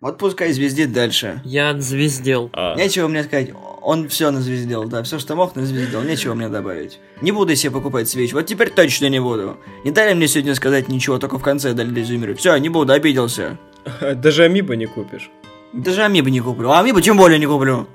Вот 0.00 0.18
пускай 0.18 0.52
звездит 0.52 0.92
дальше. 0.92 1.42
Я 1.44 1.78
звездел. 1.78 2.48
А. 2.52 2.74
Нечего 2.76 3.08
мне 3.08 3.24
сказать. 3.24 3.50
Он 3.82 4.08
все 4.08 4.30
назвездил, 4.30 4.84
да, 4.84 5.02
все, 5.02 5.18
что 5.18 5.34
мог, 5.34 5.56
назвездил. 5.56 6.02
Нечего 6.02 6.34
мне 6.34 6.48
добавить. 6.48 7.00
Не 7.22 7.32
буду 7.32 7.54
себе 7.56 7.72
покупать 7.72 8.08
свеч. 8.08 8.32
Вот 8.32 8.46
теперь 8.46 8.70
точно 8.70 9.08
не 9.08 9.20
буду. 9.20 9.58
Не 9.84 9.90
дали 9.90 10.14
мне 10.14 10.28
сегодня 10.28 10.54
сказать 10.54 10.88
ничего, 10.88 11.18
только 11.18 11.38
в 11.38 11.42
конце 11.42 11.72
дали 11.72 11.94
резюмировать. 11.94 12.38
Все, 12.38 12.56
не 12.56 12.68
буду, 12.68 12.92
обиделся. 12.92 13.58
Даже 14.00 14.44
амибо 14.44 14.76
не 14.76 14.86
купишь. 14.86 15.30
Даже 15.72 16.02
амибо 16.02 16.30
не 16.30 16.40
куплю. 16.40 16.70
А 16.70 16.80
амибо 16.80 17.02
тем 17.02 17.16
более 17.16 17.38
не 17.38 17.46
куплю. 17.46 17.86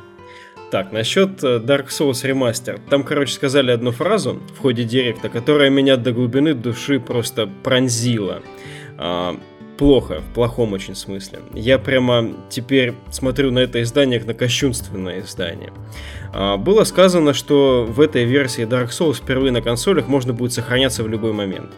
Так, 0.76 0.92
насчет 0.92 1.42
э, 1.42 1.60
Dark 1.60 1.88
Souls 1.88 2.22
Remaster. 2.26 2.82
Там, 2.90 3.06
короче, 3.06 3.32
сказали 3.32 3.72
одну 3.72 3.92
фразу 3.92 4.42
в 4.58 4.60
ходе 4.60 4.84
директа, 4.84 5.30
которая 5.30 5.70
меня 5.70 5.96
до 5.96 6.12
глубины 6.12 6.54
души 6.54 7.00
просто 7.00 7.50
пронзила. 7.64 8.42
А, 8.98 9.40
плохо, 9.78 10.20
в 10.20 10.34
плохом 10.34 10.74
очень 10.74 10.94
смысле. 10.94 11.40
Я 11.54 11.80
прямо 11.80 12.30
теперь 12.50 12.94
смотрю 13.10 13.52
на 13.52 13.60
это 13.60 13.82
издание 13.82 14.20
как 14.20 14.28
на 14.28 14.34
кощунственное 14.34 15.22
издание. 15.22 15.72
А, 16.34 16.58
было 16.58 16.84
сказано, 16.84 17.34
что 17.34 17.86
в 17.88 18.02
этой 18.02 18.26
версии 18.26 18.68
Dark 18.68 18.90
Souls 18.90 19.14
впервые 19.14 19.54
на 19.54 19.62
консолях 19.62 20.10
можно 20.10 20.34
будет 20.34 20.52
сохраняться 20.52 21.04
в 21.04 21.08
любой 21.08 21.32
момент. 21.32 21.72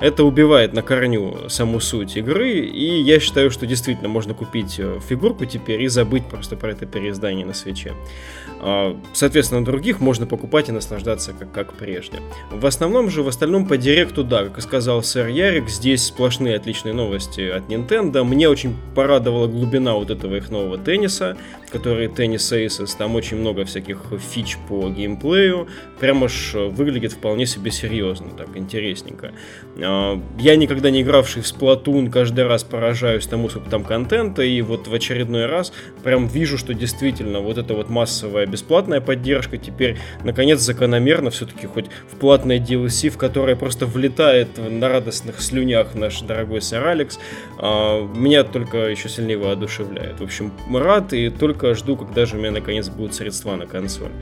Это 0.00 0.24
убивает 0.24 0.72
на 0.72 0.82
корню 0.82 1.48
саму 1.48 1.80
суть 1.80 2.16
игры, 2.16 2.58
и 2.58 3.00
я 3.00 3.18
считаю, 3.20 3.50
что 3.50 3.66
действительно 3.66 4.08
можно 4.08 4.34
купить 4.34 4.76
э, 4.78 4.98
фигурку 5.06 5.46
теперь 5.46 5.82
и 5.82 5.88
забыть 5.88 6.26
просто 6.26 6.56
про 6.56 6.72
это 6.72 6.86
переиздание 6.86 7.46
на 7.46 7.54
свече. 7.54 7.92
А, 8.60 8.96
соответственно, 9.12 9.64
других 9.64 10.00
можно 10.00 10.26
покупать 10.26 10.68
и 10.68 10.72
наслаждаться 10.72 11.32
как, 11.32 11.52
как 11.52 11.72
прежде. 11.74 12.20
В 12.50 12.66
основном 12.66 13.10
же, 13.10 13.22
в 13.22 13.28
остальном 13.28 13.66
по 13.66 13.76
директу, 13.76 14.24
да, 14.24 14.44
как 14.44 14.58
и 14.58 14.60
сказал 14.60 15.02
сэр 15.02 15.28
Ярик, 15.28 15.68
здесь 15.68 16.04
сплошные 16.04 16.56
отличные 16.56 16.94
новости 16.94 17.40
от 17.40 17.68
Nintendo. 17.68 18.24
Мне 18.24 18.48
очень 18.48 18.76
порадовала 18.94 19.46
глубина 19.46 19.94
вот 19.94 20.10
этого 20.10 20.36
их 20.36 20.50
нового 20.50 20.78
тенниса, 20.78 21.36
который 21.70 22.08
теннис 22.08 22.52
Aces, 22.52 22.96
там 22.96 23.14
очень 23.14 23.36
много 23.38 23.64
всяких 23.64 23.98
фич 24.18 24.56
по 24.68 24.88
геймплею, 24.88 25.68
прямо 26.00 26.28
ж 26.28 26.68
выглядит 26.68 27.12
вполне 27.12 27.46
себе 27.46 27.70
серьезно, 27.70 28.30
так 28.36 28.56
интересненько. 28.56 29.32
А, 29.82 30.20
я 30.38 30.56
никогда 30.56 30.90
не 30.90 31.02
игравший 31.02 31.42
в 31.42 31.46
Splatoon, 31.46 32.10
каждый 32.10 32.46
раз 32.46 32.64
поражаюсь 32.64 33.26
тому, 33.26 33.48
сколько 33.48 33.70
там 33.70 33.84
контента, 33.84 34.42
и 34.42 34.60
вот 34.62 34.88
в 34.88 34.94
очередной 34.94 35.46
раз 35.46 35.72
прям 36.02 36.26
вижу, 36.26 36.58
что 36.58 36.74
действительно 36.74 37.40
вот 37.40 37.58
эта 37.58 37.74
вот 37.74 37.88
массовая 37.88 38.46
бесплатная 38.46 39.00
поддержка 39.00 39.58
теперь 39.58 39.98
наконец 40.24 40.60
закономерно 40.60 41.30
все-таки 41.30 41.66
хоть 41.66 41.86
в 42.10 42.16
платное 42.16 42.58
DLC, 42.58 43.10
в 43.10 43.18
которое 43.18 43.56
просто 43.56 43.86
влетает 43.86 44.48
на 44.58 44.88
радостных 44.88 45.40
слюнях 45.40 45.94
наш 45.94 46.20
дорогой 46.20 46.62
сэр 46.62 46.86
Алекс, 46.86 47.18
а, 47.58 48.06
меня 48.14 48.44
только 48.44 48.88
еще 48.88 49.08
сильнее 49.08 49.38
воодушевляет. 49.38 50.20
В 50.20 50.24
общем, 50.24 50.52
рад 50.72 51.12
и 51.12 51.30
только 51.30 51.65
жду, 51.74 51.96
когда 51.96 52.26
же 52.26 52.36
у 52.36 52.38
меня 52.38 52.50
наконец 52.52 52.88
будут 52.88 53.14
средства 53.14 53.56
на 53.56 53.66
консоль. 53.66 54.12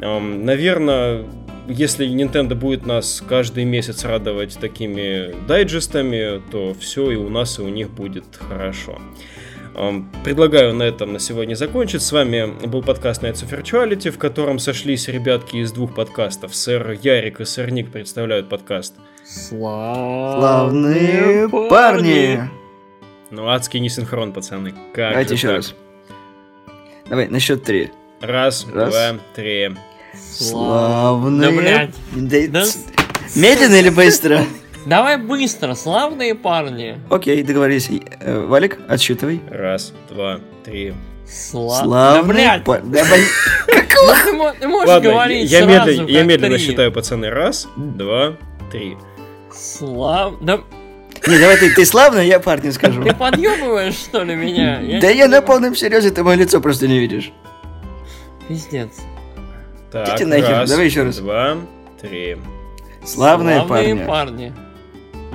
Наверное, 0.00 1.24
если 1.68 2.08
Nintendo 2.08 2.54
будет 2.54 2.86
нас 2.86 3.22
каждый 3.28 3.64
месяц 3.64 4.04
радовать 4.04 4.58
такими 4.58 5.34
дайджестами, 5.46 6.42
то 6.50 6.74
все 6.74 7.10
и 7.10 7.16
у 7.16 7.28
нас, 7.28 7.58
и 7.58 7.62
у 7.62 7.68
них 7.68 7.90
будет 7.90 8.24
хорошо. 8.38 8.98
Предлагаю 10.24 10.74
на 10.74 10.82
этом 10.82 11.12
на 11.12 11.20
сегодня 11.20 11.54
закончить. 11.54 12.02
С 12.02 12.10
вами 12.10 12.66
был 12.66 12.82
подкаст 12.82 13.22
Nights 13.22 13.46
of 13.46 13.50
Virtuality, 13.56 14.10
в 14.10 14.18
котором 14.18 14.58
сошлись 14.58 15.06
ребятки 15.06 15.58
из 15.58 15.70
двух 15.70 15.94
подкастов. 15.94 16.52
Сэр 16.54 16.98
Ярик 17.00 17.40
и 17.40 17.44
сэр 17.44 17.70
Ник 17.70 17.92
представляют 17.92 18.48
подкаст. 18.48 18.96
Славные 19.24 20.68
парни! 21.68 22.40
Ну, 23.30 23.46
адский 23.46 23.78
несинхрон, 23.78 24.32
пацаны. 24.32 24.74
Как 24.94 25.10
Давайте 25.10 25.34
еще 25.34 25.48
так? 25.48 25.56
раз. 25.56 25.74
Давай, 27.08 27.28
на 27.28 27.40
счет 27.40 27.64
три. 27.64 27.90
Раз, 28.20 28.66
раз. 28.72 28.90
два, 28.90 29.18
три. 29.34 29.70
Славные... 30.14 31.50
Да, 31.50 31.56
блядь. 31.56 32.50
Да... 32.52 32.64
Медленно 33.34 33.76
или 33.76 33.90
быстро? 33.90 34.44
Давай 34.86 35.18
быстро, 35.18 35.74
славные 35.74 36.34
парни. 36.34 36.98
Окей, 37.10 37.42
договорились. 37.42 37.90
Э, 38.20 38.40
Валик, 38.40 38.78
отсчитывай. 38.88 39.40
Раз, 39.50 39.92
два, 40.08 40.40
три. 40.64 40.94
Сла... 41.26 41.82
Славные 41.82 42.62
да. 42.64 42.80
Да, 42.80 42.82
блядь. 42.82 43.04
Ну, 44.32 44.52
ты 44.58 44.68
можешь 44.68 44.88
Ладно, 44.88 45.10
говорить 45.10 45.50
я, 45.50 45.66
медленно, 45.66 46.08
я 46.08 46.22
медленно 46.22 46.58
считаю, 46.58 46.92
пацаны. 46.92 47.30
Раз, 47.30 47.68
два, 47.76 48.36
три. 48.70 48.96
Слав... 49.52 50.34
Да... 50.40 50.60
Не, 51.26 51.38
давай 51.38 51.56
ты, 51.58 51.74
ты 51.74 51.84
славно, 51.84 52.20
я 52.20 52.38
парню 52.40 52.72
скажу. 52.72 53.02
Ты 53.02 53.14
подъебываешь, 53.14 53.94
что 53.94 54.22
ли, 54.22 54.34
меня? 54.34 54.80
Я 54.80 55.00
да 55.00 55.08
я 55.10 55.28
на 55.28 55.42
полном 55.42 55.74
серьезе, 55.74 56.10
ты 56.10 56.22
мое 56.22 56.36
лицо 56.36 56.60
просто 56.60 56.86
не 56.88 56.98
видишь. 56.98 57.32
Пиздец. 58.48 58.90
Так, 59.92 60.08
Идите 60.08 60.26
нахер, 60.26 60.50
раз, 60.50 60.70
давай 60.70 60.86
еще 60.86 61.02
раз. 61.02 61.16
два, 61.18 61.56
три. 62.00 62.36
Славные, 63.04 63.58
Славные 63.66 63.96
парни. 63.96 64.04
парни. 64.06 64.54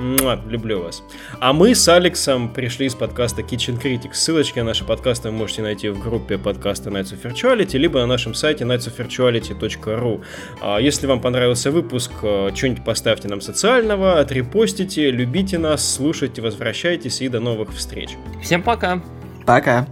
Муа, 0.04 0.38
люблю 0.46 0.82
вас. 0.82 1.02
А 1.40 1.54
мы 1.54 1.74
с 1.74 1.88
Алексом 1.88 2.52
пришли 2.52 2.86
из 2.86 2.94
подкаста 2.94 3.40
Kitchen 3.40 3.80
Critics. 3.80 4.12
Ссылочки 4.14 4.58
на 4.58 4.66
наши 4.66 4.84
подкасты 4.84 5.30
вы 5.30 5.36
можете 5.36 5.62
найти 5.62 5.88
в 5.88 5.98
группе 5.98 6.36
подкаста 6.36 6.90
Nights 6.90 7.14
of 7.14 7.22
Virtuality, 7.22 7.78
либо 7.78 8.00
на 8.00 8.06
нашем 8.06 8.34
сайте 8.34 8.64
nightsofvirtuality.ru. 8.64 10.22
А 10.60 10.78
если 10.78 11.06
вам 11.06 11.22
понравился 11.22 11.70
выпуск, 11.70 12.12
э, 12.22 12.50
что-нибудь 12.54 12.84
поставьте 12.84 13.28
нам 13.28 13.40
социального, 13.40 14.20
отрепостите, 14.20 15.10
любите 15.10 15.56
нас, 15.58 15.94
слушайте, 15.94 16.42
возвращайтесь 16.42 17.22
и 17.22 17.28
до 17.28 17.40
новых 17.40 17.72
встреч. 17.72 18.10
Всем 18.42 18.62
пока. 18.62 19.02
Пока. 19.46 19.86